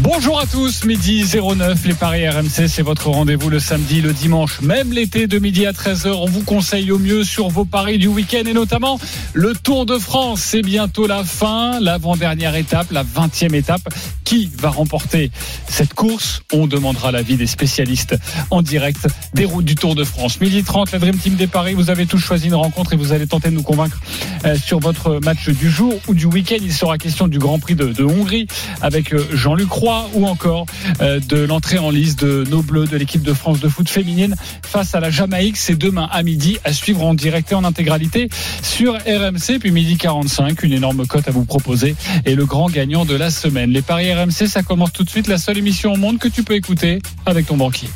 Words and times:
Bonjour 0.00 0.38
à 0.38 0.44
tous, 0.44 0.84
midi 0.84 1.24
09, 1.24 1.86
les 1.86 1.94
paris 1.94 2.28
RMC, 2.28 2.68
c'est 2.68 2.82
votre 2.82 3.08
rendez-vous 3.08 3.48
le 3.48 3.58
samedi, 3.58 4.02
le 4.02 4.12
dimanche, 4.12 4.60
même 4.60 4.92
l'été 4.92 5.26
de 5.26 5.38
midi 5.38 5.64
à 5.64 5.72
13h. 5.72 6.10
On 6.10 6.26
vous 6.26 6.42
conseille 6.42 6.92
au 6.92 6.98
mieux 6.98 7.24
sur 7.24 7.48
vos 7.48 7.64
paris 7.64 7.96
du 7.96 8.06
week-end 8.06 8.42
et 8.44 8.52
notamment 8.52 9.00
le 9.32 9.54
Tour 9.54 9.86
de 9.86 9.96
France. 9.96 10.42
C'est 10.42 10.60
bientôt 10.60 11.06
la 11.06 11.24
fin, 11.24 11.80
l'avant-dernière 11.80 12.56
étape, 12.56 12.90
la 12.90 13.04
20e 13.04 13.54
étape. 13.54 13.88
Qui 14.24 14.50
va 14.58 14.70
remporter 14.70 15.30
cette 15.68 15.94
course? 15.94 16.42
On 16.52 16.66
demandera 16.66 17.12
l'avis 17.12 17.36
des 17.36 17.46
spécialistes 17.46 18.16
en 18.50 18.60
direct 18.60 19.06
des 19.34 19.44
routes 19.44 19.64
du 19.64 19.76
Tour 19.76 19.94
de 19.94 20.04
France. 20.04 20.40
Midi 20.40 20.62
30, 20.62 20.92
la 20.92 20.98
Dream 20.98 21.16
Team 21.16 21.36
des 21.36 21.46
paris, 21.46 21.74
vous 21.74 21.90
avez 21.90 22.06
tous 22.06 22.18
choisi 22.18 22.48
une 22.48 22.56
rencontre 22.56 22.92
et 22.92 22.96
vous 22.96 23.12
allez 23.12 23.26
tenter 23.26 23.48
de 23.48 23.54
nous 23.54 23.62
convaincre 23.62 23.98
euh, 24.44 24.56
sur 24.58 24.80
votre 24.80 25.20
match 25.20 25.48
du 25.48 25.70
jour 25.70 25.94
ou 26.08 26.14
du 26.14 26.26
week-end. 26.26 26.56
Il 26.60 26.72
sera 26.72 26.98
question 26.98 27.28
du 27.28 27.38
Grand 27.38 27.60
Prix 27.60 27.76
de, 27.76 27.86
de 27.86 28.04
Hongrie 28.04 28.46
avec 28.82 29.14
euh, 29.14 29.24
Jean-Luc 29.32 29.70
Roux 29.70 29.85
ou 30.14 30.26
encore 30.26 30.66
euh, 31.00 31.20
de 31.20 31.38
l'entrée 31.44 31.78
en 31.78 31.90
lice 31.90 32.16
de 32.16 32.44
nos 32.50 32.62
bleus 32.62 32.86
de 32.86 32.96
l'équipe 32.96 33.22
de 33.22 33.32
France 33.32 33.60
de 33.60 33.68
foot 33.68 33.88
féminine 33.88 34.34
face 34.62 34.94
à 34.94 35.00
la 35.00 35.10
Jamaïque. 35.10 35.56
C'est 35.56 35.76
demain 35.76 36.08
à 36.10 36.22
midi 36.22 36.58
à 36.64 36.72
suivre 36.72 37.04
en 37.04 37.14
direct 37.14 37.52
et 37.52 37.54
en 37.54 37.64
intégralité 37.64 38.28
sur 38.62 38.94
RMC. 38.94 39.58
Puis 39.60 39.70
midi 39.70 39.96
45, 39.96 40.62
une 40.64 40.72
énorme 40.72 41.06
cote 41.06 41.28
à 41.28 41.30
vous 41.30 41.44
proposer 41.44 41.94
et 42.24 42.34
le 42.34 42.46
grand 42.46 42.68
gagnant 42.68 43.04
de 43.04 43.14
la 43.14 43.30
semaine. 43.30 43.70
Les 43.70 43.82
paris 43.82 44.12
RMC, 44.12 44.48
ça 44.48 44.62
commence 44.62 44.92
tout 44.92 45.04
de 45.04 45.10
suite. 45.10 45.28
La 45.28 45.38
seule 45.38 45.58
émission 45.58 45.92
au 45.92 45.96
monde 45.96 46.18
que 46.18 46.28
tu 46.28 46.42
peux 46.42 46.54
écouter 46.54 47.00
avec 47.24 47.46
ton 47.46 47.56
banquier. 47.56 47.88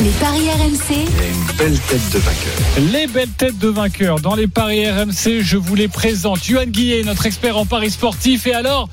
Les 0.00 0.10
paris 0.10 0.48
RMC. 0.50 0.94
une 0.94 1.56
belle 1.56 1.78
tête 1.80 2.12
de 2.12 2.18
vainqueur. 2.18 2.92
Les 2.92 3.06
belles 3.06 3.28
têtes 3.30 3.58
de 3.58 3.68
vainqueur. 3.68 4.20
Dans 4.20 4.34
les 4.34 4.46
paris 4.46 4.88
RMC, 4.88 5.40
je 5.40 5.56
vous 5.56 5.74
les 5.74 5.88
présente. 5.88 6.44
Johan 6.44 6.66
Guillet, 6.66 7.02
notre 7.02 7.26
expert 7.26 7.56
en 7.56 7.66
paris 7.66 7.90
sportif. 7.90 8.46
Et 8.46 8.52
alors, 8.52 8.88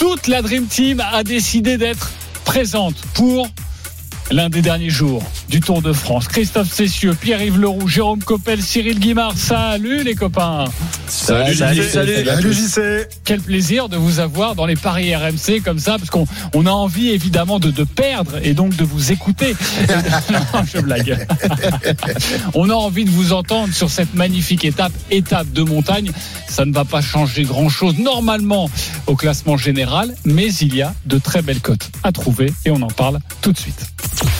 toute 0.00 0.28
la 0.28 0.40
Dream 0.40 0.66
Team 0.66 0.98
a 1.12 1.22
décidé 1.22 1.76
d'être 1.76 2.10
présente 2.46 2.94
pour 3.12 3.46
l'un 4.30 4.48
des 4.48 4.62
derniers 4.62 4.90
jours 4.90 5.22
du 5.48 5.60
Tour 5.60 5.82
de 5.82 5.92
France. 5.92 6.28
Christophe 6.28 6.72
Cessieux, 6.72 7.14
Pierre-Yves 7.14 7.58
Leroux, 7.58 7.88
Jérôme 7.88 8.22
Coppel, 8.22 8.62
Cyril 8.62 8.98
Guimard. 8.98 9.36
Salut 9.36 10.04
les 10.04 10.14
copains. 10.14 10.64
Salut, 11.08 11.54
salut, 11.54 11.82
salut, 11.82 12.24
salut. 12.24 12.52
JC. 12.52 13.08
Quel 13.24 13.40
plaisir 13.40 13.88
de 13.88 13.96
vous 13.96 14.20
avoir 14.20 14.54
dans 14.54 14.66
les 14.66 14.76
paris 14.76 15.14
RMC 15.14 15.62
comme 15.64 15.78
ça, 15.78 15.98
parce 15.98 16.10
qu'on 16.10 16.26
on 16.54 16.66
a 16.66 16.70
envie 16.70 17.10
évidemment 17.10 17.58
de, 17.58 17.70
de 17.70 17.84
perdre 17.84 18.38
et 18.42 18.54
donc 18.54 18.76
de 18.76 18.84
vous 18.84 19.10
écouter. 19.10 19.56
non, 20.32 20.62
je 20.72 20.80
blague. 20.80 21.26
on 22.54 22.70
a 22.70 22.74
envie 22.74 23.04
de 23.04 23.10
vous 23.10 23.32
entendre 23.32 23.74
sur 23.74 23.90
cette 23.90 24.14
magnifique 24.14 24.64
étape, 24.64 24.92
étape 25.10 25.50
de 25.52 25.62
montagne. 25.62 26.12
Ça 26.48 26.64
ne 26.64 26.72
va 26.72 26.84
pas 26.84 27.00
changer 27.00 27.42
grand-chose 27.42 27.98
normalement 27.98 28.70
au 29.06 29.16
classement 29.16 29.56
général, 29.56 30.14
mais 30.24 30.52
il 30.54 30.74
y 30.74 30.82
a 30.82 30.94
de 31.06 31.18
très 31.18 31.42
belles 31.42 31.60
cotes 31.60 31.90
à 32.04 32.12
trouver 32.12 32.52
et 32.64 32.70
on 32.70 32.82
en 32.82 32.88
parle 32.88 33.18
tout 33.40 33.52
de 33.52 33.58
suite. 33.58 33.86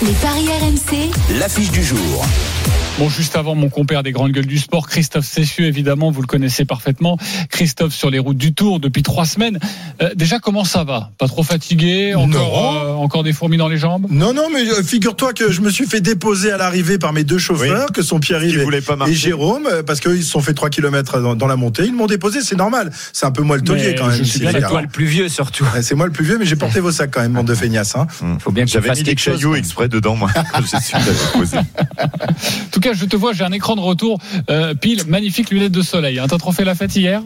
Les 0.03 0.13
paris 0.13 0.47
RMC. 0.49 1.11
L'affiche 1.39 1.71
du 1.71 1.83
jour. 1.85 2.25
Bon, 2.99 3.09
juste 3.09 3.37
avant 3.37 3.55
mon 3.55 3.71
compère 3.71 4.03
des 4.03 4.13
grandes 4.13 4.33
gueules 4.33 4.47
du 4.47 4.59
sport, 4.59 4.87
Christophe 4.87 5.25
Cessieux, 5.25 5.65
évidemment, 5.65 6.11
vous 6.11 6.21
le 6.21 6.27
connaissez 6.27 6.67
parfaitement. 6.67 7.17
Christophe 7.49 7.95
sur 7.95 8.11
les 8.11 8.19
routes 8.19 8.37
du 8.37 8.53
Tour 8.53 8.79
depuis 8.79 9.03
trois 9.03 9.25
semaines. 9.25 9.59
Euh, 10.03 10.11
déjà, 10.15 10.39
comment 10.39 10.65
ça 10.65 10.85
va? 10.85 11.11
Pas 11.17 11.27
trop 11.27 11.43
fatigué? 11.43 12.15
Encore, 12.15 12.75
euh, 12.85 12.93
encore 12.95 13.23
des 13.23 13.33
fourmis 13.33 13.57
dans 13.57 13.69
les 13.69 13.79
jambes? 13.79 14.07
Non, 14.11 14.35
non, 14.35 14.49
mais 14.53 14.69
euh, 14.69 14.83
figure-toi 14.83 15.33
que 15.33 15.51
je 15.51 15.63
me 15.63 15.71
suis 15.71 15.87
fait 15.87 16.03
déposer 16.03 16.51
à 16.51 16.59
l'arrivée 16.59 16.99
par 16.99 17.15
mes 17.15 17.25
deux 17.25 17.39
chauffeurs, 17.39 17.91
que 17.93 18.03
sont 18.03 18.21
Pierre-Yves 18.21 18.59
Qui 18.59 18.65
voulaient 18.65 18.83
pas 18.83 18.95
et, 18.95 18.97
marcher. 18.97 19.13
et 19.13 19.17
Jérôme, 19.17 19.67
euh, 19.71 19.83
parce 19.83 20.01
qu'ils 20.01 20.23
se 20.23 20.31
sont 20.31 20.41
fait 20.41 20.53
3 20.53 20.69
km 20.69 21.21
dans, 21.21 21.35
dans 21.37 21.47
la 21.47 21.57
montée. 21.57 21.85
Ils 21.87 21.95
m'ont 21.95 22.07
déposé, 22.07 22.43
c'est 22.43 22.57
normal. 22.57 22.91
C'est 23.15 23.25
un 23.25 23.31
peu 23.31 23.43
moi 23.43 23.57
le 23.57 23.63
taulier 23.63 23.95
quand 23.97 24.09
même. 24.09 24.19
je 24.19 24.25
suis 24.25 24.27
ici, 24.27 24.41
bien 24.41 24.53
les 24.53 24.61
d'accord. 24.61 24.77
gars. 24.77 24.83
le 24.83 24.89
plus 24.89 25.07
vieux 25.07 25.29
surtout. 25.31 25.65
Ouais, 25.75 25.81
C'est 25.83 25.95
moi 25.95 26.05
le 26.07 26.13
plus 26.13 26.25
vieux, 26.25 26.37
mais 26.39 26.45
j'ai 26.45 26.57
porté 26.57 26.81
vos 26.81 26.93
sacs 26.93 27.13
quand 27.13 27.23
même, 27.23 27.33
bande 27.33 27.47
de 27.47 27.55
feignasses. 27.55 27.95
Hein. 27.97 28.09
Faut 28.41 28.51
bien 28.53 28.65
que 28.65 28.69
tu 28.69 28.75
J'avais 28.75 28.91
mis 28.91 28.97
des 28.97 29.05
quelque 29.05 29.21
chose. 29.21 29.37
cailloux 29.37 29.55
exprès 29.55 29.89
dedans, 29.91 30.17
moi, 30.17 30.31
quand 30.53 30.61
j'ai 30.63 30.81
su 30.81 30.93
que 30.93 30.99
t'avais 30.99 31.39
posé. 31.39 31.59
En 31.59 32.71
tout 32.73 32.81
cas, 32.81 32.93
je 32.95 33.05
te 33.05 33.17
vois, 33.17 33.33
j'ai 33.33 33.45
un 33.45 33.53
écran 33.53 33.77
de 33.77 33.81
retour. 33.81 34.19
Euh, 34.49 34.75
pile, 34.75 35.03
magnifique 35.07 35.51
lunettes 35.51 35.73
de 35.73 35.83
soleil. 35.83 36.19
Hein. 36.19 36.27
T'as 36.29 36.39
trop 36.39 36.53
fait 36.53 36.65
la 36.65 36.75
fête 36.75 36.95
hier? 36.97 37.23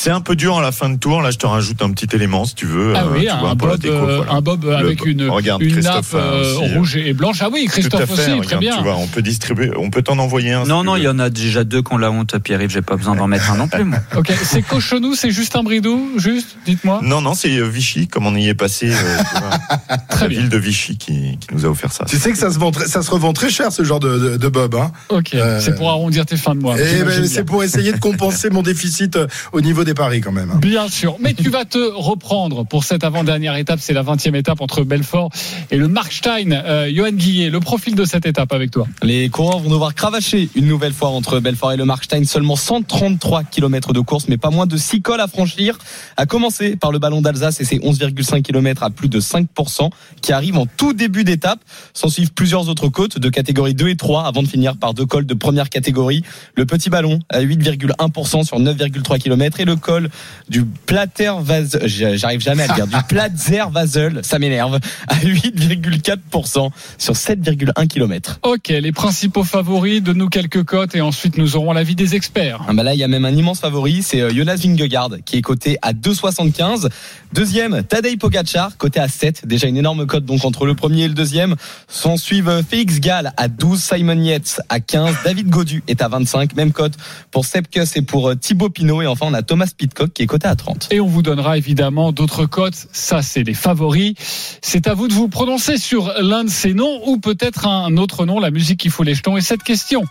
C'est 0.00 0.10
un 0.10 0.20
peu 0.20 0.36
dur 0.36 0.56
à 0.56 0.62
la 0.62 0.70
fin 0.70 0.90
de 0.90 0.96
tour. 0.96 1.22
Là, 1.22 1.32
je 1.32 1.38
te 1.38 1.46
rajoute 1.46 1.82
un 1.82 1.90
petit 1.90 2.06
élément, 2.14 2.44
si 2.44 2.54
tu 2.54 2.66
veux. 2.66 2.92
Ah 2.94 3.02
euh, 3.02 3.14
oui, 3.14 3.26
tu 3.28 3.36
vois, 3.36 3.50
un 3.50 3.56
pour 3.56 3.66
la 3.66 3.74
bob, 3.74 3.80
déco, 3.82 3.94
euh, 3.96 4.16
voilà. 4.18 4.32
un 4.32 4.40
bob 4.40 4.64
Le- 4.64 4.76
avec 4.76 5.04
une, 5.04 5.28
regarde, 5.28 5.60
une 5.60 5.80
nappe 5.80 6.04
a 6.14 6.16
euh, 6.18 6.54
aussi, 6.56 6.74
rouge 6.74 6.96
et 6.98 7.12
blanche. 7.14 7.38
Ah 7.40 7.48
oui, 7.52 7.64
Tout 7.64 7.70
à 7.70 7.72
Christophe 7.72 8.04
fait, 8.04 8.12
aussi, 8.12 8.22
très 8.22 8.32
regarde, 8.38 8.60
bien. 8.60 8.76
Tu 8.76 8.82
vois, 8.84 8.94
on 8.94 9.08
peut 9.08 9.22
distribuer, 9.22 9.72
on 9.76 9.90
peut 9.90 10.02
t'en 10.02 10.16
envoyer 10.20 10.52
un. 10.52 10.66
Non, 10.66 10.84
non, 10.84 10.94
il 10.94 11.02
y 11.02 11.08
en 11.08 11.18
a 11.18 11.30
déjà 11.30 11.64
deux 11.64 11.82
qui 11.82 11.92
ont 11.92 11.98
la 11.98 12.12
honte, 12.12 12.38
Pierre-Yves. 12.38 12.70
J'ai 12.70 12.80
pas 12.80 12.94
besoin 12.94 13.16
d'en 13.16 13.26
mettre 13.26 13.50
un 13.50 13.56
non 13.56 13.66
plus, 13.66 13.82
moi. 13.82 13.98
Ok, 14.16 14.32
c'est 14.44 14.62
Cochonou, 14.62 15.16
c'est 15.16 15.32
Justin 15.32 15.64
Bridou, 15.64 16.10
juste, 16.16 16.56
dites-moi. 16.64 17.00
Non, 17.02 17.20
non, 17.20 17.34
c'est 17.34 17.60
Vichy, 17.68 18.06
comme 18.06 18.24
on 18.28 18.36
y 18.36 18.46
est 18.48 18.54
passé. 18.54 18.92
euh, 18.92 19.18
tu 19.34 19.40
vois. 19.40 19.96
Très 20.10 20.20
la 20.22 20.28
bien. 20.28 20.40
ville 20.42 20.48
de 20.48 20.58
Vichy 20.58 20.96
qui, 20.96 21.38
qui 21.40 21.48
nous 21.52 21.66
a 21.66 21.68
offert 21.70 21.90
ça. 21.90 22.04
Tu 22.04 22.18
sais 22.18 22.30
que 22.30 22.38
ça 22.38 22.52
se, 22.52 22.58
vend 22.60 22.70
très- 22.70 22.86
ça 22.86 23.02
se 23.02 23.10
revend 23.10 23.32
très 23.32 23.50
cher 23.50 23.72
ce 23.72 23.82
genre 23.82 23.98
de, 23.98 24.16
de, 24.16 24.36
de 24.36 24.48
bob. 24.48 24.76
Hein. 24.76 24.92
Ok, 25.08 25.34
Euh, 25.34 25.58
c'est 25.60 25.74
pour 25.74 25.90
arrondir 25.90 26.24
tes 26.24 26.36
fins 26.36 26.54
de 26.54 26.60
mois. 26.60 26.78
Et 26.78 26.86
j'imagine 26.86 27.22
ben, 27.22 27.28
c'est 27.28 27.42
pour 27.44 27.64
essayer 27.64 27.90
de 27.90 27.98
compenser 27.98 28.48
mon 28.50 28.62
déficit 28.62 29.18
au 29.50 29.60
niveau 29.60 29.82
des 29.88 29.94
paris 29.94 30.20
quand 30.20 30.32
même. 30.32 30.50
hein. 30.50 30.58
Bien 30.60 30.86
sûr, 30.88 31.16
mais 31.20 31.32
tu 31.34 31.48
vas 31.50 31.64
te 31.64 31.78
reprendre 31.94 32.66
pour 32.66 32.84
cette 32.84 33.04
avant-dernière 33.04 33.56
étape, 33.56 33.80
c'est 33.80 33.94
la 33.94 34.02
20e 34.02 34.34
étape 34.36 34.60
entre 34.60 34.82
Belfort 34.84 35.30
et 35.70 35.76
le 35.78 35.88
Markstein. 35.88 36.52
Euh, 36.52 36.90
Johan 36.94 37.12
Guillet, 37.12 37.48
le 37.48 37.60
profil 37.60 37.94
de 37.94 38.04
cette 38.04 38.26
étape 38.26 38.52
avec 38.52 38.70
toi. 38.70 38.86
Les 39.02 39.28
coureurs 39.30 39.60
vont 39.60 39.70
devoir 39.70 39.94
cravacher 39.94 40.50
une 40.54 40.66
nouvelle 40.66 40.92
fois 40.92 41.08
entre 41.08 41.40
Belfort 41.40 41.72
et 41.72 41.76
le 41.78 41.86
Markstein. 41.86 42.24
Seulement 42.24 42.56
133 42.56 43.44
km 43.44 43.92
de 43.94 44.00
course, 44.00 44.26
mais 44.28 44.36
pas 44.36 44.50
moins 44.50 44.66
de 44.66 44.76
6 44.76 45.00
cols 45.00 45.20
à 45.20 45.26
franchir. 45.28 45.78
À 46.18 46.26
commencer 46.26 46.76
par 46.76 46.92
le 46.92 46.98
ballon 46.98 47.22
d'Alsace 47.22 47.60
et 47.60 47.64
ses 47.64 47.78
11,5 47.78 48.42
km 48.42 48.82
à 48.82 48.90
plus 48.90 49.08
de 49.08 49.20
5% 49.20 49.90
qui 50.20 50.32
arrivent 50.32 50.58
en 50.58 50.66
tout 50.66 50.92
début 50.92 51.24
d'étape. 51.24 51.60
S'en 51.94 52.08
suivent 52.10 52.32
plusieurs 52.32 52.68
autres 52.68 52.88
côtes 52.88 53.18
de 53.18 53.28
catégorie 53.30 53.74
2 53.74 53.88
et 53.88 53.96
3 53.96 54.26
avant 54.26 54.42
de 54.42 54.48
finir 54.48 54.76
par 54.76 54.92
deux 54.92 55.06
cols 55.06 55.24
de 55.26 55.34
première 55.34 55.70
catégorie. 55.70 56.22
Le 56.56 56.66
petit 56.66 56.90
ballon 56.90 57.20
à 57.30 57.40
8,1% 57.40 58.44
sur 58.44 58.58
9,3 58.58 59.18
km 59.18 59.60
et 59.60 59.64
le 59.64 59.67
col 59.76 60.08
du 60.48 60.64
Plater 60.64 61.32
Vasel, 61.40 61.82
j'arrive 61.86 62.40
jamais 62.40 62.64
à 62.64 62.68
le 62.68 62.74
dire, 62.74 62.86
du 62.86 62.96
Platzer 63.08 63.70
Vasel, 63.70 64.20
ça 64.22 64.38
m'énerve, 64.38 64.78
à 65.06 65.16
8,4% 65.16 66.70
sur 66.98 67.14
7,1 67.14 67.86
km. 67.86 68.38
Ok, 68.42 68.68
les 68.68 68.92
principaux 68.92 69.44
favoris, 69.44 70.02
de 70.02 70.12
nous 70.12 70.28
quelques 70.28 70.64
cotes 70.64 70.94
et 70.94 71.00
ensuite 71.00 71.38
nous 71.38 71.56
aurons 71.56 71.72
l'avis 71.72 71.94
des 71.94 72.14
experts. 72.14 72.60
Ah 72.68 72.72
bah 72.72 72.82
là, 72.82 72.94
il 72.94 73.00
y 73.00 73.04
a 73.04 73.08
même 73.08 73.24
un 73.24 73.34
immense 73.34 73.60
favori, 73.60 74.02
c'est 74.02 74.20
euh, 74.20 74.30
Jonas 74.30 74.56
Vingegaard 74.56 75.10
qui 75.24 75.36
est 75.36 75.42
coté 75.42 75.78
à 75.82 75.92
2,75. 75.92 76.88
Deuxième, 77.32 77.82
Tadej 77.82 78.18
Pogacar, 78.18 78.76
coté 78.76 79.00
à 79.00 79.08
7. 79.08 79.46
Déjà 79.46 79.68
une 79.68 79.76
énorme 79.76 80.06
cote 80.06 80.24
donc 80.24 80.44
entre 80.44 80.66
le 80.66 80.74
premier 80.74 81.04
et 81.04 81.08
le 81.08 81.14
deuxième. 81.14 81.56
S'en 81.88 82.16
suivent 82.16 82.48
euh, 82.48 82.62
Félix 82.62 83.00
Gall 83.00 83.32
à 83.36 83.48
12, 83.48 83.80
Simon 83.80 84.20
Yates 84.20 84.60
à 84.68 84.80
15, 84.80 85.16
David 85.24 85.48
Godu 85.48 85.82
est 85.88 86.02
à 86.02 86.08
25, 86.08 86.54
même 86.56 86.72
cote 86.72 86.94
pour 87.30 87.44
Sepkus 87.44 87.96
et 87.96 88.02
pour 88.02 88.30
euh, 88.30 88.34
Thibaut 88.34 88.70
Pinot. 88.70 89.02
Et 89.02 89.06
enfin, 89.06 89.26
on 89.28 89.34
a 89.34 89.42
Thomas 89.42 89.57
Pitcock 89.66 90.12
qui 90.12 90.22
est 90.22 90.26
coté 90.26 90.46
à 90.48 90.56
30. 90.56 90.88
Et 90.90 91.00
on 91.00 91.06
vous 91.06 91.22
donnera 91.22 91.58
évidemment 91.58 92.12
d'autres 92.12 92.46
cotes. 92.46 92.86
Ça, 92.92 93.22
c'est 93.22 93.42
les 93.42 93.54
favoris. 93.54 94.14
C'est 94.62 94.86
à 94.86 94.94
vous 94.94 95.08
de 95.08 95.12
vous 95.12 95.28
prononcer 95.28 95.78
sur 95.78 96.12
l'un 96.20 96.44
de 96.44 96.50
ces 96.50 96.74
noms 96.74 97.00
ou 97.06 97.18
peut-être 97.18 97.66
un 97.66 97.96
autre 97.96 98.26
nom, 98.26 98.40
la 98.40 98.50
musique 98.50 98.80
qui 98.80 98.88
fout 98.88 99.06
les 99.06 99.14
jetons. 99.14 99.36
Et 99.36 99.40
cette 99.40 99.62
question, 99.62 100.04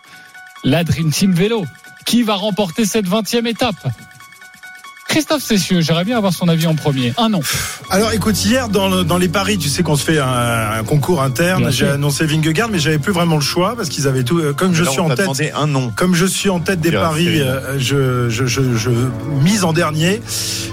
la 0.64 0.84
Dream 0.84 1.12
Team 1.12 1.32
Vélo, 1.32 1.66
qui 2.06 2.24
va 2.24 2.36
remporter 2.36 2.86
cette 2.86 3.08
20e 3.08 3.48
étape? 3.48 3.76
Christophe 5.08 5.42
Cessieux, 5.44 5.82
j'aimerais 5.82 6.04
bien 6.04 6.18
avoir 6.18 6.34
son 6.34 6.48
avis 6.48 6.68
en 6.68 6.76
premier. 6.76 7.14
Un 7.18 7.30
nom. 7.30 7.40
Alors 7.90 8.12
écoute, 8.14 8.44
hier 8.44 8.70
dans, 8.70 8.90
le- 8.90 9.04
dans 9.04 9.18
les 9.18 9.30
paris, 9.30 9.58
tu 9.58 9.70
sais 9.70 9.82
qu'on 9.82 9.96
se 9.96 10.04
fait 10.04 10.20
un, 10.20 10.28
un 10.80 10.84
concours 10.84 11.22
interne. 11.24 11.72
J'ai 11.72 11.88
annoncé 11.88 12.26
Vingegaard, 12.26 12.70
mais 12.70 12.80
j'avais 12.80 13.00
plus 13.00 13.14
vraiment 13.14 13.36
le 13.36 13.42
choix 13.42 13.76
parce 13.76 13.90
qu'ils 13.90 14.08
avaient 14.08 14.24
tout. 14.24 14.40
euh, 14.40 14.54
Comme 14.54 14.74
je 14.74 14.84
suis 14.84 15.00
on 15.00 15.10
en 15.10 15.16
tête, 15.16 15.28
un 15.56 15.68
nom. 15.68 15.92
comme 15.96 16.14
je 16.14 16.26
suis 16.26 16.50
en 16.50 16.60
tête 16.60 16.82
des 16.82 16.92
paris, 16.92 17.40
euh, 17.42 17.80
je, 17.80 18.30
je, 18.30 18.46
je, 18.46 18.76
je 18.76 18.90
mise 19.44 19.64
en 19.64 19.74
dernier. 19.74 20.22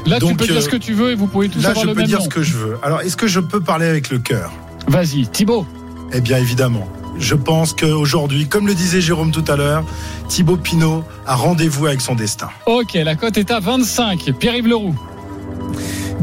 Là, 0.06 0.16
tu 0.16 0.26
Donc, 0.26 0.38
peux 0.38 0.44
dire 0.46 0.56
euh, 0.56 0.60
ce 0.60 0.68
que 0.68 0.76
tu 0.76 0.92
veux 0.94 1.12
et 1.12 1.14
vous 1.14 1.26
pouvez 1.28 1.48
tous 1.48 1.62
Là, 1.62 1.70
avoir 1.70 1.84
je 1.84 1.88
le 1.88 1.94
peux 1.94 2.00
même 2.00 2.08
dire 2.08 2.18
nom. 2.18 2.24
ce 2.24 2.28
que 2.30 2.42
je 2.42 2.54
veux. 2.56 2.76
Alors, 2.82 3.00
est-ce 3.02 3.16
que 3.16 3.26
je 3.28 3.40
peux 3.40 3.60
parler 3.60 3.86
avec 3.86 4.10
le 4.10 4.18
cœur? 4.18 4.52
Vas-y, 4.88 5.26
Thibaut. 5.28 5.66
Eh 6.12 6.20
bien, 6.20 6.38
évidemment. 6.38 6.88
Je 7.18 7.34
pense 7.34 7.72
qu'aujourd'hui, 7.72 8.46
comme 8.46 8.66
le 8.66 8.74
disait 8.74 9.00
Jérôme 9.00 9.30
tout 9.30 9.44
à 9.48 9.56
l'heure, 9.56 9.84
Thibaut 10.28 10.56
Pinot 10.56 11.04
a 11.26 11.34
rendez-vous 11.34 11.86
avec 11.86 12.00
son 12.00 12.14
destin. 12.14 12.48
Ok, 12.66 12.94
la 12.94 13.14
cote 13.14 13.38
est 13.38 13.50
à 13.50 13.60
25. 13.60 14.32
Pierre-Yves 14.38 14.68
Leroux. 14.68 14.96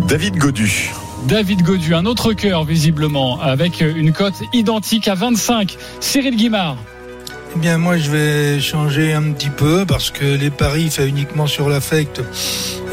David 0.08 0.38
Godu. 0.38 0.92
David 1.28 1.62
Godu, 1.62 1.94
un 1.94 2.06
autre 2.06 2.34
cœur 2.34 2.64
visiblement, 2.64 3.40
avec 3.40 3.82
une 3.82 4.12
cote 4.12 4.42
identique 4.54 5.08
à 5.08 5.16
25. 5.16 5.78
Cyril 6.00 6.36
Guimard. 6.36 6.78
Eh 7.56 7.60
bien, 7.60 7.78
moi, 7.78 7.98
je 7.98 8.10
vais 8.10 8.60
changer 8.62 9.14
un 9.14 9.32
petit 9.34 9.50
peu 9.50 9.86
parce 9.86 10.10
que 10.10 10.24
les 10.24 10.50
paris 10.50 10.90
faits 10.90 11.08
uniquement 11.10 11.48
sur 11.48 11.70
l'affect, 11.70 12.22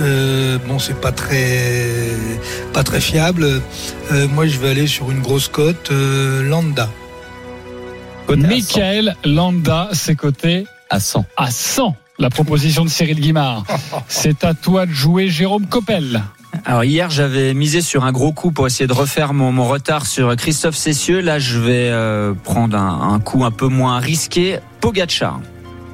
euh, 0.01 0.59
bon, 0.67 0.79
c'est 0.81 1.01
pas 1.01 1.13
très, 1.13 2.11
pas 2.73 2.83
très 2.83 3.01
fiable. 3.01 3.63
Euh, 4.13 4.27
moi, 4.29 4.47
je 4.47 4.59
vais 4.59 4.71
aller 4.71 4.89
sur 4.89 5.11
une 5.13 5.21
grosse 5.21 5.49
cote, 5.49 5.91
euh, 5.93 6.43
Lambda. 6.43 6.91
Côté 8.29 8.45
à 8.45 8.49
100. 8.51 8.55
Michael 8.55 9.17
Landa, 9.25 9.89
c'est 9.93 10.15
coté 10.15 10.67
à 10.91 11.01
100. 11.01 11.25
à 11.39 11.51
100. 11.51 11.97
La 12.19 12.29
proposition 12.29 12.85
de 12.85 12.91
Cyril 12.91 13.21
Guimard. 13.21 13.65
C'est 14.09 14.45
à 14.45 14.53
toi 14.53 14.85
de 14.85 14.91
jouer, 14.91 15.29
Jérôme 15.29 15.67
Coppel. 15.67 16.23
Alors 16.67 16.85
hier, 16.85 17.09
j'avais 17.09 17.55
misé 17.55 17.81
sur 17.81 18.05
un 18.05 18.13
gros 18.13 18.33
coup 18.33 18.51
pour 18.51 18.67
essayer 18.67 18.87
de 18.87 18.93
refaire 18.93 19.33
mon, 19.33 19.51
mon 19.53 19.67
retard 19.67 20.05
sur 20.05 20.35
Christophe 20.37 20.77
Cessieux. 20.77 21.21
Là, 21.21 21.39
je 21.39 21.59
vais 21.59 21.89
euh, 21.91 22.35
prendre 22.35 22.77
un, 22.77 23.15
un 23.15 23.21
coup 23.21 23.45
un 23.45 23.51
peu 23.51 23.69
moins 23.69 23.99
risqué. 23.99 24.59
Pogachar. 24.81 25.41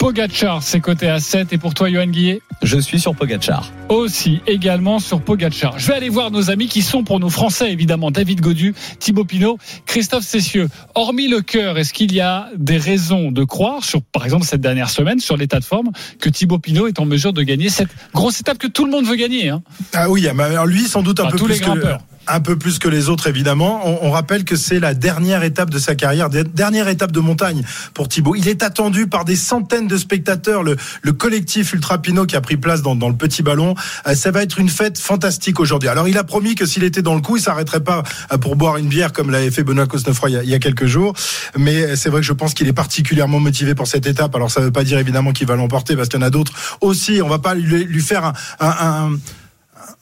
Pogachar, 0.05 0.63
c'est 0.63 0.81
coté 0.81 1.09
à 1.09 1.19
7. 1.19 1.55
Et 1.55 1.57
pour 1.57 1.73
toi, 1.73 1.89
Johan 1.91 2.09
Guillet 2.09 2.43
Je 2.63 2.79
suis 2.79 3.01
sur 3.01 3.15
Pogachar. 3.15 3.73
aussi 3.89 4.41
également 4.47 4.99
sur 4.99 5.23
Pogachar. 5.23 5.79
Je 5.79 5.87
vais 5.89 5.95
aller 5.95 6.11
voir 6.11 6.31
nos 6.31 6.51
amis 6.51 6.69
qui 6.69 6.83
sont 6.83 7.05
pour 7.05 7.21
nos 7.21 7.31
Français 7.31 7.73
évidemment 7.73 8.11
David 8.11 8.43
Godu, 8.43 8.75
Thibaut 8.99 9.25
Pinot, 9.25 9.57
Christophe 9.87 10.25
Cessieux. 10.25 10.69
Hormis 10.95 11.29
le 11.29 11.41
cœur, 11.41 11.79
est-ce 11.79 11.95
qu'il 11.95 12.13
y 12.13 12.21
a 12.21 12.51
des 12.55 12.77
raisons 12.77 13.33
de 13.33 13.45
croire 13.45 13.83
sur 13.83 14.03
par 14.03 14.27
exemple 14.27 14.45
cette 14.45 14.61
dernière 14.61 14.91
semaine 14.91 15.21
sur 15.21 15.39
l'état 15.39 15.59
de 15.59 15.65
forme 15.65 15.89
que 16.21 16.29
Thibaut 16.29 16.59
Pinot 16.59 16.87
est 16.87 16.99
en 16.99 17.07
mesure 17.07 17.33
de 17.33 17.43
gagner 17.43 17.71
cette 17.71 17.89
grosse 18.13 18.41
étape 18.41 18.59
que 18.59 18.67
tout 18.67 18.85
le 18.85 18.91
monde 18.91 19.07
veut 19.07 19.17
gagner 19.17 19.49
hein? 19.49 19.63
Ah 19.95 20.11
oui, 20.11 20.27
mais 20.35 20.43
alors 20.43 20.67
lui 20.67 20.83
sans 20.83 21.01
doute 21.01 21.19
un 21.19 21.23
Enfin, 21.25 21.33
peu 21.33 21.39
tous 21.39 21.45
plus 21.47 21.55
les 21.55 21.61
que 21.61 21.65
grimpeurs. 21.65 22.01
Un 22.27 22.41
peu 22.41 22.57
plus 22.57 22.79
que 22.79 22.89
les 22.89 23.09
autres 23.09 23.27
évidemment. 23.29 23.81
On, 23.85 24.09
on 24.09 24.11
rappelle 24.11 24.45
que 24.45 24.57
c'est 24.57 24.81
la 24.81 24.95
dernière 24.95 25.43
étape 25.43 25.71
de 25.71 25.79
sa 25.79 25.95
carrière, 25.95 26.31
der- 26.31 26.45
dernière 26.45 26.89
étape 26.89 27.13
de 27.13 27.21
montagne 27.21 27.63
pour 27.95 28.09
Thibaut. 28.09 28.35
Il 28.35 28.49
est 28.49 28.63
attendu 28.63 29.07
par 29.07 29.25
des 29.25 29.37
centaines 29.37 29.87
de 29.87 29.97
spectateurs. 29.97 30.63
Le, 30.63 30.77
le 31.03 31.13
collectif 31.13 31.73
Ultra 31.73 31.99
Pinot 32.01 32.27
qui 32.27 32.37
a 32.37 32.41
pris 32.41 32.57
place 32.57 32.83
dans, 32.83 32.95
dans 32.97 33.09
le 33.09 33.17
petit 33.17 33.43
ballon, 33.43 33.75
euh, 34.07 34.15
ça 34.15 34.31
va 34.31 34.43
être 34.43 34.59
une 34.59 34.69
fête 34.69 34.99
fantastique 34.99 35.61
aujourd'hui. 35.61 35.89
Alors 35.89 36.09
il 36.09 36.19
a 36.19 36.25
promis 36.25 36.55
que 36.55 36.67
s'il 36.67 36.85
était 36.85 37.03
dans 37.03 37.15
le 37.15 37.21
coup, 37.21 37.37
il 37.37 37.43
s'arrêterait 37.43 37.83
pas 37.85 38.03
euh, 38.33 38.39
pour 38.39 38.57
boire 38.57 38.77
une 38.77 38.89
bière 38.89 39.13
comme 39.13 39.31
l'avait 39.31 39.51
fait 39.51 39.65
Benoît 39.65 39.87
Cosnefroy 39.87 40.31
il 40.31 40.33
y 40.35 40.37
a- 40.39 40.43
il 40.43 40.49
y 40.51 40.55
a 40.55 40.59
quelques 40.59 40.87
jours. 40.87 41.15
Mais 41.59 41.97
c'est 41.97 42.09
vrai 42.11 42.21
que 42.21 42.27
je 42.27 42.33
pense 42.33 42.55
qu'il 42.55 42.69
est 42.69 42.73
particulièrement 42.73 43.41
motivé 43.41 43.75
pour 43.75 43.87
cette 43.87 44.07
étape. 44.07 44.35
Alors 44.35 44.51
ça 44.51 44.61
ne 44.61 44.67
veut 44.67 44.73
pas 44.73 44.85
dire 44.85 44.99
évidemment 44.99 45.33
qu'il 45.33 45.47
va 45.47 45.57
l'emporter 45.57 45.97
parce 45.97 46.09
qu'il 46.09 46.19
y 46.21 46.23
en 46.23 46.27
a 46.27 46.31
d'autres 46.31 46.53
aussi. 46.81 47.21
On 47.23 47.29
va 47.29 47.39
pas 47.39 47.55
lui, 47.55 47.85
lui 47.85 48.01
faire 48.03 48.25
un- 48.25 48.33
un- 48.61 49.19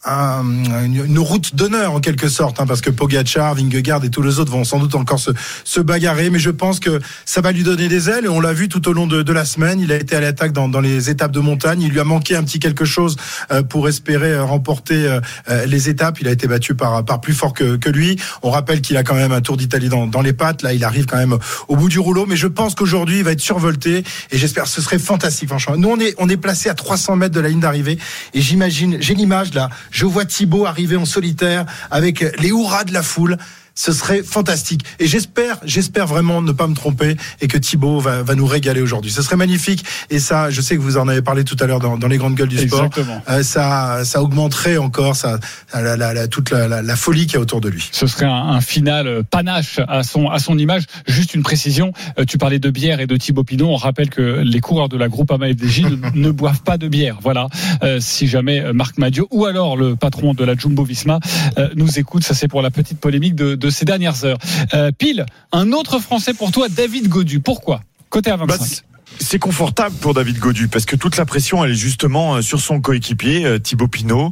un- 0.05 0.85
une, 0.85 1.19
route 1.19 1.55
d'honneur 1.55 1.93
en 1.95 2.01
quelque 2.01 2.29
sorte, 2.29 2.61
hein, 2.61 2.67
parce 2.67 2.81
que 2.81 2.91
Pogacar, 2.91 3.55
Vingegaard 3.55 4.05
et 4.05 4.11
tous 4.11 4.23
les 4.23 4.39
autres 4.39 4.51
vont 4.51 4.65
sans 4.65 4.79
doute 4.79 4.95
encore 4.95 5.21
se, 5.21 5.31
se 5.65 5.81
bagarrer, 5.81 6.31
mais 6.31 6.39
je 6.41 6.51
pense 6.51 6.81
que 6.81 7.01
ça 7.25 7.41
va 7.41 7.53
lui 7.53 7.63
donner 7.63 7.89
des 7.89 8.09
ailes. 8.11 8.25
Et 8.25 8.29
on 8.29 8.41
l'a 8.41 8.53
vu 8.53 8.69
tout 8.69 8.89
au 8.89 8.93
long 8.93 9.07
de, 9.07 9.23
de 9.23 9.33
la 9.33 9.45
semaine. 9.45 9.79
Il 9.81 9.93
a 9.93 9.97
été 9.97 10.17
à 10.17 10.21
l'attaque 10.21 10.53
dans, 10.53 10.69
dans 10.69 10.81
les 10.81 11.11
étapes 11.11 11.33
de 11.33 11.41
montagne. 11.41 11.83
Il 11.83 11.91
lui 11.93 12.01
a 12.01 12.05
manqué 12.05 12.35
un 12.37 12.43
petit 12.43 12.59
quelque 12.59 12.85
chose 12.85 13.17
euh, 13.53 13.63
pour 13.63 13.89
espérer 13.89 14.33
euh, 14.33 14.45
remporter 14.45 15.07
euh, 15.49 15.67
les 15.67 15.89
étapes. 15.89 16.21
Il 16.21 16.29
a 16.29 16.33
été 16.33 16.47
battu 16.49 16.75
par, 16.75 17.05
par 17.05 17.21
plus 17.21 17.35
fort 17.35 17.53
que, 17.53 17.77
que 17.77 17.89
lui. 17.91 18.19
On 18.43 18.51
rappelle 18.51 18.81
qu'il 18.81 18.97
a 18.97 19.03
quand 19.05 19.15
même 19.15 19.33
un 19.33 19.41
Tour 19.41 19.57
d'Italie 19.57 19.89
dans, 19.89 20.07
dans 20.07 20.23
les 20.23 20.33
pattes. 20.33 20.63
Là, 20.63 20.73
il 20.73 20.83
arrive 20.85 21.07
quand 21.07 21.17
même 21.19 21.39
au 21.69 21.77
bout 21.77 21.89
du 21.89 21.99
rouleau, 21.99 22.27
mais 22.27 22.37
je 22.37 22.49
pense 22.49 22.75
qu'aujourd'hui, 22.75 23.19
il 23.19 23.25
va 23.25 23.33
être 23.33 23.41
survolté. 23.41 24.05
Et 24.31 24.39
j'espère, 24.39 24.67
ce 24.67 24.83
serait 24.83 24.99
fantastique, 24.99 25.49
franchement. 25.49 25.77
Nous, 25.77 25.89
on 25.89 25.99
est, 26.01 26.15
on 26.19 26.29
est 26.29 26.37
placé 26.37 26.69
à 26.69 26.75
300 26.75 27.17
mètres 27.17 27.35
de 27.35 27.41
la 27.41 27.49
ligne 27.49 27.61
d'arrivée, 27.61 27.99
et 28.35 28.41
j'imagine, 28.41 28.97
j'ai 29.01 29.15
l'image 29.15 29.55
là. 29.55 29.71
Je 29.91 30.07
vois 30.07 30.25
Thibaut 30.25 30.67
arriver 30.67 30.97
en 30.97 31.05
solitaire 31.05 31.65
avec 31.91 32.21
les 32.41 32.49
hurrahs 32.49 32.85
de 32.85 32.93
la 32.93 33.03
foule. 33.03 33.37
Ce 33.75 33.93
serait 33.93 34.23
fantastique. 34.23 34.83
Et 34.99 35.07
j'espère, 35.07 35.59
j'espère 35.65 36.07
vraiment 36.07 36.43
ne 36.43 36.53
pas 36.53 36.67
me 36.67 36.75
tromper 36.75 37.17
et 37.41 37.49
que 37.49 37.57
Thibaut 37.59 38.01
va, 38.01 38.23
va 38.23 38.35
nous 38.35 38.47
régaler 38.47 38.81
aujourd'hui. 38.83 39.11
Ce 39.11 39.23
serait 39.23 39.37
magnifique. 39.37 39.85
Et 40.11 40.19
ça, 40.19 40.51
je 40.51 40.61
sais 40.61 40.77
que 40.77 40.81
vous 40.83 40.97
en 40.99 41.09
avez 41.09 41.23
parlé 41.23 41.45
tout 41.45 41.57
à 41.61 41.67
l'heure 41.67 41.81
dans, 41.81 41.97
dans 41.97 42.09
les 42.09 42.19
grandes 42.19 42.35
gueules 42.35 42.49
du 42.49 42.59
sport. 42.59 42.85
Exactement. 42.85 43.23
Euh, 43.31 43.43
ça, 43.43 44.05
ça 44.05 44.23
augmenterait 44.23 44.77
encore 44.77 45.17
ça, 45.17 45.39
la, 45.75 45.97
la- 45.97 46.13
la- 46.15 46.29
toute 46.29 46.51
la, 46.51 46.97
folie 46.97 47.27
qu'il 47.27 47.35
y 47.35 47.37
a 47.39 47.41
autour 47.41 47.61
de 47.61 47.69
lui. 47.69 47.89
Ce 47.93 48.07
serait 48.07 48.27
un, 48.27 48.31
un 48.31 48.61
final 48.61 49.07
euh, 49.07 49.23
panache 49.29 49.81
à 49.89 50.03
son, 50.03 50.29
à 50.29 50.39
son 50.39 50.59
image. 50.59 50.83
Juste 51.07 51.35
une 51.35 51.43
précision, 51.43 51.93
euh, 52.19 52.25
tu 52.25 52.39
parlais 52.39 52.59
de 52.59 52.71
bière 52.71 53.01
et 53.01 53.07
de 53.07 53.17
Thibaut 53.17 53.45
Pinot. 53.45 53.69
On 53.69 53.77
rappelle 53.77 54.11
que 54.11 54.43
les 54.45 54.61
coureurs 54.61 54.89
de 54.89 54.97
la 54.97 55.09
groupe 55.09 55.31
AMA 55.31 55.49
FDJ 55.49 55.83
ne, 55.85 55.97
ne 56.15 56.31
boivent 56.31 56.63
pas 56.63 56.79
de 56.79 56.89
bière. 56.89 57.19
Voilà, 57.23 57.49
Euh, 57.83 57.99
si 58.01 58.27
jamais 58.27 58.61
euh, 58.61 58.73
Marc 58.73 58.99
Madio 58.99 59.27
ou 59.31 59.47
alors 59.47 59.77
le 59.77 59.97
patron 59.97 60.35
de 60.35 60.45
la 60.45 60.55
Jumbo 60.57 60.85
Visma 60.85 61.19
euh, 61.59 61.69
nous 61.77 61.99
écoute, 61.99 62.23
ça 62.25 62.35
c'est 62.35 62.49
pour 62.49 62.63
la 62.63 62.71
petite 62.71 62.99
polémique 63.01 63.35
de, 63.35 63.55
de 63.55 63.62
ces 63.71 63.85
dernières 63.85 64.25
heures. 64.25 64.39
Euh, 64.75 64.91
pile, 64.97 65.27
un 65.53 65.73
autre 65.73 65.99
Français 65.99 66.35
pour 66.35 66.51
toi, 66.51 66.69
David 66.69 67.09
Godu. 67.09 67.41
Pourquoi? 67.41 67.83
Côté 68.11 68.31
à 68.31 68.37
25. 68.37 68.59
Bah, 68.59 68.92
c'est- 69.23 69.39
confortable 69.39 69.97
pour 69.97 70.15
David 70.15 70.39
Godu 70.39 70.69
parce 70.69 70.85
que 70.85 70.95
toute 70.95 71.17
la 71.17 71.25
pression 71.25 71.65
elle 71.65 71.73
est 71.73 71.75
justement 71.75 72.37
euh, 72.37 72.43
sur 72.43 72.61
son 72.61 72.81
coéquipier 72.81 73.45
euh, 73.45 73.59
Thibaut 73.59 73.89
Pinot. 73.89 74.31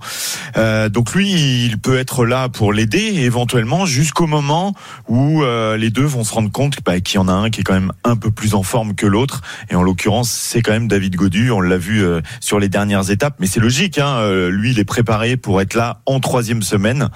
Euh, 0.57 0.89
donc 0.89 1.15
lui 1.15 1.65
il 1.65 1.79
peut 1.79 1.99
être 1.99 2.25
là 2.25 2.49
pour 2.49 2.73
l'aider 2.73 2.99
éventuellement 2.99 3.87
jusqu'au 3.87 4.27
moment 4.29 4.75
où 5.09 5.43
euh, 5.43 5.77
les 5.77 5.91
deux 5.91 6.05
vont 6.05 6.23
se 6.23 6.33
rendre 6.33 6.51
compte 6.53 6.77
bah, 6.85 7.01
qu'il 7.01 7.17
y 7.17 7.19
en 7.19 7.27
a 7.29 7.33
un 7.33 7.51
qui 7.51 7.61
est 7.61 7.65
quand 7.65 7.75
même 7.75 7.93
un 8.05 8.17
peu 8.17 8.31
plus 8.31 8.55
en 8.55 8.63
forme 8.63 8.95
que 8.95 9.07
l'autre 9.07 9.41
et 9.69 9.75
en 9.75 9.83
l'occurrence 9.83 10.31
c'est 10.31 10.63
quand 10.63 10.73
même 10.73 10.87
David 10.89 11.17
Godu. 11.17 11.51
On 11.51 11.61
l'a 11.61 11.79
vu 11.79 12.05
euh, 12.05 12.21
sur 12.41 12.61
les 12.61 12.69
dernières 12.69 13.11
étapes 13.11 13.35
mais 13.41 13.47
c'est 13.47 13.61
logique. 13.61 13.99
Hein, 13.99 14.17
euh, 14.19 14.51
lui 14.51 14.71
il 14.71 14.79
est 14.79 14.85
préparé 14.85 15.37
pour 15.37 15.61
être 15.61 15.75
là 15.75 16.03
en 16.07 16.21
troisième 16.21 16.63
semaine. 16.63 17.09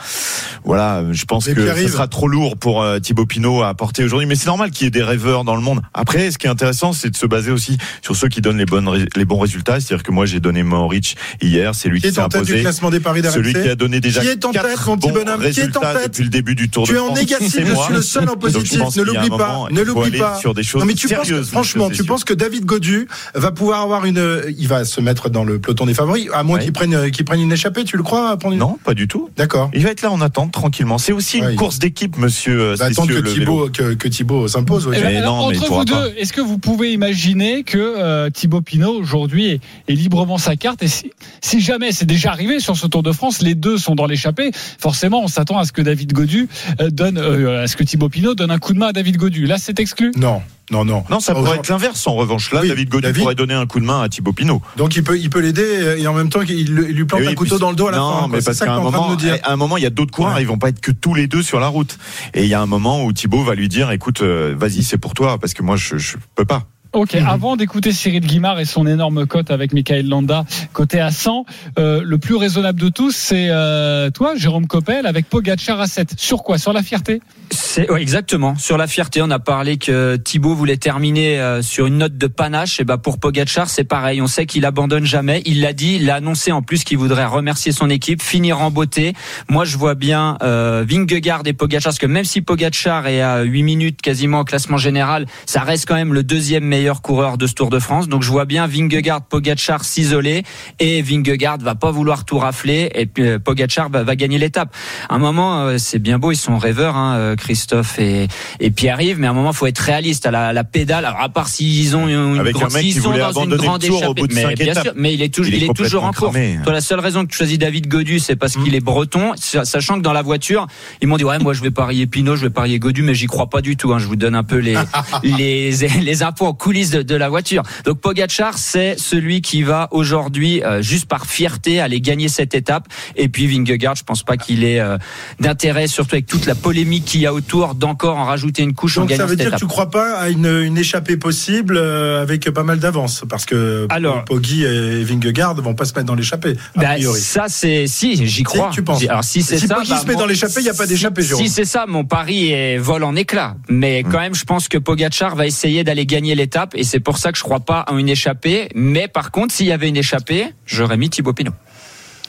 Voilà, 0.65 1.05
je 1.13 1.25
pense 1.27 1.45
que 1.47 1.75
ce 1.77 1.89
sera 1.89 2.09
trop 2.09 2.27
lourd 2.29 2.57
pour 2.57 2.83
euh, 2.83 2.99
Thibaut 2.99 3.27
Pinot 3.27 3.63
à 3.63 3.75
porter 3.75 4.03
aujourd'hui. 4.05 4.27
Mais 4.27 4.35
c'est 4.35 4.47
normal 4.47 4.71
qu'il 4.71 4.85
y 4.85 4.89
ait 4.89 4.91
des 4.91 5.03
rêveurs 5.03 5.45
dans 5.45 5.57
le 5.57 5.63
monde. 5.63 5.81
Après, 5.93 6.31
ce 6.31 6.39
qui 6.39 6.47
est 6.47 6.51
intéressant, 6.51 6.93
c'est 6.93 7.11
de 7.11 7.17
se 7.17 7.27
baser 7.27 7.51
aussi 7.51 7.64
sur 8.03 8.17
ceux 8.17 8.29
qui 8.29 8.41
donnent 8.41 8.59
les, 8.59 8.67
bonnes, 8.67 9.07
les 9.17 9.25
bons 9.25 9.39
résultats. 9.39 9.81
C'est-à-dire 9.81 10.03
que 10.03 10.13
moi, 10.13 10.27
j'ai 10.27 10.41
donné 10.41 10.63
Mohoric 10.63 11.17
hier. 11.43 11.75
C'est 11.75 11.89
lui 11.89 11.99
Qui 12.01 12.03
qui, 12.03 12.09
est 12.09 12.13
s'est 12.17 12.21
en 12.21 12.29
tête 12.29 12.43
du 12.45 12.51
imposé. 12.53 12.61
classement 12.63 12.91
des 12.91 13.01
paris 13.01 13.23
Celui 13.33 13.53
qui 13.53 13.69
a 13.69 13.75
donné 13.75 14.01
déjà 14.01 14.21
Qui 14.21 14.29
est 14.29 14.45
en 14.45 14.51
tête, 14.53 14.63
quatre 14.63 14.89
mon 14.89 14.97
petit 14.97 15.09
bons 15.09 15.15
bonhomme? 15.15 15.41
Qui 15.41 15.47
est 15.61 15.77
en 15.77 15.81
résultats 15.81 15.95
tête? 15.95 16.05
depuis 16.13 16.25
le 16.25 16.31
début 16.31 16.55
du 16.55 16.69
Tour 16.69 16.87
Tu 16.87 16.93
de 16.93 16.97
es 16.99 17.01
en 17.01 17.15
négatif, 17.15 17.53
C'est 17.53 17.65
je 17.67 17.73
moi. 17.73 17.85
suis 17.87 17.95
le 17.95 18.03
seul 18.03 18.29
en 18.29 18.37
positif. 18.37 18.79
Ne 18.97 19.03
l'oublie 19.03 19.29
pas, 19.31 19.37
moment, 19.53 19.69
ne 19.71 19.81
l'oublie 19.83 20.09
aller 20.09 20.19
pas. 20.19 20.39
Sur 20.39 20.55
des 20.55 20.63
choses 20.63 20.81
Non 20.81 20.87
mais 20.87 20.95
tu 20.95 21.09
penses, 21.09 21.27
sérieuses. 21.27 21.49
franchement, 21.51 21.91
tu 21.91 22.05
penses 22.05 22.25
que 22.25 22.35
David 22.35 22.65
Godu 22.65 23.09
va 23.35 23.51
pouvoir 23.51 23.81
avoir 23.83 24.05
une, 24.05 24.43
il 24.59 24.69
va 24.69 24.85
se 24.85 25.01
mettre 25.01 25.29
dans 25.31 25.45
le 25.45 25.59
peloton 25.59 25.87
des 25.87 25.95
favoris, 25.95 26.29
à 26.33 26.43
moins 26.43 26.59
Ouais. 26.59 26.65
qu'il 26.65 26.73
prenne, 26.73 27.11
qu'il 27.11 27.25
prenne 27.25 27.41
une 27.41 27.53
échappée, 27.53 27.85
tu 27.85 27.97
le 27.97 28.03
crois 28.03 28.31
à 28.31 28.37
prendre 28.37 28.53
une- 28.55 28.61
Non, 28.61 28.79
pas 28.85 28.95
du 28.95 29.09
tout. 29.09 29.31
D'accord. 29.37 29.71
Il 29.75 29.83
va 29.83 29.91
être 29.91 30.03
là 30.03 30.11
en 30.13 30.21
attente 30.21 30.53
tranquillement. 30.53 30.99
C'est 30.99 31.13
aussi 31.13 31.41
Ouais. 31.41 31.51
une 31.53 31.57
course 31.57 31.79
d'équipe, 31.79 32.17
monsieur. 32.19 32.61
euh, 32.61 32.75
va 32.77 32.87
attendre 32.87 33.09
que. 33.13 33.21
Thibaut, 33.29 33.69
que, 33.73 33.95
que 33.95 34.09
Thibaut 34.09 34.49
s'impose. 34.49 34.89
Eh 34.93 35.01
ben, 35.01 35.07
Mais 35.11 35.17
alors, 35.19 35.37
non, 35.39 35.49
mais 35.51 35.57
il 35.57 35.61
entre 35.63 35.73
vous 35.73 35.85
deux, 35.85 36.13
est-ce 36.17 36.33
que 36.33 36.41
vous 36.41 36.59
pouvez 36.59 36.93
imaginer 36.93 37.44
que 37.65 37.79
euh, 37.79 38.31
Thibaut 38.31 38.61
Pinot 38.63 38.93
aujourd'hui 38.95 39.47
est, 39.47 39.61
est 39.89 39.95
librement 39.95 40.39
sa 40.39 40.57
carte 40.57 40.83
et 40.83 40.89
si, 40.89 41.11
si 41.41 41.61
jamais 41.61 41.93
c'est 41.93 42.05
déjà 42.07 42.31
arrivé 42.31 42.59
sur 42.61 42.77
ce 42.77 42.87
Tour 42.87 43.03
de 43.03 43.13
France, 43.13 43.43
les 43.43 43.55
deux 43.55 43.77
sont 43.79 43.95
dans 43.95 44.07
l'échappée, 44.07 44.51
forcément 44.79 45.23
on 45.23 45.29
s'attend 45.29 45.59
à 45.59 45.65
ce 45.65 45.73
que 45.73 45.83
David 45.83 46.13
Godu 46.13 46.49
euh, 46.81 46.91
donne, 46.91 47.19
euh, 47.19 47.63
à 47.65 47.67
ce 47.67 47.77
que 47.77 47.85
Thibaut 47.85 48.09
Pinot 48.09 48.35
donne 48.35 48.51
un 48.51 48.59
coup 48.59 48.73
de 48.73 48.79
main 48.79 48.89
à 48.89 48.93
David 48.93 49.17
Godu. 49.17 49.47
Là 49.47 49.57
c'est 49.59 49.79
exclu? 49.79 50.13
Non, 50.17 50.41
non, 50.71 50.85
non. 50.85 51.05
Non, 51.11 51.21
ça 51.21 51.35
pourrait 51.35 51.59
être 51.59 51.69
l'inverse. 51.69 52.07
En 52.07 52.15
revanche, 52.15 52.51
là, 52.53 52.61
Oui, 52.63 52.69
David 52.69 52.89
Godu 52.89 53.03
David- 53.03 53.23
pourrait 53.23 53.35
donner 53.35 53.53
un 53.55 53.67
coup 53.67 53.81
de 53.81 53.85
main 53.85 54.01
à 54.03 54.09
Thibaut 54.09 54.33
Pinot. 54.33 54.63
Donc 54.77 54.97
il 54.97 55.05
peut, 55.05 55.19
il 55.19 55.29
peut 55.29 55.41
l'aider 55.41 55.97
et 55.99 56.07
en 56.07 56.15
même 56.15 56.31
temps 56.31 56.41
il, 56.41 56.75
lui 56.75 57.05
plante 57.05 57.21
oui, 57.21 57.29
un 57.29 57.35
couteau 57.35 57.59
dans 57.59 57.71
le 57.71 57.77
dos 57.77 57.89
à 57.89 57.91
la 57.93 57.99
non, 57.99 58.21
fin. 58.23 58.29
mais 58.29 58.39
C'est 58.41 58.47
parce 58.47 58.59
ça 58.59 58.65
qu'à 58.67 58.75
un 58.75 58.81
moment, 58.81 59.15
à 59.43 59.53
un 59.53 59.57
moment, 59.57 59.77
il 59.77 59.83
y 59.83 59.87
a 59.87 59.91
d'autres 59.91 60.11
coureurs, 60.13 60.37
Ouais. 60.37 60.43
ils 60.43 60.47
vont 60.49 60.59
pas 60.59 60.71
être 60.71 60.81
que 60.81 60.91
tous 60.93 61.15
les 61.15 61.27
deux 61.27 61.43
sur 61.43 61.61
la 61.61 61.69
route. 61.69 61.99
Et 62.33 62.43
il 62.45 62.49
y 62.49 62.55
a 62.55 62.61
un 62.63 62.67
moment 62.67 63.05
où 63.05 63.13
Thibaut 63.13 63.43
va 63.45 63.55
lui 63.55 63.69
dire, 63.69 63.91
écoute, 63.91 64.23
euh, 64.23 64.55
vas-y, 64.57 64.83
c'est 64.83 64.97
pour 64.99 65.13
toi, 65.15 65.39
parce 65.39 65.53
que 65.55 65.63
moi, 65.63 65.77
je, 65.77 65.99
je 65.99 66.17
peux 66.35 66.45
pas. 66.47 66.65
Ok, 66.95 67.15
Mhm. 67.15 67.27
avant 67.27 67.57
d'écouter 67.57 67.93
Cyril 67.93 68.21
Guimard 68.21 68.61
et 68.61 68.65
son 68.65 68.87
énorme 68.87 69.27
cote 69.27 69.51
avec 69.51 69.73
Michael 69.73 70.09
Landa, 70.09 70.45
côté 70.73 71.01
à 71.01 71.11
100, 71.11 71.45
euh, 71.79 72.03
le 72.05 72.19
plus 72.19 72.37
raisonnable 72.37 72.81
de 72.81 72.89
tous, 72.89 73.11
c'est 73.15 73.49
euh, 73.51 74.11
toi, 74.11 74.35
Jérôme 74.37 74.69
Coppel, 74.69 75.05
avec 75.05 75.29
Pogacar 75.29 75.81
à 75.81 75.89
7. 75.89 76.15
Sur 76.17 76.45
quoi? 76.45 76.57
Sur 76.57 76.73
la 76.73 76.85
fierté? 76.85 77.21
C'est 77.51 77.91
ouais, 77.91 78.01
exactement. 78.01 78.55
Sur 78.57 78.79
la 78.79 78.87
fierté, 78.87 79.21
on 79.23 79.31
a 79.33 79.41
parlé 79.41 79.77
que 79.77 80.15
Thibaut 80.17 80.55
voulait 80.55 80.77
terminer 80.77 81.41
euh, 81.41 81.63
sur 81.63 81.87
une 81.87 81.99
note 81.99 82.17
de 82.17 82.29
panache. 82.29 82.79
Et 82.79 82.85
bah 82.85 82.97
pour 82.97 83.19
Pogacar, 83.19 83.69
c'est 83.69 83.85
pareil. 83.85 84.23
On 84.23 84.29
sait 84.29 84.47
qu'il 84.47 84.65
abandonne 84.65 85.05
jamais. 85.05 85.43
Il 85.47 85.61
l'a 85.63 85.73
dit, 85.73 85.99
il 86.01 86.09
a 86.11 86.15
annoncé 86.17 86.53
en 86.53 86.63
plus 86.63 86.85
qu'il 86.85 86.99
voudrait 86.99 87.27
remercier 87.27 87.73
son 87.73 87.91
équipe, 87.91 88.23
finir 88.23 88.61
en 88.61 88.71
beauté. 88.71 89.15
Moi, 89.49 89.65
je 89.65 89.77
vois 89.77 89.97
bien 89.97 90.39
Vingegaard 90.41 91.43
et 91.45 91.53
Pogacar, 91.55 91.91
parce 91.91 91.99
que 91.99 92.07
même 92.07 92.25
si 92.25 92.41
Pogacar 92.41 93.09
est 93.09 93.21
à 93.21 93.43
8 93.43 93.63
minutes 93.65 94.01
quasiment 94.01 94.41
au 94.41 94.45
classement 94.45 94.77
général, 94.77 95.27
ça 95.45 95.61
reste 95.63 95.87
quand 95.89 95.97
même 95.97 96.15
le 96.15 96.23
deuxième 96.23 96.65
meilleur 96.65 96.84
coureur 96.93 97.39
de 97.39 97.47
ce 97.47 97.55
Tour 97.55 97.71
de 97.71 97.79
France. 97.79 98.09
Donc 98.09 98.23
je 98.23 98.31
vois 98.31 98.45
bien 98.45 98.67
Vingegaard, 98.67 99.23
Pogacar 99.23 99.85
s'isoler 99.85 100.43
et 100.81 101.03
Vingegaard 101.03 101.59
va 101.59 101.75
pas 101.75 101.91
vouloir 101.91 102.25
tout 102.25 102.39
rafler 102.39 102.91
et 102.95 103.07
puis 103.07 103.25
euh, 103.27 103.39
Pogacar 103.39 103.89
va, 103.89 104.03
va 104.03 104.17
gagner 104.17 104.39
l'étape. 104.39 104.75
À 105.09 105.15
un 105.15 105.19
moment, 105.19 105.61
euh, 105.63 105.79
c'est 105.79 105.99
bien 105.99 106.19
beau, 106.19 106.33
ils 106.33 106.37
sont 106.37 106.59
rêveurs, 106.59 106.97
hein, 106.97 107.17
euh, 107.17 107.37
Christophe 107.37 107.99
et, 107.99 108.29
et 108.61 108.71
Pierre-Yves, 108.71 109.19
mais 109.19 109.27
à 109.27 109.31
un 109.31 109.35
moment, 109.35 109.53
faut 109.53 109.67
être 109.67 109.79
réaliste 109.79 110.27
à 110.27 110.31
la, 110.31 110.53
la 110.53 110.65
pédale. 110.65 111.05
Alors 111.05 111.21
à 111.21 111.29
part 111.29 111.49
s'ils 111.49 111.97
ont 111.97 112.09
une 112.09 112.39
Avec 112.39 112.55
grande, 112.55 112.75
un 112.75 112.83
mec 112.83 112.93
sont 112.93 113.17
dans 113.17 113.43
une 113.43 113.57
grande 113.57 113.85
échappée, 113.85 114.23
mais 114.33 114.55
bien 114.55 114.75
sûr, 114.75 114.93
mais 114.97 115.15
il 115.15 115.23
est 115.23 115.33
toujours, 115.33 115.53
Il 115.53 115.63
est 115.63 115.67
il 115.67 115.71
est 115.71 115.75
toujours 115.75 116.05
en 116.05 116.09
complètement 116.09 116.31
cours. 116.31 116.33
cramé. 116.33 116.59
Toi, 116.65 116.73
la 116.73 116.81
seule 116.81 117.01
raison 117.01 117.25
que 117.25 117.31
tu 117.31 117.37
choisis 117.39 117.59
David 117.59 117.89
Godu, 117.89 118.19
c'est 118.19 118.37
parce 118.37 118.55
qu'il 118.57 118.75
est 118.75 118.81
breton, 118.81 119.33
sachant 119.37 119.97
que 119.97 120.03
dans 120.03 120.13
la 120.13 120.23
voiture, 120.23 120.67
ils 121.01 121.09
m'ont 121.09 121.17
dit 121.17 121.25
ouais, 121.25 121.39
moi 121.39 121.53
je 121.53 121.63
vais 121.63 121.71
parier 121.71 122.07
Pinot, 122.07 122.37
je 122.37 122.43
vais 122.43 122.51
parier 122.51 122.79
Godu, 122.79 123.03
mais 123.03 123.15
j'y 123.15 123.27
crois 123.27 123.49
pas 123.49 123.61
du 123.61 123.77
tout. 123.77 123.93
Hein. 123.93 123.99
Je 123.99 124.07
vous 124.07 124.17
donne 124.17 124.35
un 124.35 124.43
peu 124.45 124.57
les 124.59 124.75
les 125.23 125.71
les 125.71 126.23
infos 126.23 126.47
en 126.47 126.53
coulisses 126.55 126.74
coulisses 126.75 126.91
de, 126.91 127.03
de 127.03 127.15
la 127.15 127.29
voiture. 127.29 127.63
Donc 127.85 128.01
Pogachar, 128.01 128.59
c'est 128.59 128.97
celui 128.99 129.43
qui 129.43 129.63
va 129.63 129.87
aujourd'hui 129.93 130.61
euh, 130.65 130.83
juste 130.83 131.07
par 131.07 131.25
fierté 131.27 131.79
aller 131.81 132.01
gagner 132.01 132.29
cette 132.29 132.53
étape. 132.55 132.89
Et 133.15 133.29
puis 133.29 133.47
Vingegaard, 133.47 133.95
je 133.95 134.03
pense 134.03 134.25
pas 134.25 134.37
qu'il 134.37 134.65
ait 134.65 134.81
euh, 134.81 134.99
d'intérêt, 135.39 135.87
surtout 135.87 136.17
avec 136.17 136.27
toute 136.27 136.47
la 136.47 136.57
polémique 136.57 137.05
qu'il 137.05 137.21
y 137.21 137.27
a 137.27 137.33
autour, 137.33 137.77
d'encore 137.77 138.17
en 138.19 138.25
rajouter 138.25 138.63
une 138.63 138.75
couche 138.75 138.99
en 138.99 139.03
Donc 139.03 139.11
ça 139.11 139.17
gagnant 139.19 139.27
veut 139.27 139.31
cette 139.35 139.39
dire 139.39 139.47
étape. 139.49 139.61
que 139.61 139.65
tu 139.65 139.69
crois 139.69 139.89
pas 139.91 140.15
à 140.19 140.31
une, 140.31 140.47
une 140.47 140.77
échappée 140.77 141.17
possible 141.17 141.77
euh, 141.77 142.23
avec 142.23 142.51
pas 142.51 142.65
mal 142.65 142.81
d'avance 142.81 143.23
parce 143.29 143.47
que 143.47 143.87
Alors- 143.91 144.25
Poggi 144.25 144.65
et 144.65 145.05
Vingegaard 145.05 145.55
vont 145.63 145.75
pas 145.75 145.85
se 145.85 145.93
mettre 145.95 146.07
dans 146.07 146.15
l'échappée 146.17 146.57
a 146.77 146.81
Bah, 146.81 146.89
priori. 146.95 147.21
ça 147.21 147.45
c'est 147.49 147.87
si 147.87 148.27
j'y 148.27 148.43
crois. 148.43 148.71
tu 148.73 148.83
penses 148.83 149.05
Alors 149.09 149.23
si 149.23 149.43
c'est 149.43 149.59
Si 149.59 149.69
ça, 149.69 149.77
Poggi 149.77 149.91
bah, 149.91 149.99
se 150.01 150.07
met 150.07 150.15
mon- 150.15 150.21
dans 150.21 150.27
l'échappée, 150.27 150.55
il 150.61 150.65
y 150.67 150.71
a 150.71 150.75
pas 150.75 150.87
d'échappée, 150.87 151.23
si- 151.23 151.29
Jérôme. 151.29 151.45
Si 151.45 151.51
c'est 151.53 151.65
ça, 151.65 151.85
mon 151.87 152.05
pari 152.05 152.51
est 152.51 152.79
vol 152.79 153.05
en 153.05 153.15
éclats. 153.15 153.55
Mais 153.69 154.03
quand 154.03 154.19
même, 154.19 154.35
je 154.35 154.45
pense 154.45 154.67
que 154.69 154.79
Pogachar 154.79 155.37
va 155.37 155.47
essayer 155.47 155.85
d'aller 155.85 156.07
gagner 156.07 156.35
l'étape, 156.35 156.64
et 156.75 156.85
c'est 156.85 157.01
pour 157.01 157.19
ça 157.19 157.33
que 157.33 157.39
je 157.39 157.43
crois 157.43 157.61
pas 157.61 157.81
à 157.81 157.95
une 157.95 158.09
échappée. 158.09 158.69
Mais 158.75 159.09
par 159.09 159.31
contre, 159.31 159.55
s'il 159.55 159.67
y 159.67 159.73
avait 159.73 159.89
une 159.89 159.97
échappée, 159.97 160.47
j'aurais 160.67 160.97
mis 160.97 161.11
Thibaut 161.11 161.33
Pinot. 161.33 161.53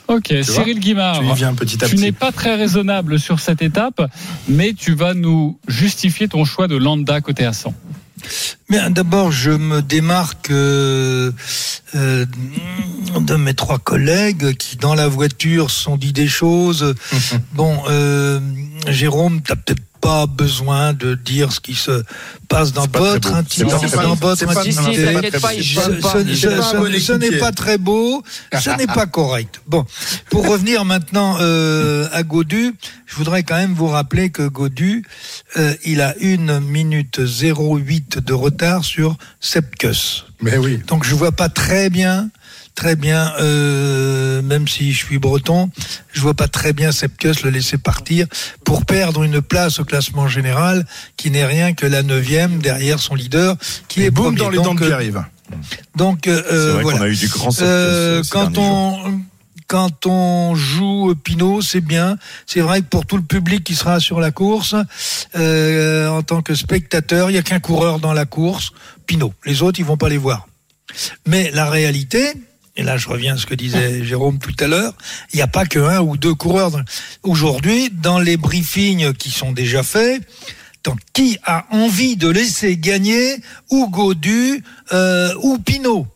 Ok, 0.08 0.34
Cyril 0.44 0.80
Guimard. 0.80 1.22
Tu 1.88 1.96
n'es 1.96 2.12
pas 2.12 2.32
très 2.32 2.56
raisonnable 2.56 3.20
sur 3.20 3.40
cette 3.40 3.62
étape, 3.62 4.02
mais 4.48 4.74
tu 4.74 4.94
vas 4.94 5.14
nous 5.14 5.60
justifier 5.68 6.28
ton 6.28 6.46
choix 6.46 6.68
de 6.68 6.76
Landa 6.76 7.22
côté 7.22 7.46
à 7.46 7.54
100. 7.54 7.74
Bien, 8.70 8.90
d'abord, 8.90 9.32
je 9.32 9.52
me 9.52 9.82
démarque 9.82 10.50
euh, 10.50 11.32
euh, 11.96 12.26
de 13.20 13.36
mes 13.36 13.54
trois 13.54 13.78
collègues 13.78 14.56
qui, 14.58 14.78
dans 14.78 14.96
la 14.96 15.08
voiture, 15.08 15.70
se 15.70 15.84
sont 15.84 15.98
dit 15.98 16.14
des 16.14 16.28
choses. 16.28 16.96
bon, 17.54 17.84
euh, 17.90 18.40
Jérôme, 18.88 19.42
t'as 19.42 19.56
peut-être 19.56 19.82
pas 20.06 20.28
besoin 20.28 20.94
de 20.94 21.16
dire 21.16 21.52
ce 21.52 21.60
qui 21.60 21.74
se 21.74 22.04
passe 22.48 22.74
dans 22.74 22.86
votre 22.86 23.34
intimité. 23.34 23.76
Ce, 27.00 27.14
n'est 27.14 27.40
pas 27.40 27.52
très 27.52 27.80
beau, 27.80 28.22
ce 28.54 28.70
n'est 28.78 28.86
pas 28.86 29.08
correct. 29.08 29.62
Bon, 29.66 29.84
pour 30.30 30.48
revenir 30.52 30.86
maintenant 30.86 31.38
euh, 31.42 32.08
à 32.12 32.22
Godu, 32.22 32.76
je 33.08 33.16
voudrais 33.16 33.42
quand 33.42 33.56
même 33.56 33.74
vous 33.74 33.88
rappeler 33.88 34.30
que 34.30 34.48
Godu, 34.48 35.04
euh, 35.58 35.74
il 35.84 36.02
a 36.02 36.16
une 36.20 36.60
minute 36.60 37.20
08 37.20 38.20
de 38.20 38.34
retard 38.34 38.86
sur 38.86 39.18
Sepkus. 39.40 40.26
Mais 40.40 40.58
oui. 40.58 40.82
Donc 40.86 41.04
je 41.04 41.16
vois 41.16 41.32
pas 41.32 41.50
très 41.50 41.90
bien, 41.90 42.30
très 42.76 42.96
bien, 42.96 43.34
euh, 43.40 44.42
même 44.42 44.68
si 44.68 44.92
je 44.92 44.98
suis 45.06 45.18
breton, 45.18 45.70
je 46.12 46.22
vois 46.22 46.34
pas 46.34 46.48
très 46.48 46.74
bien 46.74 46.92
Sepkus 46.92 47.44
le 47.44 47.50
laisser 47.50 47.78
partir 47.78 48.28
pour 48.64 48.86
perdre 48.86 49.24
une 49.24 49.42
place 49.42 49.80
au 49.80 49.86
classement 49.86 50.28
général 50.28 50.86
qui 51.18 51.32
n'est 51.32 51.46
rien 51.46 51.74
que 51.74 51.86
la 51.86 52.04
neuvième 52.04 52.60
derrière 52.60 53.00
son 53.00 53.16
leader 53.16 53.56
qui 53.88 54.02
Et 54.02 54.06
est 54.06 54.12
boum 54.12 54.36
dans 54.36 54.50
les 54.50 54.58
dents 54.58 54.76
de 54.76 54.84
euh, 54.84 54.88
Pierre-Yves. 54.88 55.24
donc 55.96 56.28
euh, 56.28 56.74
vrai 56.74 56.84
voilà. 56.84 57.00
qu'on 57.00 57.04
a 57.06 57.08
eu 57.08 57.16
du 57.16 57.28
grand 57.30 57.50
Euh, 57.62 58.22
quand 58.30 58.54
jours. 58.56 58.64
on 58.64 59.22
quand 59.68 60.06
on 60.06 60.54
joue 60.54 61.16
Pinot, 61.16 61.62
c'est 61.62 61.82
bien. 61.82 62.18
C'est 62.46 62.60
vrai 62.62 62.82
que 62.82 62.86
pour 62.86 63.06
tout 63.08 63.18
le 63.18 63.24
public 63.24 63.64
qui 63.64 63.74
sera 63.74 64.00
sur 64.00 64.20
la 64.20 64.30
course, 64.30 64.76
euh, 65.36 66.08
en 66.08 66.22
tant 66.22 66.44
que 66.44 66.54
spectateur, 66.54 67.32
il 67.32 67.34
y 67.34 67.38
a 67.38 67.42
qu'un 67.42 67.60
coureur 67.60 68.00
dans 68.00 68.14
la 68.14 68.26
course, 68.26 68.72
Pinot. 69.08 69.34
Les 69.44 69.64
autres, 69.64 69.80
ils 69.80 69.86
vont 69.86 69.98
pas 69.98 70.10
les 70.10 70.18
voir. 70.20 70.48
Mais 71.26 71.50
la 71.52 71.68
réalité, 71.70 72.34
et 72.76 72.84
là 72.84 72.98
je 72.98 73.08
reviens 73.08 73.36
à 73.36 73.38
ce 73.38 73.46
que 73.46 73.56
disait 73.56 74.04
Jérôme 74.04 74.40
tout 74.40 74.56
à 74.60 74.68
l'heure, 74.68 74.94
il 75.34 75.38
n'y 75.38 75.42
a 75.42 75.48
pas 75.48 75.66
que 75.66 75.80
un 75.80 76.02
ou 76.02 76.18
deux 76.18 76.34
coureurs. 76.34 76.72
Aujourd'hui, 77.24 77.90
dans 77.90 78.20
les 78.20 78.38
briefings 78.38 79.14
qui 79.14 79.32
sont 79.32 79.52
déjà 79.52 79.84
faits, 79.84 80.22
donc, 80.86 81.00
qui 81.14 81.38
a 81.44 81.66
envie 81.72 82.16
de 82.16 82.30
laisser 82.30 82.78
gagner 82.78 83.38
ou 83.72 83.90
Godu 83.90 84.64
euh, 84.94 85.34
ou 85.42 85.58
Pinot 85.58 86.08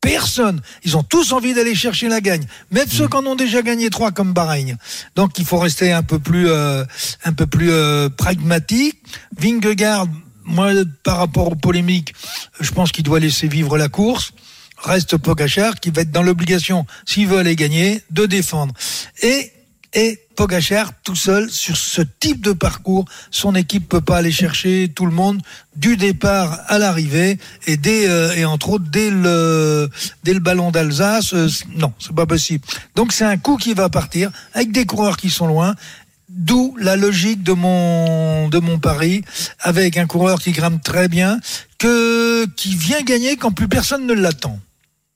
Personne. 0.00 0.60
Ils 0.84 0.96
ont 0.96 1.02
tous 1.02 1.32
envie 1.32 1.54
d'aller 1.54 1.74
chercher 1.74 2.08
la 2.08 2.20
gagne. 2.20 2.46
Même 2.70 2.86
ceux 2.88 3.08
qui 3.08 3.16
en 3.16 3.26
ont 3.26 3.34
déjà 3.34 3.62
gagné 3.62 3.90
trois 3.90 4.12
comme 4.12 4.32
Bahreïn. 4.32 4.76
Donc 5.16 5.36
il 5.40 5.44
faut 5.44 5.58
rester 5.58 5.90
un 5.90 6.04
peu 6.04 6.20
plus, 6.20 6.48
euh, 6.48 6.84
un 7.24 7.32
peu 7.32 7.46
plus 7.46 7.72
euh, 7.72 8.08
pragmatique. 8.08 9.02
Vingegaard, 9.36 10.06
moi, 10.44 10.70
par 11.02 11.18
rapport 11.18 11.50
aux 11.50 11.56
polémiques, 11.56 12.14
je 12.60 12.70
pense 12.70 12.92
qu'il 12.92 13.02
doit 13.02 13.18
laisser 13.18 13.48
vivre 13.48 13.76
la 13.76 13.88
course. 13.88 14.30
Reste 14.78 15.16
Pogachar 15.16 15.80
qui 15.80 15.90
va 15.90 16.02
être 16.02 16.10
dans 16.10 16.22
l'obligation, 16.22 16.86
s'il 17.06 17.28
veut 17.28 17.38
aller 17.38 17.56
gagner, 17.56 18.02
de 18.10 18.26
défendre. 18.26 18.74
Et 19.22 19.52
et 19.96 20.20
Pogachar 20.36 20.92
tout 21.02 21.16
seul 21.16 21.50
sur 21.50 21.78
ce 21.78 22.02
type 22.02 22.42
de 22.42 22.52
parcours, 22.52 23.06
son 23.30 23.54
équipe 23.54 23.88
peut 23.88 24.02
pas 24.02 24.18
aller 24.18 24.30
chercher 24.30 24.92
tout 24.94 25.06
le 25.06 25.12
monde 25.12 25.40
du 25.74 25.96
départ 25.96 26.60
à 26.66 26.78
l'arrivée 26.78 27.38
et 27.66 27.78
dès 27.78 28.06
euh, 28.06 28.34
et 28.34 28.44
entre 28.44 28.68
autres 28.70 28.84
dès 28.90 29.10
le 29.10 29.88
dès 30.22 30.34
le 30.34 30.40
ballon 30.40 30.70
d'Alsace, 30.70 31.32
euh, 31.32 31.48
non, 31.76 31.94
c'est 31.98 32.14
pas 32.14 32.26
possible. 32.26 32.62
Donc 32.94 33.12
c'est 33.12 33.24
un 33.24 33.38
coup 33.38 33.56
qui 33.56 33.72
va 33.72 33.88
partir 33.88 34.30
avec 34.52 34.70
des 34.70 34.84
coureurs 34.84 35.16
qui 35.16 35.30
sont 35.30 35.46
loin. 35.46 35.74
D'où 36.28 36.76
la 36.78 36.96
logique 36.96 37.42
de 37.42 37.52
mon 37.52 38.48
de 38.48 38.58
mon 38.58 38.78
pari 38.78 39.22
avec 39.60 39.96
un 39.96 40.06
coureur 40.06 40.40
qui 40.40 40.52
grimpe 40.52 40.82
très 40.82 41.08
bien 41.08 41.40
que 41.78 42.46
qui 42.56 42.74
vient 42.74 43.02
gagner 43.02 43.36
quand 43.36 43.52
plus 43.52 43.68
personne 43.68 44.06
ne 44.06 44.14
l'attend. 44.14 44.58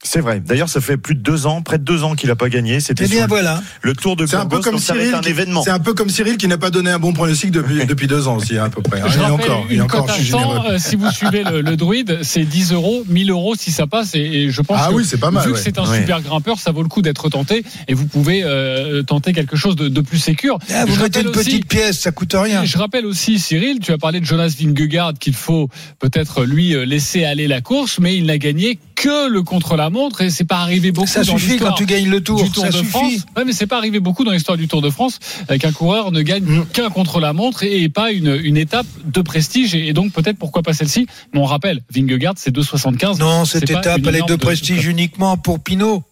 C'est 0.02 0.21
vrai. 0.21 0.40
D'ailleurs, 0.40 0.71
ça 0.71 0.80
fait 0.80 0.97
plus 0.97 1.14
de 1.14 1.21
deux 1.21 1.47
ans, 1.47 1.61
près 1.61 1.76
de 1.78 1.85
deux 1.85 2.04
ans 2.04 2.14
qu'il 2.14 2.30
n'a 2.30 2.35
pas 2.37 2.49
gagné. 2.49 2.80
C'était 2.80 3.04
Eh 3.04 3.09
bien 3.09 3.26
voilà. 3.26 3.62
le 3.83 3.92
Tour 3.95 4.16
de 4.16 4.25
un 4.35 4.47
peu 4.47 4.57
Burgos 4.57 4.62
comme 4.62 4.75
être 4.76 4.80
Cyril. 4.80 5.14
un 5.14 5.21
événement. 5.21 5.62
C'est 5.62 5.71
un 5.71 5.78
peu 5.78 5.92
comme 5.92 6.09
Cyril 6.09 6.38
qui 6.38 6.49
n'a 6.49 6.57
pas 6.57 6.71
donné 6.71 6.90
un 6.90 6.99
bon 6.99 7.12
pronostic 7.12 7.50
depuis, 7.50 7.85
depuis 7.87 8.07
deux 8.07 8.26
ans 8.26 8.37
aussi, 8.37 8.57
hein, 8.57 8.64
à 8.64 8.71
peu 8.71 8.80
près. 8.80 8.99
Je 9.07 9.19
et 9.19 9.21
rappelle 9.21 9.30
encore, 9.50 9.66
et 9.69 9.75
une 9.75 9.83
encore, 9.83 10.07
je 10.09 10.12
à 10.12 10.14
suis 10.16 10.25
100, 10.30 10.38
généreux. 10.38 10.71
euh, 10.71 10.78
si 10.78 10.97
vous 10.97 11.11
suivez 11.11 11.45
le, 11.45 11.61
le 11.61 11.76
druide, 11.76 12.21
c'est 12.23 12.45
10 12.45 12.73
euros, 12.73 13.04
1000 13.09 13.30
euros 13.30 13.54
si 13.57 13.71
ça 13.71 13.87
passe. 13.87 14.14
Et, 14.14 14.21
et 14.21 14.50
je 14.50 14.62
pense 14.62 14.78
Ah 14.83 14.88
que 14.88 14.95
oui, 14.95 15.04
c'est 15.04 15.19
pas 15.21 15.30
mal, 15.30 15.47
vu 15.47 15.52
que 15.52 15.59
c'est 15.59 15.78
un 15.78 15.85
Ouais. 15.87 15.99
super 15.99 16.23
grimpeur, 16.23 16.59
ça 16.59 16.71
vaut 16.73 16.83
le 16.83 16.88
coup 16.88 17.02
d'être 17.02 17.28
tenté. 17.28 17.62
Et 17.87 17.92
vous 17.92 18.07
pouvez 18.07 18.42
euh, 18.42 19.02
tenter 19.02 19.35
quelque 19.35 19.57
chose 19.57 19.76
de, 19.76 19.88
de 19.88 20.00
plus 20.00 20.19
sécure. 20.19 20.59
Ah, 20.73 20.87
vous 20.87 20.95
Je 20.95 21.02
mettez 21.02 21.21
une 21.21 21.30
petite 21.30 21.47
aussi- 21.54 21.61
pièce, 21.64 22.00
ça 22.00 22.11
coûte 22.11 22.35
rien. 22.35 22.64
Je 22.64 22.78
rappelle 22.78 23.04
aussi, 23.04 23.38
Cyril, 23.38 23.80
tu 23.80 23.92
as 23.92 23.99
parlé 23.99 24.21
de 24.21 24.25
Jonas 24.25 24.54
Vingegaard 24.59 25.12
qu'il 25.21 25.35
faut 25.35 25.69
peut-être 25.99 26.45
lui 26.45 26.75
euh, 26.75 26.85
laisser 26.87 27.25
aller 27.25 27.47
la 27.49 27.61
course, 27.61 27.99
mais 27.99 28.16
il 28.16 28.25
n'a 28.26 28.38
gagné 28.38 28.78
que 28.95 29.28
le 29.28 29.42
contre-la-montre 29.91 30.21
et 30.23 30.31
c'est 30.31 30.45
pas 30.45 30.59
arrivé 30.59 30.93
beaucoup 30.93 31.09
Ça 31.09 31.23
dans 31.25 31.37
suffit 31.39 31.57
quand 31.59 31.73
tu 31.73 31.87
gagnes 31.87 32.09
le 32.09 32.21
tour. 32.23 32.43
du 32.43 32.51
Tour 32.51 32.65
ça 32.65 32.71
de 32.71 32.77
suffit. 32.77 32.91
France. 32.91 33.13
Ouais, 33.37 33.45
mais 33.45 33.53
c'est 33.53 33.67
pas 33.67 33.77
arrivé 33.77 34.01
beaucoup 34.01 34.25
dans 34.25 34.31
l'histoire 34.33 34.57
du 34.57 34.69
Tour 34.69 34.83
de 34.83 34.91
France 34.91 35.19
euh, 35.51 35.59
qu'un 35.59 35.73
coureur 35.73 36.13
ne 36.13 36.23
gagne 36.23 36.45
Mm. 36.45 36.67
qu'un 36.73 36.91
contre-la-montre 36.91 37.63
et 37.65 37.89
pas 37.89 38.13
une, 38.13 38.39
une 38.43 38.57
étape 38.57 38.87
de 39.05 39.21
prestige 39.21 39.75
et, 39.75 39.89
et 39.89 39.93
donc 39.93 40.13
peut-être 40.13 40.39
pourquoi 40.39 40.63
pas 40.63 40.73
celle-ci. 40.73 41.07
Mais 41.35 41.41
on 41.41 41.45
rappelle, 41.45 41.83
Vingegaard 41.95 42.35
c'est 42.37 42.55
2,75. 42.55 43.19
Non, 43.19 43.45
cette 43.45 43.65
étape, 43.71 44.01
elle 44.07 44.17
est 44.17 44.23
de 44.23 44.27
de- 44.29 44.37
prestige 44.37 44.87
uniquement 44.87 45.37
pour 45.37 45.61
Pinot. 45.61 46.03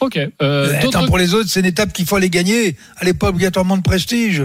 Ok. 0.00 0.16
Euh, 0.16 0.30
Euh, 0.42 0.78
attends, 0.82 1.06
pour 1.06 1.18
les 1.18 1.32
autres, 1.34 1.48
c'est 1.48 1.60
une 1.60 1.66
étape 1.66 1.92
qu'il 1.92 2.06
faut 2.06 2.16
aller 2.16 2.30
gagner. 2.30 2.76
Elle 3.00 3.06
n'est 3.08 3.14
pas 3.14 3.28
obligatoirement 3.28 3.76
de 3.76 3.82
prestige. 3.82 4.42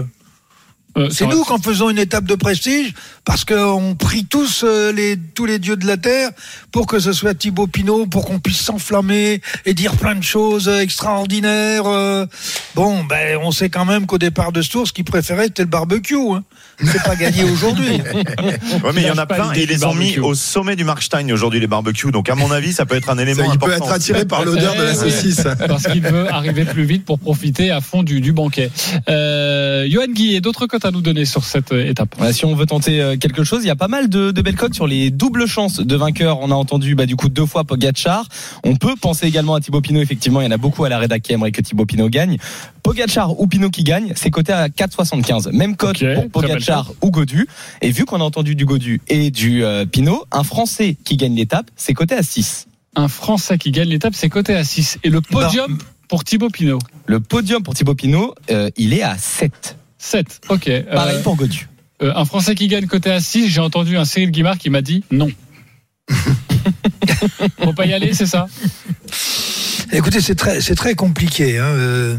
Euh, 0.98 1.08
C'est 1.10 1.26
nous 1.26 1.44
qu'en 1.44 1.58
faisons 1.58 1.90
une 1.90 1.98
étape 1.98 2.24
de 2.24 2.34
prestige, 2.34 2.94
parce 3.24 3.44
qu'on 3.44 3.94
prie 3.94 4.24
tous 4.24 4.64
euh, 4.64 4.92
les, 4.92 5.16
tous 5.16 5.46
les 5.46 5.58
dieux 5.58 5.76
de 5.76 5.86
la 5.86 5.96
terre 5.96 6.30
pour 6.72 6.86
que 6.86 6.98
ce 6.98 7.12
soit 7.12 7.34
Thibaut 7.34 7.66
Pinot, 7.66 8.06
pour 8.06 8.26
qu'on 8.26 8.38
puisse 8.38 8.60
s'enflammer 8.60 9.40
et 9.64 9.74
dire 9.74 9.96
plein 9.96 10.14
de 10.14 10.22
choses 10.22 10.68
euh, 10.68 10.80
extraordinaires. 10.80 11.84
Bon, 12.74 13.04
ben, 13.04 13.38
on 13.42 13.50
sait 13.50 13.70
quand 13.70 13.84
même 13.84 14.06
qu'au 14.06 14.18
départ 14.18 14.52
de 14.52 14.62
ce 14.62 14.70
tour, 14.70 14.86
ce 14.86 14.92
qu'il 14.92 15.04
préférait, 15.04 15.44
c'était 15.44 15.62
le 15.62 15.68
barbecue. 15.68 16.16
Hein. 16.16 16.44
C'est 16.84 17.02
pas 17.02 17.16
gagné 17.16 17.44
aujourd'hui. 17.44 18.00
Ouais, 18.84 18.92
mais 18.94 19.02
il 19.02 19.06
y 19.06 19.10
en 19.10 19.18
a 19.18 19.26
plein 19.26 19.52
et 19.54 19.62
ils 19.62 19.68
les 19.68 19.84
ont 19.84 19.94
mis 19.94 20.18
au 20.18 20.34
sommet 20.34 20.76
du 20.76 20.84
Markstein 20.84 21.30
aujourd'hui 21.32 21.60
les 21.60 21.66
barbecues. 21.66 22.12
Donc 22.12 22.28
à 22.28 22.34
mon 22.34 22.50
avis, 22.50 22.72
ça 22.72 22.86
peut 22.86 22.94
être 22.94 23.10
un 23.10 23.18
élément 23.18 23.44
Ça, 23.44 23.50
il 23.52 23.58
peut 23.58 23.66
important. 23.66 23.86
être 23.86 23.94
attiré 23.94 24.24
par 24.24 24.44
l'odeur 24.44 24.74
de 24.76 24.82
la 24.82 24.94
saucisse. 24.94 25.44
Parce 25.66 25.84
qu'il 25.84 26.02
veut 26.02 26.32
arriver 26.32 26.64
plus 26.64 26.84
vite 26.84 27.04
pour 27.04 27.18
profiter 27.18 27.70
à 27.70 27.80
fond 27.80 28.02
du, 28.02 28.20
du 28.20 28.32
banquet. 28.32 28.70
Euh, 29.08 29.86
Johan 29.90 30.12
Guy, 30.12 30.40
d'autres 30.40 30.66
cotes 30.66 30.84
à 30.84 30.90
nous 30.90 31.00
donner 31.00 31.24
sur 31.24 31.44
cette 31.44 31.72
euh, 31.72 31.88
étape 31.88 32.14
si 32.32 32.44
on 32.44 32.54
veut 32.54 32.66
tenter 32.66 33.00
euh, 33.00 33.16
quelque 33.16 33.42
chose, 33.42 33.64
il 33.64 33.66
y 33.66 33.70
a 33.70 33.76
pas 33.76 33.88
mal 33.88 34.08
de, 34.08 34.30
de 34.30 34.42
belles 34.42 34.56
cotes 34.56 34.74
sur 34.74 34.86
les 34.86 35.10
doubles 35.10 35.46
chances 35.46 35.80
de 35.80 35.96
vainqueurs. 35.96 36.38
On 36.40 36.50
a 36.50 36.54
entendu 36.54 36.94
bah, 36.94 37.06
du 37.06 37.16
coup 37.16 37.28
deux 37.28 37.46
fois 37.46 37.64
Pogachar. 37.64 38.26
On 38.64 38.76
peut 38.76 38.94
penser 39.00 39.26
également 39.26 39.54
à 39.54 39.60
Thibaut 39.60 39.80
Pinot. 39.80 40.00
Effectivement, 40.00 40.40
il 40.40 40.44
y 40.44 40.48
en 40.48 40.52
a 40.52 40.56
beaucoup 40.56 40.84
à 40.84 40.88
la 40.88 40.98
rédac 40.98 41.22
qui 41.22 41.32
aimeraient 41.32 41.52
que 41.52 41.60
Thibaut 41.60 41.86
Pinot 41.86 42.08
gagne. 42.08 42.38
Pogachar 42.82 43.38
ou 43.40 43.46
Pinot 43.46 43.70
qui 43.70 43.82
gagne, 43.82 44.12
c'est 44.14 44.30
coté 44.30 44.52
à 44.52 44.68
4,75. 44.68 45.52
Même 45.52 45.76
cote 45.76 46.02
pour 46.32 46.42
belle 46.42 46.62
Ou 47.02 47.10
Godu. 47.10 47.46
Et 47.82 47.90
vu 47.90 48.04
qu'on 48.04 48.20
a 48.20 48.24
entendu 48.24 48.54
du 48.54 48.64
Godu 48.64 49.00
et 49.08 49.30
du 49.30 49.64
euh, 49.64 49.86
Pinot, 49.86 50.24
un 50.32 50.42
Français 50.44 50.96
qui 51.04 51.16
gagne 51.16 51.34
l'étape, 51.34 51.70
c'est 51.76 51.94
coté 51.94 52.14
à 52.14 52.22
6. 52.22 52.66
Un 52.96 53.08
Français 53.08 53.58
qui 53.58 53.70
gagne 53.70 53.88
l'étape, 53.88 54.14
c'est 54.14 54.28
coté 54.28 54.54
à 54.54 54.64
6. 54.64 54.98
Et 55.04 55.10
le 55.10 55.20
podium 55.20 55.78
pour 56.08 56.24
Thibaut 56.24 56.48
Pinot 56.50 56.78
Le 57.06 57.20
podium 57.20 57.62
pour 57.62 57.74
Thibaut 57.74 57.94
Pinot, 57.94 58.34
euh, 58.50 58.70
il 58.76 58.92
est 58.94 59.02
à 59.02 59.16
7. 59.18 59.76
7. 59.98 60.40
Ok. 60.48 60.68
Euh, 60.68 60.82
Pareil 60.92 61.22
pour 61.22 61.36
Godu. 61.36 61.68
euh, 62.02 62.12
un 62.14 62.24
Français 62.24 62.54
qui 62.54 62.66
gagne 62.68 62.86
côté 62.86 63.10
à 63.10 63.20
6, 63.20 63.48
j'ai 63.48 63.60
entendu 63.60 63.96
un 63.96 64.04
Cyril 64.04 64.30
Guimard 64.30 64.58
qui 64.58 64.70
m'a 64.70 64.82
dit 64.82 65.04
non. 65.10 65.28
Faut 67.62 67.72
pas 67.72 67.86
y 67.86 67.92
aller, 67.92 68.14
c'est 68.14 68.26
ça? 68.26 68.46
Écoutez, 69.90 70.20
c'est 70.20 70.34
très, 70.34 70.60
c'est 70.60 70.74
très 70.74 70.94
compliqué, 70.94 71.58
hein, 71.58 71.64
euh, 71.64 72.16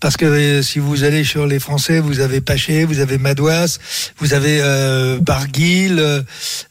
parce 0.00 0.16
que 0.16 0.24
euh, 0.24 0.62
si 0.62 0.78
vous 0.78 1.04
allez 1.04 1.24
sur 1.24 1.46
les 1.46 1.58
Français, 1.58 2.00
vous 2.00 2.20
avez 2.20 2.40
Paché, 2.40 2.84
vous 2.84 3.00
avez 3.00 3.18
Madouas, 3.18 3.78
vous 4.18 4.32
avez 4.32 4.60
euh, 4.62 5.18
Barguil, 5.20 5.98
euh, 5.98 6.22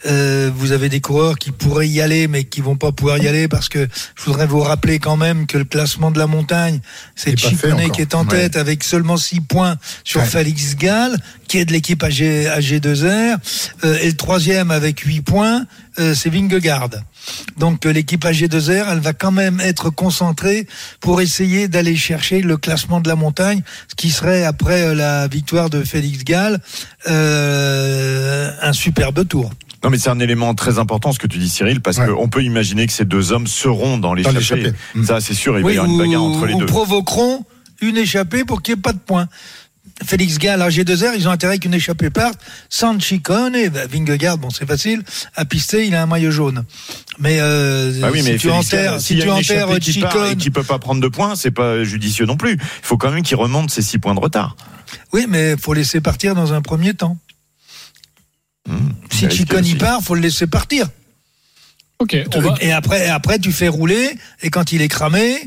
euh, 0.07 0.49
vous 0.55 0.71
avez 0.71 0.89
des 0.89 0.99
coureurs 0.99 1.37
qui 1.37 1.51
pourraient 1.51 1.87
y 1.87 2.01
aller, 2.01 2.27
mais 2.27 2.43
qui 2.45 2.61
vont 2.61 2.75
pas 2.75 2.91
pouvoir 2.91 3.19
y 3.19 3.27
aller 3.27 3.47
parce 3.47 3.69
que 3.69 3.87
je 4.15 4.23
voudrais 4.23 4.47
vous 4.47 4.61
rappeler 4.61 4.97
quand 4.97 5.15
même 5.15 5.45
que 5.45 5.59
le 5.59 5.63
classement 5.65 6.09
de 6.09 6.17
la 6.17 6.25
montagne, 6.27 6.79
c'est 7.15 7.37
Chicone 7.37 7.73
encore. 7.73 7.91
qui 7.91 8.01
est 8.01 8.15
en 8.15 8.21
Ouais. 8.25 8.29
tête 8.49 8.55
avec 8.55 8.83
seulement 8.83 9.17
6 9.17 9.41
points 9.41 9.77
sur 10.03 10.21
Ouais. 10.21 10.27
Félix 10.27 10.75
Gall, 10.75 11.17
qui 11.47 11.59
est 11.59 11.65
de 11.65 11.71
l'équipe 11.71 12.01
AG, 12.03 12.19
AG2R, 12.47 13.37
euh, 13.83 13.97
et 14.01 14.07
le 14.07 14.17
troisième 14.17 14.71
avec 14.71 14.99
8 15.01 15.21
points, 15.21 15.65
euh, 15.99 16.15
c'est 16.15 16.29
Vingegaard. 16.29 16.89
Donc 17.57 17.85
euh, 17.85 17.91
l'équipe 17.93 18.23
AG2R, 18.25 18.85
elle 18.91 18.99
va 18.99 19.13
quand 19.13 19.31
même 19.31 19.59
être 19.61 19.89
concentrée 19.89 20.67
pour 20.99 21.21
essayer 21.21 21.67
d'aller 21.67 21.95
chercher 21.95 22.41
le 22.41 22.57
classement 22.57 22.99
de 23.01 23.07
la 23.07 23.15
montagne, 23.15 23.61
ce 23.87 23.95
qui 23.95 24.09
serait 24.09 24.43
après 24.43 24.81
euh, 24.87 24.93
la 24.95 25.27
victoire 25.27 25.69
de 25.69 25.83
Félix 25.83 26.23
Gall 26.23 26.59
euh, 27.09 28.51
un 28.61 28.73
superbe 28.73 29.27
tour. 29.27 29.51
Non, 29.83 29.89
mais 29.89 29.97
c'est 29.97 30.09
un 30.09 30.19
élément 30.19 30.53
très 30.53 30.77
important 30.77 31.11
ce 31.11 31.17
que 31.19 31.25
tu 31.27 31.39
dis, 31.39 31.49
Cyril, 31.49 31.81
parce 31.81 31.97
Ouais. 31.97 32.07
qu'on 32.07 32.29
peut 32.29 32.43
imaginer 32.43 32.85
que 32.85 32.93
ces 32.93 33.05
deux 33.05 33.31
hommes 33.31 33.47
seront 33.47 33.97
dans 33.97 34.13
l'échappée. 34.13 34.73
Ça, 35.03 35.19
c'est 35.21 35.33
sûr, 35.33 35.57
il 35.57 35.63
va 35.63 35.71
y 35.71 35.77
avoir 35.77 35.91
une 35.91 35.97
bagarre 35.97 36.23
entre 36.23 36.45
les 36.45 36.55
deux. 36.55 36.65
provoqueront 36.67 37.45
une 37.81 37.97
échappée 37.97 38.45
pour 38.45 38.61
qu'il 38.61 38.75
n'y 38.75 38.79
ait 38.79 38.81
pas 38.83 38.93
de 38.93 38.99
points. 38.99 39.27
Félix 40.05 40.37
Gall, 40.37 40.61
AG2R, 40.61 41.13
ils 41.15 41.27
ont 41.27 41.31
intérêt 41.31 41.57
qu'une 41.59 41.73
échappée 41.73 42.09
parte. 42.09 42.39
Sans 42.69 42.99
Chicone, 42.99 43.55
et 43.55 43.69
ben, 43.69 43.87
Vingegaard, 43.87 44.37
bon, 44.37 44.49
c'est 44.49 44.65
facile. 44.65 45.03
À 45.35 45.45
pister, 45.45 45.85
il 45.85 45.95
a 45.95 46.01
un 46.01 46.05
maillot 46.05 46.31
jaune. 46.31 46.63
Mais, 47.19 47.37
euh, 47.39 47.93
Ah 48.03 48.09
oui, 48.11 48.21
mais 48.23 48.33
si 48.33 48.39
tu 48.39 48.49
enterres, 48.49 48.99
si 48.99 49.17
tu 49.17 49.29
enterres 49.29 49.67
part 49.67 49.77
et 49.77 49.81
Chicone, 49.81 50.35
qui 50.35 50.49
peut 50.49 50.63
pas 50.63 50.79
prendre 50.79 51.01
de 51.01 51.07
points, 51.07 51.35
c'est 51.35 51.51
pas 51.51 51.83
judicieux 51.83 52.25
non 52.25 52.37
plus. 52.37 52.53
Il 52.53 52.59
faut 52.81 52.97
quand 52.97 53.11
même 53.11 53.23
qu'il 53.23 53.37
remonte 53.37 53.71
ses 53.71 53.81
six 53.81 53.99
points 53.99 54.15
de 54.15 54.19
retard. 54.19 54.55
oui, 55.13 55.25
mais 55.29 55.55
faut 55.57 55.73
laisser 55.73 56.01
partir 56.01 56.35
dans 56.35 56.53
un 56.53 56.61
premier 56.61 56.93
temps. 56.93 57.17
Mmh. 58.67 58.75
Si 59.11 59.29
Chicone 59.29 59.65
y 59.65 59.75
part, 59.75 60.01
faut 60.01 60.15
le 60.15 60.21
laisser 60.21 60.47
partir. 60.47 60.87
Ok, 61.99 62.17
on 62.35 62.41
va. 62.41 62.55
Et 62.61 62.71
après, 62.71 63.07
après, 63.07 63.37
tu 63.37 63.51
fais 63.51 63.67
rouler, 63.67 64.17
et 64.41 64.49
quand 64.49 64.71
il 64.71 64.81
est 64.81 64.87
cramé, 64.87 65.37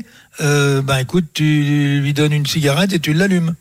euh, 0.41 0.81
ben 0.81 0.97
écoute, 0.97 1.25
tu 1.33 1.99
lui 2.01 2.13
donnes 2.13 2.33
une 2.33 2.45
cigarette 2.45 2.93
et 2.93 2.99
tu 2.99 3.13
l'allumes. 3.13 3.55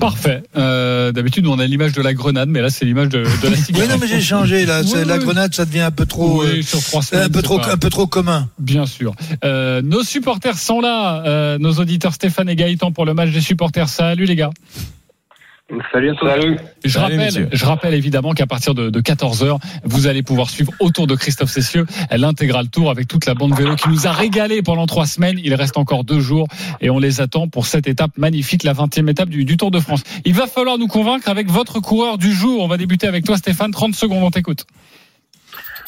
Parfait. 0.00 0.42
Euh, 0.56 1.12
D'habitude, 1.12 1.46
on 1.46 1.58
a 1.58 1.66
l'image 1.66 1.92
de 1.92 2.02
la 2.02 2.14
grenade, 2.14 2.48
mais 2.48 2.60
là, 2.60 2.70
c'est 2.70 2.84
l'image 2.84 3.08
de, 3.08 3.18
de 3.18 3.24
la 3.44 3.50
Oui, 3.50 3.56
cigarette. 3.66 3.90
non, 3.90 3.96
mais 4.00 4.06
j'ai 4.08 4.20
changé 4.20 4.66
là. 4.66 4.82
Oui, 4.84 5.04
la 5.06 5.16
oui. 5.18 5.24
grenade, 5.24 5.54
ça 5.54 5.64
devient 5.64 5.80
un 5.80 5.90
peu 5.90 6.06
trop, 6.06 6.42
Oui, 6.42 6.58
euh, 6.58 6.62
sur 6.62 6.82
trois 6.82 7.02
un 7.14 7.28
peu 7.28 7.42
trop, 7.42 7.58
pas- 7.58 7.72
un 7.72 7.76
peu 7.76 7.90
trop 7.90 8.06
commun. 8.06 8.48
Bien 8.58 8.86
sûr. 8.86 9.14
Euh, 9.44 9.82
nos 9.82 10.02
supporters 10.04 10.58
sont 10.58 10.80
là, 10.80 11.22
euh, 11.26 11.58
nos 11.58 11.72
auditeurs 11.74 12.14
Stéphane 12.14 12.48
et 12.48 12.56
Gaëtan 12.56 12.92
pour 12.92 13.04
le 13.04 13.14
match 13.14 13.30
des 13.30 13.40
supporters. 13.40 13.88
Salut 13.88 14.24
les 14.26 14.36
gars. 14.36 14.50
Salut 15.92 16.10
à 16.10 16.14
tous. 16.14 16.26
Je 16.82 16.88
Salut, 16.88 17.18
rappelle, 17.18 17.48
je 17.52 17.64
rappelle 17.66 17.92
évidemment 17.92 18.32
qu'à 18.32 18.46
partir 18.46 18.74
de, 18.74 18.88
de 18.88 19.00
14h, 19.02 19.58
vous 19.84 20.06
allez 20.06 20.22
pouvoir 20.22 20.48
suivre 20.48 20.72
autour 20.80 21.06
de 21.06 21.14
Christophe 21.14 21.50
Cessieux 21.50 21.84
l'intégral 22.10 22.70
tour 22.70 22.90
avec 22.90 23.06
toute 23.06 23.26
la 23.26 23.34
bande 23.34 23.54
vélo 23.54 23.76
qui 23.76 23.90
nous 23.90 24.06
a 24.06 24.12
régalé 24.12 24.62
pendant 24.62 24.86
trois 24.86 25.04
semaines. 25.04 25.38
Il 25.44 25.54
reste 25.54 25.76
encore 25.76 26.04
deux 26.04 26.20
jours 26.20 26.48
et 26.80 26.88
on 26.88 26.98
les 26.98 27.20
attend 27.20 27.48
pour 27.48 27.66
cette 27.66 27.86
étape 27.86 28.16
magnifique, 28.16 28.62
la 28.62 28.72
20e 28.72 29.10
étape 29.10 29.28
du, 29.28 29.44
du 29.44 29.58
Tour 29.58 29.70
de 29.70 29.78
France. 29.78 30.02
Il 30.24 30.32
va 30.32 30.46
falloir 30.46 30.78
nous 30.78 30.88
convaincre 30.88 31.28
avec 31.28 31.50
votre 31.50 31.80
coureur 31.80 32.16
du 32.16 32.32
jour. 32.32 32.62
On 32.62 32.68
va 32.68 32.78
débuter 32.78 33.06
avec 33.06 33.26
toi 33.26 33.36
Stéphane, 33.36 33.70
30 33.70 33.94
secondes, 33.94 34.22
on 34.22 34.30
t'écoute. 34.30 34.64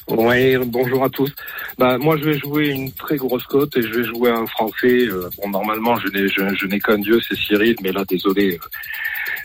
Ouais, 0.09 0.59
bonjour 0.67 1.05
à 1.05 1.09
tous. 1.09 1.33
Bah, 1.79 1.97
moi, 1.97 2.17
je 2.19 2.25
vais 2.25 2.39
jouer 2.39 2.69
une 2.69 2.93
très 2.93 3.17
grosse 3.17 3.45
cote 3.45 3.77
et 3.77 3.83
je 3.83 3.89
vais 3.89 4.05
jouer 4.05 4.31
un 4.31 4.45
Français. 4.47 5.07
Euh, 5.07 5.31
bon, 5.39 5.49
normalement, 5.49 5.97
je 5.97 6.09
n'ai, 6.09 6.29
je, 6.29 6.55
je 6.55 6.67
n'ai 6.67 6.81
qu'un 6.81 6.99
dieu, 6.99 7.19
c'est 7.27 7.37
Cyril, 7.37 7.77
mais 7.83 7.93
là, 7.93 8.05
désolé. 8.05 8.59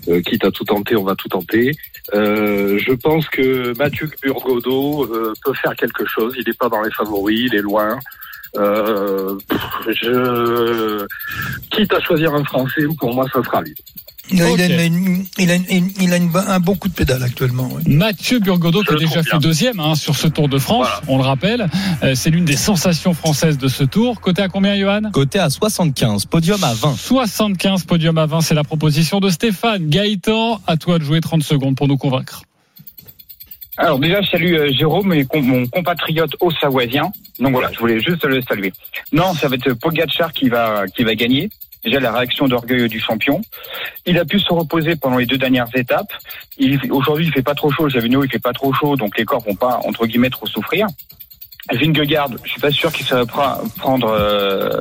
Euh, 0.07 0.21
quitte 0.21 0.43
à 0.43 0.51
tout 0.51 0.63
tenter, 0.63 0.95
on 0.95 1.03
va 1.03 1.15
tout 1.15 1.29
tenter. 1.29 1.71
Euh, 2.13 2.77
je 2.77 2.93
pense 2.93 3.27
que 3.29 3.77
Mathieu 3.77 4.09
Burgodeau 4.21 5.05
euh, 5.05 5.33
peut 5.43 5.53
faire 5.53 5.75
quelque 5.75 6.05
chose. 6.05 6.35
Il 6.37 6.43
n'est 6.47 6.53
pas 6.53 6.69
dans 6.69 6.81
les 6.81 6.91
favoris, 6.91 7.47
il 7.51 7.55
est 7.55 7.61
loin. 7.61 7.99
Euh, 8.57 9.37
je... 9.87 11.05
Quitte 11.71 11.93
à 11.93 11.99
choisir 12.01 12.33
un 12.33 12.43
Français, 12.43 12.83
pour 12.99 13.13
moi, 13.13 13.25
ça 13.33 13.43
sera 13.43 13.61
lui. 13.61 13.73
Il 14.31 14.41
a, 14.41 14.49
il 14.49 14.61
a 14.61 14.65
Ok. 14.65 14.71
une- 14.87 14.95
une- 15.07 15.25
il 15.37 15.51
a 15.51 15.55
une- 15.55 15.91
il 16.01 16.11
a 16.13 16.17
une- 16.17 16.31
un 16.35 16.59
bon 16.59 16.75
coup 16.75 16.87
de 16.89 16.93
pédale 16.95 17.21
actuellement. 17.21 17.69
Mathieu 17.85 18.39
Burgodeau 18.39 18.81
qui 18.81 18.93
a 18.93 18.97
déjà 18.97 19.21
fait 19.21 19.37
deuxième 19.37 19.79
hein, 19.79 19.93
sur 19.93 20.15
ce 20.15 20.27
Tour 20.27 20.49
de 20.49 20.57
France, 20.57 20.87
Voilà. 20.87 21.01
on 21.07 21.17
le 21.19 21.23
rappelle. 21.23 21.67
Euh, 22.01 22.15
c'est 22.15 22.31
l'une 22.31 22.45
des 22.45 22.55
sensations 22.55 23.13
françaises 23.13 23.59
de 23.59 23.67
ce 23.67 23.83
Tour. 23.83 24.21
Côté 24.21 24.41
à 24.41 24.47
combien, 24.47 24.75
Johan? 24.79 25.11
Côté 25.13 25.37
à 25.37 25.51
75, 25.51 26.25
podium 26.25 26.63
à 26.63 26.73
20. 26.73 26.95
75 26.97 27.83
podium 27.83 28.17
à 28.17 28.25
20, 28.25 28.41
c'est 28.41 28.55
la 28.55 28.63
proposition 28.63 29.19
de 29.19 29.29
Stéphane. 29.29 29.89
Gaëtan, 29.89 30.59
à 30.65 30.75
toi 30.77 30.97
de 30.97 31.03
jouer 31.03 31.21
30 31.21 31.43
secondes 31.43 31.75
pour 31.75 31.87
nous 31.87 31.97
convaincre. 31.97 32.41
Alors 33.77 33.99
déjà, 33.99 34.21
je 34.21 34.29
salue 34.29 34.53
euh, 34.53 34.71
Jérôme, 34.73 35.13
et 35.13 35.25
mon 35.33 35.67
compatriote 35.67 36.31
haut-savoisien. 36.39 37.11
Donc 37.39 37.51
voilà, 37.51 37.71
je 37.73 37.79
voulais 37.79 37.99
juste 37.99 38.23
le 38.23 38.41
saluer. 38.41 38.71
Non, 39.11 39.33
ça 39.33 39.47
va 39.47 39.55
être 39.55 39.73
Pogacar 39.73 40.31
qui 40.31 40.49
va 40.49 40.87
qui 40.87 41.03
va 41.03 41.15
gagner. 41.15 41.49
Déjà 41.83 41.99
la 41.99 42.11
réaction 42.11 42.47
d'orgueil 42.47 42.87
du 42.89 42.99
champion. 42.99 43.41
Il 44.05 44.17
a 44.17 44.25
pu 44.25 44.39
se 44.39 44.51
reposer 44.51 44.95
pendant 44.95 45.17
les 45.17 45.25
deux 45.25 45.37
dernières 45.37 45.67
étapes. 45.75 46.11
Aujourd'hui, 46.89 47.27
il 47.27 47.31
fait 47.31 47.43
pas 47.43 47.53
trop 47.53 47.71
chaud. 47.71 47.89
Javino, 47.89 48.23
il 48.23 48.31
fait 48.31 48.39
pas 48.39 48.53
trop 48.53 48.73
chaud, 48.73 48.95
donc 48.95 49.17
les 49.17 49.25
corps 49.25 49.41
vont 49.41 49.55
pas 49.55 49.79
entre 49.85 50.07
guillemets 50.07 50.31
trop 50.31 50.47
souffrir. 50.47 50.87
Vingegaard, 51.71 52.29
je 52.43 52.49
suis 52.49 52.61
pas 52.61 52.71
sûr 52.71 52.91
qu'il 52.91 53.05
va 53.07 53.25
prendre 53.25 54.07
euh, 54.09 54.79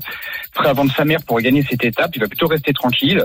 prêt 0.55 0.69
à 0.69 0.73
vendre 0.73 0.93
sa 0.93 1.05
mère 1.05 1.21
pour 1.27 1.41
gagner 1.41 1.63
cette 1.69 1.85
étape. 1.85 2.13
Il 2.15 2.21
va 2.21 2.29
plutôt 2.29 2.47
rester 2.47 2.73
tranquille. 2.73 3.25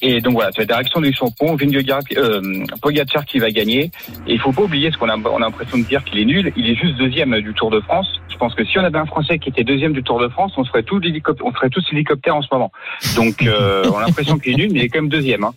Et 0.00 0.20
donc 0.20 0.34
voilà, 0.34 0.50
c'est 0.52 0.62
la 0.62 0.66
direction 0.66 1.00
du 1.00 1.12
champion. 1.12 1.56
Vingegaard, 1.56 2.02
euh, 2.16 2.64
Pogacar 2.80 3.24
qui 3.24 3.38
va 3.38 3.50
gagner. 3.50 3.90
Et 4.26 4.34
il 4.34 4.40
faut 4.40 4.52
pas 4.52 4.62
oublier, 4.62 4.90
parce 4.90 4.98
qu'on 4.98 5.08
a, 5.08 5.16
on 5.16 5.36
a 5.36 5.40
l'impression 5.40 5.78
de 5.78 5.84
dire 5.84 6.04
qu'il 6.04 6.18
est 6.18 6.24
nul, 6.24 6.52
il 6.56 6.70
est 6.70 6.76
juste 6.76 6.96
deuxième 6.96 7.38
du 7.40 7.52
Tour 7.54 7.70
de 7.70 7.80
France. 7.80 8.20
Je 8.28 8.36
pense 8.36 8.54
que 8.54 8.64
si 8.64 8.78
on 8.78 8.84
avait 8.84 8.98
un 8.98 9.06
Français 9.06 9.38
qui 9.38 9.48
était 9.48 9.64
deuxième 9.64 9.92
du 9.92 10.02
Tour 10.02 10.20
de 10.20 10.28
France, 10.28 10.52
on 10.56 10.64
serait 10.64 10.84
tous 10.84 11.00
l'hélicoptère, 11.00 11.46
on 11.46 11.52
serait 11.52 11.70
tous 11.70 11.84
hélicoptères 11.90 12.36
en 12.36 12.42
ce 12.42 12.48
moment. 12.52 12.70
Donc 13.16 13.42
euh, 13.42 13.90
on 13.92 13.98
a 13.98 14.02
l'impression 14.02 14.38
qu'il 14.38 14.52
est 14.52 14.56
nul, 14.56 14.70
mais 14.72 14.80
il 14.80 14.84
est 14.84 14.88
quand 14.88 15.00
même 15.00 15.10
deuxième. 15.10 15.44
Hein. 15.44 15.54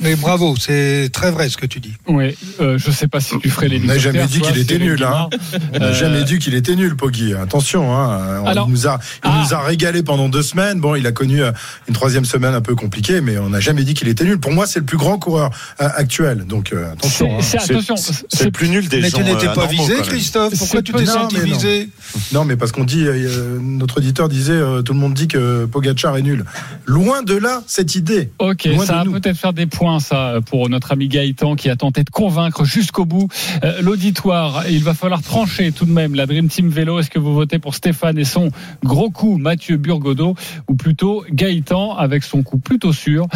Mais 0.00 0.16
bravo, 0.16 0.54
c'est 0.58 1.08
très 1.12 1.30
vrai 1.30 1.48
ce 1.48 1.56
que 1.56 1.66
tu 1.66 1.78
dis. 1.78 1.94
Oui, 2.08 2.36
euh, 2.60 2.78
je 2.78 2.90
sais 2.90 3.06
pas 3.06 3.20
si 3.20 3.38
tu 3.38 3.48
ferais 3.48 3.68
les 3.68 3.80
On 3.80 3.84
n'a 3.86 3.98
jamais 3.98 4.26
dit 4.26 4.40
qu'il 4.40 4.58
était 4.58 4.78
nul, 4.78 5.02
hein. 5.04 5.28
On 5.72 5.78
n'a 5.78 5.86
Euh, 5.86 5.94
jamais 5.94 6.24
dit 6.24 6.38
qu'il 6.40 6.54
était 6.54 6.74
nul, 6.74 6.96
Poggi. 6.96 7.32
Attention, 7.34 7.96
hein. 7.96 8.40
On 8.42 8.46
Alors- 8.46 8.68
nous 8.68 8.88
a, 8.88 8.98
il 9.24 9.30
Ah. 9.30 9.42
nous 9.44 9.54
a 9.54 9.60
régalé 9.60 10.02
pendant 10.02 10.28
deux 10.28 10.42
semaines. 10.42 10.80
Bon, 10.80 10.96
il 10.96 11.06
a 11.06 11.12
connu 11.12 11.42
euh, 11.42 11.52
une 11.88 11.94
troisième 11.94 12.24
semaine 12.24 12.54
un 12.54 12.60
peu 12.60 12.74
compliquée, 12.74 13.20
mais 13.20 13.38
on 13.38 13.50
n'a 13.50 13.60
jamais 13.60 13.84
dit 13.84 13.94
qu'il 13.94 14.08
était 14.08 14.24
nul. 14.24 14.38
Pour 14.38 14.52
moi, 14.52 14.66
c'est 14.66 14.80
le 14.80 14.84
plus 14.84 14.96
grand 14.98 15.18
coureur 15.18 15.50
euh, 15.80 15.88
actuel. 15.94 16.44
Donc 16.46 16.72
euh, 16.72 16.92
attention. 16.92 17.38
hein. 17.38 17.42
C'est- 17.42 18.44
le 18.44 18.50
plus 18.50 18.68
nul 18.68 18.88
des 18.88 19.00
Mais 19.00 19.10
gens. 19.10 19.18
tu 19.18 19.24
n'étais 19.24 19.48
euh, 19.48 19.54
pas 19.54 19.66
visé. 19.66 19.94
Christophe? 20.02 20.58
Pourquoi 20.58 20.82
tu 20.82 20.92
t'es 20.92 21.06
senti 21.06 21.36
mais 21.38 21.46
non. 21.46 21.54
visé? 21.56 21.88
Non, 22.32 22.44
mais 22.44 22.56
parce 22.56 22.72
qu'on 22.72 22.84
dit, 22.84 23.04
euh, 23.06 23.58
notre 23.60 23.98
auditeur 23.98 24.28
disait, 24.28 24.52
euh, 24.52 24.82
tout 24.82 24.92
le 24.92 24.98
monde 24.98 25.14
dit 25.14 25.28
que 25.28 25.66
Pogachar 25.66 26.16
est 26.16 26.22
nul. 26.22 26.44
Loin 26.84 27.22
de 27.22 27.34
là, 27.36 27.62
cette 27.66 27.94
idée. 27.94 28.30
Ok, 28.40 28.64
Loin 28.64 28.84
ça 28.84 29.04
va 29.04 29.04
peut-être 29.04 29.36
faire 29.38 29.52
des 29.52 29.66
points, 29.66 29.83
ça, 30.00 30.40
pour 30.46 30.68
notre 30.68 30.92
ami 30.92 31.08
Gaëtan 31.08 31.56
qui 31.56 31.68
a 31.68 31.76
tenté 31.76 32.04
de 32.04 32.10
convaincre 32.10 32.64
jusqu'au 32.64 33.04
bout 33.04 33.28
euh, 33.62 33.82
l'auditoire. 33.82 34.64
Il 34.68 34.82
va 34.82 34.94
falloir 34.94 35.22
trancher 35.22 35.72
tout 35.72 35.84
de 35.84 35.92
même 35.92 36.14
la 36.14 36.26
Dream 36.26 36.48
Team 36.48 36.68
Vélo. 36.68 36.98
Est-ce 36.98 37.10
que 37.10 37.18
vous 37.18 37.34
votez 37.34 37.58
pour 37.58 37.74
Stéphane 37.74 38.18
et 38.18 38.24
son 38.24 38.50
gros 38.82 39.10
coup 39.10 39.36
Mathieu 39.36 39.76
Burgodeau 39.76 40.34
ou 40.68 40.74
plutôt 40.74 41.24
Gaëtan 41.30 41.96
avec 41.96 42.24
son 42.24 42.42
coup 42.42 42.58
plutôt 42.58 42.92
sûr, 42.92 43.26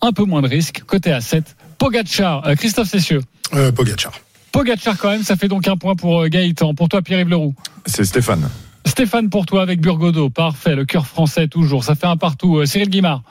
un 0.00 0.12
peu 0.12 0.24
moins 0.24 0.42
de 0.42 0.48
risque, 0.48 0.82
côté 0.86 1.12
à 1.12 1.20
7 1.20 1.56
Pogacar, 1.78 2.46
euh, 2.46 2.54
Christophe 2.54 2.88
Cessieux. 2.88 3.20
Euh, 3.54 3.70
Pogachar. 3.72 4.12
Pogacar 4.52 4.96
quand 4.98 5.10
même, 5.10 5.22
ça 5.22 5.36
fait 5.36 5.48
donc 5.48 5.68
un 5.68 5.76
point 5.76 5.94
pour 5.94 6.22
euh, 6.22 6.28
Gaëtan. 6.28 6.74
Pour 6.74 6.88
toi, 6.88 7.02
Pierre-Yves 7.02 7.28
Leroux. 7.28 7.54
C'est 7.86 8.04
Stéphane. 8.04 8.48
Stéphane 8.84 9.28
pour 9.28 9.46
toi 9.46 9.62
avec 9.62 9.80
Burgodeau, 9.80 10.30
parfait, 10.30 10.74
le 10.74 10.84
cœur 10.84 11.06
français 11.06 11.46
toujours, 11.46 11.84
ça 11.84 11.94
fait 11.94 12.06
un 12.06 12.16
partout. 12.16 12.64
Cyril 12.64 12.88
Guimard. 12.88 13.22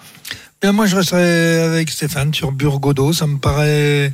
Bien, 0.62 0.72
moi, 0.72 0.88
je 0.88 0.96
resterai 0.96 1.60
avec 1.62 1.89
Stéphane 1.91 2.34
sur 2.34 2.52
Burgodeau. 2.52 3.13
Ça 3.13 3.28
me 3.28 3.38
paraît, 3.38 4.12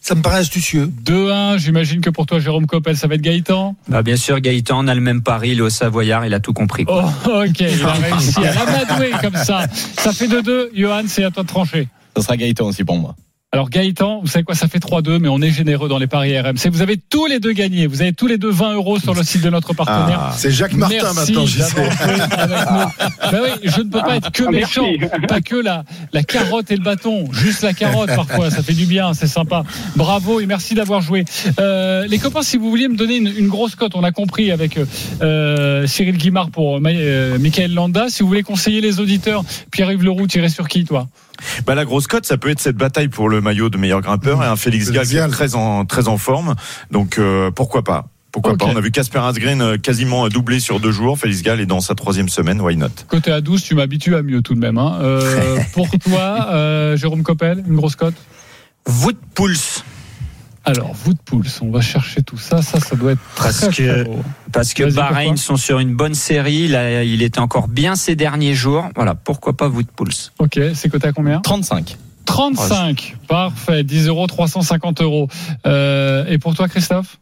ça 0.00 0.14
me 0.14 0.22
paraît 0.22 0.38
astucieux. 0.38 0.90
2-1, 1.04 1.58
j'imagine 1.58 2.00
que 2.00 2.08
pour 2.08 2.24
toi, 2.24 2.38
Jérôme 2.38 2.66
Coppel, 2.66 2.96
ça 2.96 3.06
va 3.06 3.16
être 3.16 3.20
Gaëtan? 3.20 3.76
Bah, 3.88 4.02
bien 4.02 4.16
sûr, 4.16 4.40
Gaëtan, 4.40 4.82
on 4.82 4.88
a 4.88 4.94
le 4.94 5.02
même 5.02 5.22
pari, 5.22 5.50
il 5.50 5.58
est 5.58 5.62
au 5.62 5.68
Savoyard, 5.68 6.24
il 6.24 6.32
a 6.32 6.40
tout 6.40 6.54
compris. 6.54 6.86
quoi. 6.86 7.12
Oh, 7.26 7.44
ok, 7.46 7.60
il 7.60 7.82
a 7.84 7.92
réussi 7.92 8.38
à 8.38 8.54
l'amadouer 8.54 9.10
comme 9.20 9.36
ça. 9.36 9.66
Ça 9.98 10.12
fait 10.12 10.26
2-2. 10.26 10.70
Johan, 10.74 11.02
c'est 11.06 11.24
à 11.24 11.30
toi 11.30 11.42
de 11.42 11.48
trancher. 11.48 11.88
Ça 12.16 12.22
sera 12.22 12.36
Gaëtan 12.38 12.66
aussi 12.66 12.82
pour 12.84 12.96
moi. 12.96 13.14
Alors 13.54 13.70
Gaëtan, 13.70 14.20
vous 14.20 14.26
savez 14.26 14.44
quoi, 14.44 14.56
ça 14.56 14.66
fait 14.66 14.78
3-2, 14.78 15.18
mais 15.20 15.28
on 15.28 15.40
est 15.40 15.50
généreux 15.52 15.88
dans 15.88 15.98
les 15.98 16.08
paris 16.08 16.36
RMC. 16.38 16.68
Vous 16.72 16.82
avez 16.82 16.96
tous 16.96 17.26
les 17.26 17.38
deux 17.38 17.52
gagné. 17.52 17.86
Vous 17.86 18.02
avez 18.02 18.12
tous 18.12 18.26
les 18.26 18.36
deux 18.36 18.50
20 18.50 18.74
euros 18.74 18.98
sur 18.98 19.14
le 19.14 19.22
site 19.22 19.42
de 19.42 19.50
notre 19.50 19.74
partenaire. 19.74 20.18
Ah. 20.20 20.34
C'est 20.36 20.50
Jacques 20.50 20.72
Martin 20.74 20.96
Merci 21.02 21.32
maintenant, 21.32 21.46
j'y 21.46 21.62
sais. 21.62 21.88
Ben 23.30 23.40
oui, 23.44 23.50
je 23.62 23.78
ne 23.80 23.84
peux 23.88 24.00
pas 24.00 24.16
être 24.16 24.32
que 24.32 24.42
Ah, 24.46 24.50
merci. 24.50 24.80
méchant, 24.80 25.08
pas 25.28 25.40
que 25.40 25.54
la, 25.56 25.84
la 26.12 26.22
carotte 26.24 26.70
et 26.72 26.76
le 26.76 26.82
bâton, 26.82 27.28
juste 27.32 27.62
la 27.62 27.72
carotte 27.72 28.10
parfois, 28.14 28.50
ça 28.50 28.62
fait 28.62 28.72
du 28.72 28.86
bien, 28.86 29.14
c'est 29.14 29.26
sympa. 29.28 29.62
Bravo 29.96 30.40
et 30.40 30.46
merci 30.46 30.74
d'avoir 30.74 31.00
joué. 31.00 31.24
Euh, 31.60 32.06
les 32.08 32.18
copains, 32.18 32.42
si 32.42 32.56
vous 32.56 32.68
vouliez 32.70 32.88
me 32.88 32.96
donner 32.96 33.16
une, 33.16 33.32
une 33.38 33.48
grosse 33.48 33.76
cote, 33.76 33.92
on 33.94 34.02
a 34.04 34.10
compris 34.12 34.50
avec 34.50 34.78
euh, 35.22 35.86
Cyril 35.86 36.16
Guimard 36.16 36.50
pour 36.50 36.80
Ma- 36.80 36.90
euh, 36.90 37.38
Michael 37.38 37.72
Landa. 37.72 38.06
Si 38.08 38.22
vous 38.22 38.28
voulez 38.28 38.42
conseiller 38.42 38.80
les 38.80 38.98
auditeurs, 39.00 39.44
Pierre-Yves 39.70 40.02
Leroux, 40.02 40.26
tirez 40.26 40.48
sur 40.48 40.66
qui, 40.68 40.84
toi? 40.84 41.06
Bah, 41.66 41.74
la 41.74 41.84
grosse 41.84 42.06
cote, 42.06 42.26
ça 42.26 42.36
peut 42.36 42.50
être 42.50 42.60
cette 42.60 42.76
bataille 42.76 43.08
pour 43.08 43.28
le 43.28 43.40
maillot 43.40 43.68
de 43.68 43.78
meilleur 43.78 44.00
grimpeur 44.00 44.42
et 44.42 44.46
un 44.46 44.56
Félix 44.56 44.90
Gall 44.90 45.06
qui 45.06 45.16
est 45.16 45.18
Gall. 45.18 45.30
très 45.30 45.54
en, 45.54 45.84
très 45.84 46.08
en 46.08 46.18
forme. 46.18 46.54
Donc, 46.90 47.18
euh, 47.18 47.50
pourquoi 47.50 47.82
pas? 47.82 48.06
Pourquoi 48.32 48.56
pas? 48.56 48.64
On 48.66 48.76
a 48.76 48.80
vu 48.80 48.90
Casper 48.90 49.20
Asgreen 49.20 49.62
euh, 49.62 49.76
quasiment 49.78 50.28
doublé 50.28 50.58
sur 50.58 50.80
deux 50.80 50.90
jours. 50.90 51.16
Félix 51.18 51.42
Gall 51.42 51.60
est 51.60 51.66
dans 51.66 51.80
sa 51.80 51.94
troisième 51.94 52.28
semaine. 52.28 52.60
Why 52.60 52.76
not? 52.76 52.88
Côté 53.06 53.30
à 53.30 53.40
12, 53.40 53.62
tu 53.62 53.76
m'habitues 53.76 54.16
à 54.16 54.22
mieux 54.22 54.42
tout 54.42 54.54
de 54.54 54.60
même. 54.60 54.76
Hein. 54.76 54.98
Euh, 55.00 55.58
pour 55.72 55.88
toi, 55.90 56.48
euh, 56.50 56.96
Jérôme 56.96 57.22
Coppel, 57.22 57.62
une 57.64 57.76
grosse 57.76 57.94
cote? 57.94 58.14
Wood 58.88 59.16
Pulse. 59.34 59.84
Alors, 60.66 60.92
vous 60.94 61.12
de 61.12 61.18
Pouls, 61.18 61.42
on 61.60 61.70
va 61.70 61.80
chercher 61.82 62.22
tout 62.22 62.38
ça. 62.38 62.62
Ça, 62.62 62.80
ça 62.80 62.96
doit 62.96 63.12
être 63.12 63.20
très, 63.34 63.44
Parce 63.44 63.58
très 63.60 63.70
que- 63.70 64.04
beau. 64.04 64.22
Parce 64.52 64.72
que 64.72 64.84
Bahreïn 64.92 65.36
sont 65.36 65.56
sur 65.56 65.78
une 65.78 65.94
bonne 65.94 66.14
série. 66.14 66.68
Là, 66.68 67.02
il 67.04 67.22
était 67.22 67.38
encore 67.40 67.68
bien 67.68 67.96
ces 67.96 68.16
derniers 68.16 68.54
jours. 68.54 68.88
Voilà, 68.94 69.14
pourquoi 69.14 69.54
pas 69.56 69.68
Pulse. 69.96 70.32
Ok, 70.38 70.58
c'est 70.74 70.88
coté 70.88 71.08
à 71.08 71.12
combien 71.12 71.40
35. 71.40 71.98
35. 72.24 73.16
Parfait. 73.28 73.84
10 73.84 74.08
euros, 74.08 74.26
350 74.26 75.02
euros. 75.02 75.28
Euh, 75.66 76.24
et 76.28 76.38
pour 76.38 76.54
toi, 76.54 76.68
Christophe? 76.68 77.18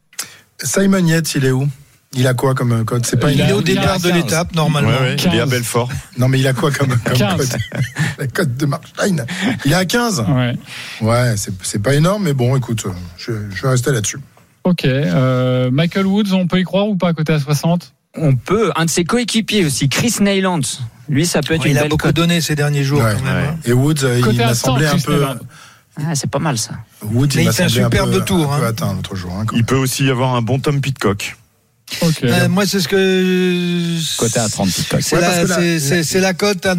Simon 0.62 1.04
Yates, 1.06 1.34
il 1.34 1.44
est 1.44 1.50
où? 1.50 1.66
Il 2.14 2.26
a 2.26 2.34
quoi 2.34 2.54
comme 2.54 2.84
code 2.84 3.06
C'est 3.06 3.16
pas 3.18 3.30
Il 3.30 3.36
une- 3.36 3.40
a- 3.40 3.44
Il 3.46 3.50
est 3.50 3.54
au 3.54 3.62
départ 3.62 3.98
de 3.98 4.08
15. 4.10 4.14
l'étape, 4.14 4.54
normalement. 4.54 4.90
Ouais, 4.90 4.98
ouais, 5.00 5.16
Il 5.16 5.24
est 5.34 5.40
à 5.40 5.44
15. 5.44 5.50
Belfort. 5.50 5.88
Non, 6.18 6.28
mais 6.28 6.38
il 6.40 6.46
a 6.46 6.52
quoi 6.52 6.70
comme, 6.70 6.88
comme 6.98 7.16
15. 7.16 7.36
code? 7.38 7.58
La 8.18 8.26
cote 8.26 8.56
de 8.56 8.66
Markstein. 8.66 9.24
Il 9.64 9.72
est 9.72 9.74
à 9.74 9.84
15 9.86 10.20
Ouais. 10.28 10.54
Ouais, 11.00 11.34
c'est 11.36 11.52
c'est 11.62 11.82
pas 11.82 11.94
énorme, 11.94 12.24
mais 12.24 12.34
bon, 12.34 12.54
écoute, 12.56 12.84
je, 13.16 13.32
je 13.54 13.62
vais 13.62 13.68
rester 13.70 13.92
là-dessus. 13.92 14.18
Ok. 14.64 14.84
Euh, 14.84 15.70
Michael 15.72 16.06
Woods, 16.06 16.32
on 16.34 16.46
peut 16.46 16.60
y 16.60 16.64
croire 16.64 16.86
ou 16.86 16.96
pas, 16.96 17.12
côté 17.14 17.32
à 17.32 17.40
60 17.40 17.92
On 18.14 18.36
peut. 18.36 18.70
Un 18.76 18.84
de 18.84 18.90
ses 18.90 19.04
coéquipiers 19.04 19.64
aussi, 19.64 19.88
Chris 19.88 20.16
Neyland. 20.20 20.60
Lui, 21.08 21.24
ça 21.26 21.40
peut 21.40 21.54
être 21.54 21.62
Ouais, 21.62 21.70
une 21.70 21.76
il 21.76 21.78
a 21.78 21.88
beaucoup 21.88 22.08
cote. 22.08 22.14
donné 22.16 22.40
ces 22.42 22.54
derniers 22.54 22.84
jours, 22.84 23.02
Ouais. 23.02 23.14
quand 23.18 23.24
même. 23.24 23.44
hein. 23.48 23.56
Et 23.64 23.72
Woods, 23.72 24.04
euh, 24.04 24.20
Côté 24.20 24.36
il 24.36 24.42
à 24.42 24.46
m'a 24.48 24.54
100, 24.54 24.66
semblé 24.72 24.86
un 24.86 24.98
peu. 24.98 25.14
Neyland. 25.14 25.36
Ah, 25.98 26.14
c'est 26.14 26.30
pas 26.30 26.38
mal 26.38 26.56
ça. 26.58 26.72
Woods, 27.02 27.26
il 27.34 27.40
il 27.42 27.52
fait 27.52 27.64
un 27.64 27.68
superbe 27.68 28.12
peu, 28.12 28.20
tour, 28.24 28.52
un 28.52 28.58
peu 28.58 28.64
hein. 28.66 28.68
atteint 28.68 28.92
l'autre 28.94 29.14
jour. 29.16 29.32
hein, 29.38 29.44
Il 29.54 29.64
peut 29.64 29.76
aussi 29.76 30.04
y 30.04 30.10
avoir 30.10 30.34
un 30.34 30.42
bon 30.42 30.58
Tom 30.58 30.80
Pitcock. 30.80 31.36
Ok. 32.00 32.18
Euh, 32.24 32.48
moi, 32.48 32.64
c'est 32.66 32.80
ce 32.80 32.88
que. 32.88 34.16
Côté 34.16 34.40
à 34.40 34.48
30 34.48 34.70
TikTok. 34.70 35.02
C'est 35.02 35.16
Ouais, 35.16 35.20
la, 35.22 36.20
la 36.20 36.34
cote 36.34 36.66
à. 36.66 36.74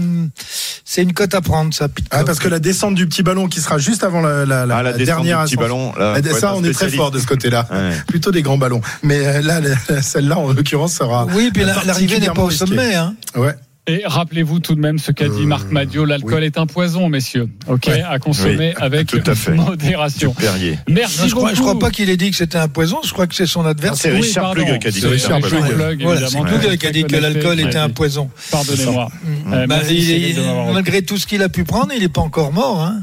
C'est 0.86 1.04
une 1.04 1.13
cote 1.13 1.34
à 1.34 1.41
prendre, 1.41 1.73
ça. 1.73 1.88
Ah, 2.12 2.23
parce 2.23 2.39
que 2.39 2.47
la 2.47 2.60
descente 2.60 2.95
du 2.95 3.08
petit 3.08 3.23
ballon 3.23 3.47
qui 3.47 3.62
sera 3.62 3.78
juste 3.78 4.04
avant 4.04 4.21
la, 4.21 4.45
la, 4.45 4.65
la- 4.65 4.78
Ah, 4.78 4.84
la, 4.84 4.93
dernière 4.93 5.43
du 5.45 5.56
petit 5.56 5.56
ballon. 5.62 5.93
Là, 5.97 6.15
faut 6.23 6.39
Ça, 6.39 6.56
on 6.56 6.63
est 6.63 6.73
très 6.73 6.89
fort 6.89 7.12
de 7.12 7.19
ce 7.19 7.26
côté-là. 7.28 7.67
Ouais. 7.71 7.91
Plutôt 8.08 8.32
des 8.32 8.41
grands 8.41 8.58
ballons. 8.58 8.82
Mais 9.02 9.26
euh, 9.26 9.41
là, 9.41 9.62
celle-là, 10.02 10.38
en 10.38 10.52
l'occurrence, 10.54 10.93
sera. 10.93 11.26
Oui, 11.34 11.52
puis 11.54 11.63
la- 11.63 11.84
l'arrivée 11.86 12.19
n'est 12.19 12.28
pas 12.30 12.43
au 12.43 12.52
sommet. 12.52 12.95
Hein. 12.95 13.15
Ouais. 13.36 13.56
Et 13.86 14.04
rappelez-vous 14.06 14.62
tout 14.62 14.76
de 14.76 14.80
même 14.80 14.98
ce 14.98 15.12
qu'a 15.12 15.28
dit 15.28 15.41
Euh, 15.41 15.46
Marc 15.46 15.69
Madio, 15.69 16.06
l'alcool 16.06 16.46
est 16.46 16.58
un 16.58 16.65
poison, 16.67 17.10
messieurs. 17.10 17.50
Ok, 17.67 17.88
Ouais. 17.88 18.02
à 18.02 18.17
consommer 18.17 18.74
Oui, 18.78 18.82
avec 18.84 19.08
tout 19.08 19.22
à 19.26 19.36
fait. 19.36 19.52
modération. 19.52 20.34
Perrier. 20.34 20.80
Merci 20.88 21.22
Non, 21.24 21.28
je, 21.28 21.36
crois, 21.36 21.54
je 21.54 21.60
crois 21.60 21.78
pas 21.78 21.89
qu'il 21.91 22.10
ait 22.10 22.15
dit 22.15 22.32
que 22.32 22.38
c'était 22.38 22.58
un 22.58 22.69
poison, 22.69 23.00
je 23.04 23.12
crois 23.12 23.28
que 23.28 23.36
c'est 23.36 23.46
son 23.46 23.63
C'est 23.63 23.69
adversaire. 23.69 24.13
Oui, 24.13 24.22
Richard. 24.22 24.54
Plug 24.54 24.80
qui 24.80 24.88
a 24.88 24.91
dit 24.91 25.02
C'est. 25.02 25.08
Richard. 25.08 25.41
Plug, 25.41 26.02
Voilà, 26.02 26.28
c'est 26.28 26.39
Plug 26.39 26.78
qui 26.78 26.88
a 26.88 26.91
dit 26.91 27.04
que 27.04 27.15
l'alcool 27.17 27.60
était 27.60 27.78
un 27.78 27.89
poison. 27.89 28.30
Pardonnez-moi. 28.52 29.10
Euh, 29.52 29.67
Bah, 29.67 29.80
il 29.89 30.36
de 30.36 30.41
m'avoir 30.41 30.74
malgré 30.74 31.02
tout 31.02 31.17
ce 31.17 31.28
qu'il 31.28 31.41
a 31.43 31.50
pu 31.50 31.65
prendre, 31.65 31.91
il 31.93 32.02
n'est 32.02 32.08
pas 32.08 32.22
encore 32.22 32.54
mort. 32.54 32.82
Hein. 32.82 33.02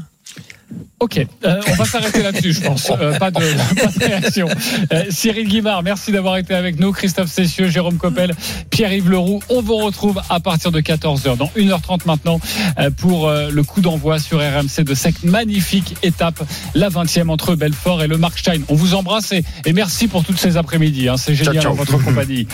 Ok, 1.01 1.17
euh, 1.45 1.59
on 1.67 1.73
va 1.73 1.85
s'arrêter 1.85 2.21
là-dessus, 2.21 2.53
je 2.53 2.61
pense. 2.61 2.91
Euh, 2.91 3.17
pas, 3.17 3.31
de, 3.31 3.39
pas 3.75 3.87
de 3.87 4.05
réaction. 4.05 4.47
Euh, 4.93 5.05
Cyril 5.09 5.47
Guimard, 5.47 5.81
merci 5.81 6.11
d'avoir 6.11 6.37
été 6.37 6.53
avec 6.53 6.79
nous. 6.79 6.91
Christophe 6.91 7.31
Cessieux, 7.31 7.69
Jérôme 7.69 7.97
Coppel, 7.97 8.35
Pierre-Yves 8.69 9.09
Leroux. 9.09 9.39
On 9.49 9.63
vous 9.63 9.77
retrouve 9.77 10.21
à 10.29 10.39
partir 10.39 10.71
de 10.71 10.79
14h, 10.79 11.37
dans 11.37 11.49
1h30 11.57 12.01
maintenant, 12.05 12.39
euh, 12.77 12.91
pour 12.91 13.27
euh, 13.27 13.49
le 13.51 13.63
coup 13.63 13.81
d'envoi 13.81 14.19
sur 14.19 14.37
RMC 14.37 14.83
de 14.83 14.93
cette 14.93 15.23
magnifique 15.23 15.95
étape, 16.03 16.39
la 16.75 16.89
20e 16.89 17.29
entre 17.29 17.55
Belfort 17.55 18.03
et 18.03 18.07
le 18.07 18.17
Markstein. 18.19 18.61
On 18.69 18.75
vous 18.75 18.93
embrasse 18.93 19.31
et, 19.31 19.43
et 19.65 19.73
merci 19.73 20.07
pour 20.07 20.23
toutes 20.23 20.37
ces 20.39 20.55
après-midi. 20.55 21.09
Hein. 21.09 21.17
C'est 21.17 21.33
génial 21.33 21.63
Ciao, 21.63 21.73
votre 21.73 21.97
compagnie. 21.97 22.45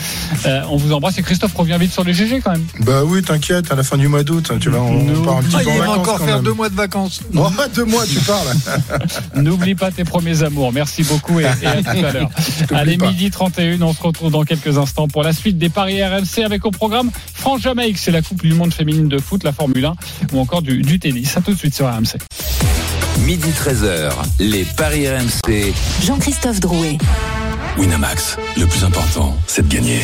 Euh, 0.46 0.62
on 0.72 0.78
vous 0.78 0.94
embrasse 0.94 1.18
et 1.18 1.22
Christophe 1.22 1.54
revient 1.54 1.76
vite 1.82 1.92
sur 1.92 2.06
les 2.06 2.14
GG 2.14 2.40
quand 2.40 2.52
même. 2.52 2.66
Bah 2.80 3.04
oui, 3.04 3.22
t'inquiète, 3.24 3.70
à 3.74 3.76
la 3.76 3.84
fin 3.84 3.98
du 3.98 4.08
mois 4.08 4.24
d'août, 4.24 4.54
tu 4.62 4.70
vois, 4.70 4.80
on, 4.80 5.22
part 5.24 5.38
un 5.40 5.44
petit 5.44 5.56
Ah, 5.60 5.64
peu 5.64 5.70
en 5.70 5.74
il 5.74 5.80
va 5.80 5.86
vacances 5.88 5.98
encore 6.08 6.18
faire 6.20 6.36
même. 6.36 6.44
deux 6.46 6.54
mois 6.54 6.70
de 6.70 6.76
vacances. 6.76 7.20
Oh, 7.36 7.50
deux 7.76 7.84
mois, 7.84 8.06
tu 8.06 8.20
N'oublie 9.36 9.76
pas 9.76 9.92
tes 9.92 10.04
premiers 10.04 10.44
amours. 10.44 10.72
Merci 10.72 11.04
beaucoup 11.04 11.40
et, 11.40 11.44
et 11.44 11.66
à 11.68 11.84
tout 11.84 12.06
à 12.06 12.12
l'heure. 12.12 12.30
Allez, 12.74 12.98
pas. 12.98 13.10
midi 13.10 13.32
31, 13.32 13.82
on 13.82 13.94
se 13.94 14.02
retrouve 14.02 14.32
dans 14.32 14.44
quelques 14.44 14.78
instants 14.78 15.08
pour 15.08 15.24
la 15.24 15.34
suite 15.34 15.58
des 15.58 15.70
paris 15.70 16.04
RMC 16.04 16.44
avec 16.44 16.66
au 16.66 16.72
programme 16.72 17.12
France-Jamaïque. 17.34 17.98
C'est 17.98 18.12
la 18.12 18.22
Coupe 18.22 18.42
du 18.42 18.54
Monde 18.54 18.74
féminine 18.74 19.08
de 19.08 19.20
foot, 19.20 19.44
la 19.44 19.52
Formule 19.52 19.86
1 19.86 19.94
ou 20.34 20.40
encore 20.40 20.62
du, 20.62 20.82
du 20.82 21.00
tennis. 21.00 21.36
À 21.38 21.42
tout 21.42 21.54
de 21.54 21.58
suite 21.58 21.76
sur 21.76 21.88
RMC. 21.88 22.18
Midi 23.26 23.50
13h, 23.50 24.12
les 24.40 24.64
Paris 24.64 25.08
RMC. 25.10 25.74
Jean-Christophe 26.06 26.60
Drouet. 26.60 26.98
Winamax, 27.78 28.38
le 28.58 28.66
plus 28.66 28.84
important, 28.84 29.38
c'est 29.46 29.68
de 29.68 29.74
gagner. 29.74 30.00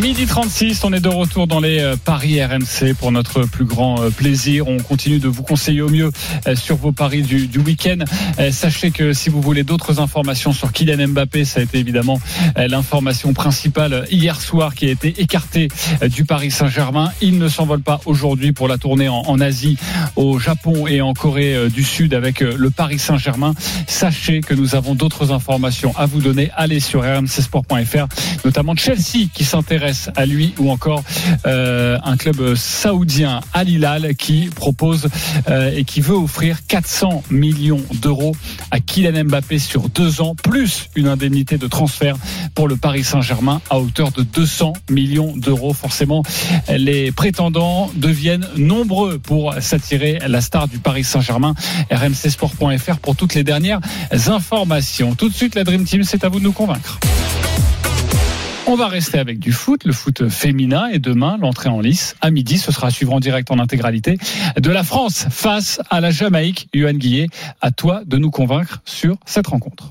Midi 0.00 0.26
36, 0.26 0.84
on 0.84 0.92
est 0.92 1.00
de 1.00 1.08
retour 1.08 1.48
dans 1.48 1.58
les 1.58 1.80
euh, 1.80 1.96
paris 1.96 2.42
RMC 2.44 2.94
pour 2.98 3.10
notre 3.10 3.42
plus 3.42 3.64
grand 3.64 4.00
euh, 4.00 4.10
plaisir. 4.10 4.68
On 4.68 4.78
continue 4.78 5.18
de 5.18 5.26
vous 5.26 5.42
conseiller 5.42 5.82
au 5.82 5.88
mieux 5.88 6.12
euh, 6.46 6.54
sur 6.54 6.76
vos 6.76 6.92
paris 6.92 7.22
du, 7.22 7.58
week-end. 7.58 8.04
Sachez 8.52 8.90
que 8.90 9.12
si 9.12 9.28
vous 9.28 9.40
voulez 9.40 9.64
d'autres 9.64 10.00
informations 10.00 10.52
sur 10.52 10.72
Kylian 10.72 11.08
Mbappé, 11.08 11.44
ça 11.44 11.60
a 11.60 11.62
été 11.62 11.78
évidemment 11.78 12.18
l'information 12.56 13.34
principale 13.34 14.06
hier 14.10 14.40
soir 14.40 14.74
qui 14.74 14.86
a 14.86 14.90
été 14.90 15.20
écartée 15.20 15.68
du 16.08 16.24
Paris 16.24 16.50
Saint-Germain. 16.50 17.12
Il 17.20 17.38
ne 17.38 17.48
s'envole 17.48 17.82
pas 17.82 18.00
aujourd'hui 18.06 18.52
pour 18.52 18.66
la 18.66 18.78
tournée 18.78 19.08
en, 19.08 19.22
en 19.26 19.40
Asie, 19.40 19.76
au 20.16 20.38
Japon 20.38 20.86
et 20.86 21.02
en 21.02 21.12
Corée 21.12 21.68
du 21.68 21.84
Sud 21.84 22.14
avec 22.14 22.40
le 22.40 22.70
Paris 22.70 22.98
Saint-Germain. 22.98 23.54
Sachez 23.86 24.40
que 24.40 24.54
nous 24.54 24.74
avons 24.74 24.94
d'autres 24.94 25.32
informations 25.32 25.92
à 25.98 26.06
vous 26.06 26.20
donner. 26.20 26.50
Allez 26.56 26.80
sur 26.80 26.99
rmcsport.fr, 27.00 28.06
notamment 28.44 28.76
Chelsea 28.76 29.28
qui 29.32 29.44
s'intéresse 29.44 30.10
à 30.16 30.26
lui 30.26 30.54
ou 30.58 30.70
encore 30.70 31.02
euh, 31.46 31.98
un 32.04 32.16
club 32.16 32.54
saoudien 32.54 33.40
Al 33.52 33.68
Hilal 33.68 34.14
qui 34.16 34.50
propose 34.54 35.08
euh, 35.48 35.72
et 35.74 35.84
qui 35.84 36.00
veut 36.00 36.14
offrir 36.14 36.66
400 36.66 37.22
millions 37.30 37.82
d'euros 38.00 38.34
à 38.70 38.80
Kylian 38.80 39.24
Mbappé 39.24 39.58
sur 39.58 39.88
deux 39.88 40.20
ans, 40.20 40.34
plus 40.34 40.88
une 40.94 41.08
indemnité 41.08 41.58
de 41.58 41.66
transfert 41.66 42.16
pour 42.54 42.68
le 42.68 42.76
Paris 42.76 43.04
Saint-Germain 43.04 43.60
à 43.70 43.78
hauteur 43.78 44.12
de 44.12 44.22
200 44.22 44.72
millions 44.90 45.34
d'euros. 45.36 45.72
Forcément, 45.72 46.22
les 46.68 47.12
prétendants 47.12 47.90
deviennent 47.96 48.46
nombreux 48.56 49.18
pour 49.18 49.54
s'attirer 49.60 50.18
la 50.26 50.40
star 50.40 50.68
du 50.68 50.78
Paris 50.78 51.04
Saint-Germain. 51.04 51.54
rmcsport.fr 51.90 52.98
pour 52.98 53.16
toutes 53.16 53.34
les 53.34 53.44
dernières 53.44 53.80
informations. 54.28 55.14
Tout 55.14 55.28
de 55.28 55.34
suite, 55.34 55.54
la 55.54 55.64
Dream 55.64 55.84
Team, 55.84 56.04
c'est 56.04 56.24
à 56.24 56.28
vous 56.28 56.38
de 56.38 56.44
nous 56.44 56.52
convaincre. 56.52 56.79
On 58.66 58.76
va 58.76 58.86
rester 58.86 59.18
avec 59.18 59.40
du 59.40 59.52
foot, 59.52 59.84
le 59.84 59.92
foot 59.92 60.28
féminin. 60.28 60.86
Et 60.92 60.98
demain, 60.98 61.38
l'entrée 61.40 61.68
en 61.68 61.80
lice, 61.80 62.14
à 62.20 62.30
midi, 62.30 62.56
ce 62.56 62.70
sera 62.70 62.86
à 62.88 62.90
suivre 62.90 63.12
en 63.12 63.20
direct 63.20 63.50
en 63.50 63.58
intégralité 63.58 64.16
de 64.56 64.70
la 64.70 64.84
France 64.84 65.26
face 65.28 65.80
à 65.90 66.00
la 66.00 66.10
Jamaïque. 66.10 66.68
Yohan 66.72 66.94
Guillet, 66.94 67.26
à 67.60 67.72
toi 67.72 68.02
de 68.06 68.16
nous 68.16 68.30
convaincre 68.30 68.80
sur 68.84 69.16
cette 69.26 69.48
rencontre. 69.48 69.90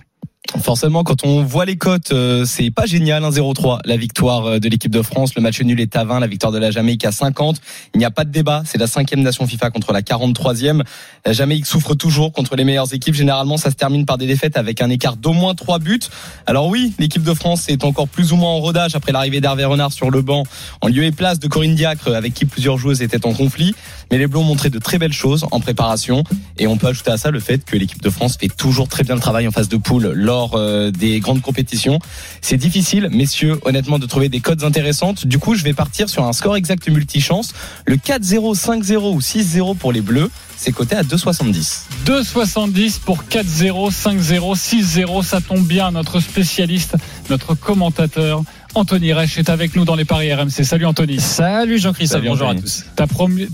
Forcément, 0.57 1.03
quand 1.03 1.25
on 1.25 1.43
voit 1.43 1.65
les 1.65 1.77
cotes, 1.77 2.11
euh, 2.11 2.43
c'est 2.43 2.71
pas 2.71 2.87
génial. 2.87 3.23
1-0-3, 3.23 3.79
la 3.85 3.97
victoire 3.97 4.45
euh, 4.45 4.59
de 4.59 4.67
l'équipe 4.67 4.91
de 4.91 5.03
France. 5.03 5.35
Le 5.35 5.43
match 5.43 5.61
nul 5.61 5.79
est 5.79 5.95
à 5.95 6.03
20, 6.03 6.19
la 6.19 6.27
victoire 6.27 6.51
de 6.51 6.57
la 6.57 6.71
Jamaïque 6.71 7.05
à 7.05 7.11
50. 7.11 7.61
Il 7.93 7.99
n'y 7.99 8.05
a 8.05 8.09
pas 8.09 8.23
de 8.25 8.31
débat. 8.31 8.63
C'est 8.65 8.79
la 8.79 8.87
cinquième 8.87 9.21
nation 9.21 9.45
FIFA 9.45 9.69
contre 9.69 9.93
la 9.93 10.01
43e. 10.01 10.81
La 11.23 11.33
Jamaïque 11.33 11.67
souffre 11.67 11.93
toujours 11.93 12.33
contre 12.33 12.55
les 12.55 12.63
meilleures 12.63 12.91
équipes. 12.93 13.13
Généralement, 13.13 13.57
ça 13.57 13.69
se 13.69 13.75
termine 13.75 14.05
par 14.05 14.17
des 14.17 14.25
défaites 14.25 14.57
avec 14.57 14.81
un 14.81 14.89
écart 14.89 15.17
d'au 15.17 15.33
moins 15.33 15.53
3 15.53 15.77
buts. 15.77 15.99
Alors 16.47 16.67
oui, 16.67 16.93
l'équipe 16.97 17.23
de 17.23 17.33
France 17.35 17.69
est 17.69 17.83
encore 17.83 18.07
plus 18.07 18.33
ou 18.33 18.35
moins 18.35 18.49
en 18.49 18.59
rodage 18.59 18.95
après 18.95 19.11
l'arrivée 19.11 19.41
d'Hervé 19.41 19.65
Renard 19.65 19.93
sur 19.93 20.09
le 20.09 20.23
banc, 20.23 20.43
en 20.81 20.87
lieu 20.87 21.03
et 21.03 21.11
place 21.11 21.39
de 21.39 21.47
Corinne 21.47 21.75
Diacre, 21.75 22.07
avec 22.15 22.33
qui 22.33 22.45
plusieurs 22.45 22.77
joueuses 22.77 23.03
étaient 23.03 23.25
en 23.27 23.33
conflit. 23.33 23.75
Mais 24.11 24.17
les 24.17 24.25
Bleus 24.25 24.39
ont 24.39 24.43
montré 24.43 24.71
de 24.71 24.79
très 24.79 24.97
belles 24.97 25.13
choses 25.13 25.45
en 25.51 25.59
préparation. 25.59 26.23
Et 26.57 26.65
on 26.65 26.77
peut 26.77 26.87
ajouter 26.87 27.11
à 27.11 27.17
ça 27.17 27.29
le 27.29 27.39
fait 27.39 27.63
que 27.63 27.77
l'équipe 27.77 28.01
de 28.01 28.09
France 28.09 28.37
fait 28.39 28.47
toujours 28.47 28.87
très 28.87 29.03
bien 29.03 29.13
le 29.13 29.21
travail 29.21 29.47
en 29.47 29.51
phase 29.51 29.69
de 29.69 29.77
poule 29.77 30.11
lors 30.39 30.55
euh, 30.55 30.89
des 30.89 31.19
grandes 31.19 31.41
compétitions. 31.41 31.99
C'est 32.41 32.55
difficile, 32.55 33.09
messieurs, 33.11 33.59
honnêtement, 33.65 33.99
de 33.99 34.05
trouver 34.05 34.29
des 34.29 34.39
codes 34.39 34.63
intéressantes. 34.63 35.27
Du 35.27 35.37
coup, 35.37 35.53
je 35.55 35.63
vais 35.65 35.73
partir 35.73 36.07
sur 36.07 36.23
un 36.23 36.31
score 36.31 36.55
exact 36.55 36.87
multichance. 36.87 37.53
Le 37.85 37.97
4-0, 37.97 38.55
5-0 38.55 39.13
ou 39.13 39.19
6-0 39.19 39.75
pour 39.75 39.91
les 39.91 39.99
Bleus, 39.99 40.31
c'est 40.55 40.71
coté 40.71 40.95
à 40.95 41.03
2,70. 41.03 41.81
2,70 42.05 42.99
pour 43.01 43.23
4-0, 43.29 43.91
5-0, 43.91 44.55
6-0. 44.55 45.23
Ça 45.23 45.41
tombe 45.41 45.67
bien. 45.67 45.91
Notre 45.91 46.21
spécialiste, 46.21 46.95
notre 47.29 47.53
commentateur, 47.53 48.43
Anthony 48.75 49.11
Reich 49.11 49.37
est 49.37 49.49
avec 49.49 49.75
nous 49.75 49.83
dans 49.83 49.95
les 49.95 50.05
paris 50.05 50.33
RMC. 50.33 50.63
Salut 50.63 50.85
Anthony. 50.85 51.19
Salut 51.19 51.79
Jean-Christophe. 51.79 52.19
Salut, 52.19 52.29
Bonjour 52.29 52.47
Anthony. 52.47 52.61
à 52.61 52.63
tous. 52.63 52.85
Ta 52.95 53.07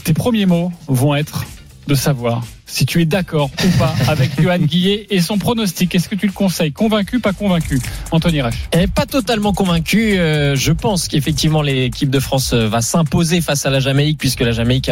tes 0.03 0.13
premiers 0.13 0.45
mots 0.45 0.71
vont 0.87 1.15
être 1.15 1.45
de 1.87 1.95
savoir 1.95 2.43
si 2.65 2.85
tu 2.85 3.01
es 3.01 3.05
d'accord 3.05 3.49
ou 3.63 3.77
pas 3.77 3.93
avec 4.07 4.31
Johan 4.41 4.59
Guillet 4.59 5.07
et 5.09 5.21
son 5.21 5.37
pronostic. 5.37 5.93
Est-ce 5.95 6.09
que 6.09 6.15
tu 6.15 6.27
le 6.27 6.31
conseilles? 6.33 6.71
Convaincu, 6.71 7.19
pas 7.19 7.33
convaincu? 7.33 7.79
Anthony 8.11 8.41
Reich. 8.41 8.55
Pas 8.93 9.05
totalement 9.05 9.53
convaincu. 9.53 10.17
euh, 10.17 10.55
je 10.55 10.71
pense 10.71 11.07
qu'effectivement 11.07 11.61
l'équipe 11.61 12.09
de 12.09 12.19
France 12.19 12.53
euh, 12.53 12.67
va 12.67 12.81
s'imposer 12.81 13.41
face 13.41 13.65
à 13.65 13.69
la 13.69 13.79
Jamaïque 13.79 14.17
puisque 14.17 14.41
la 14.41 14.51
Jamaïque 14.51 14.91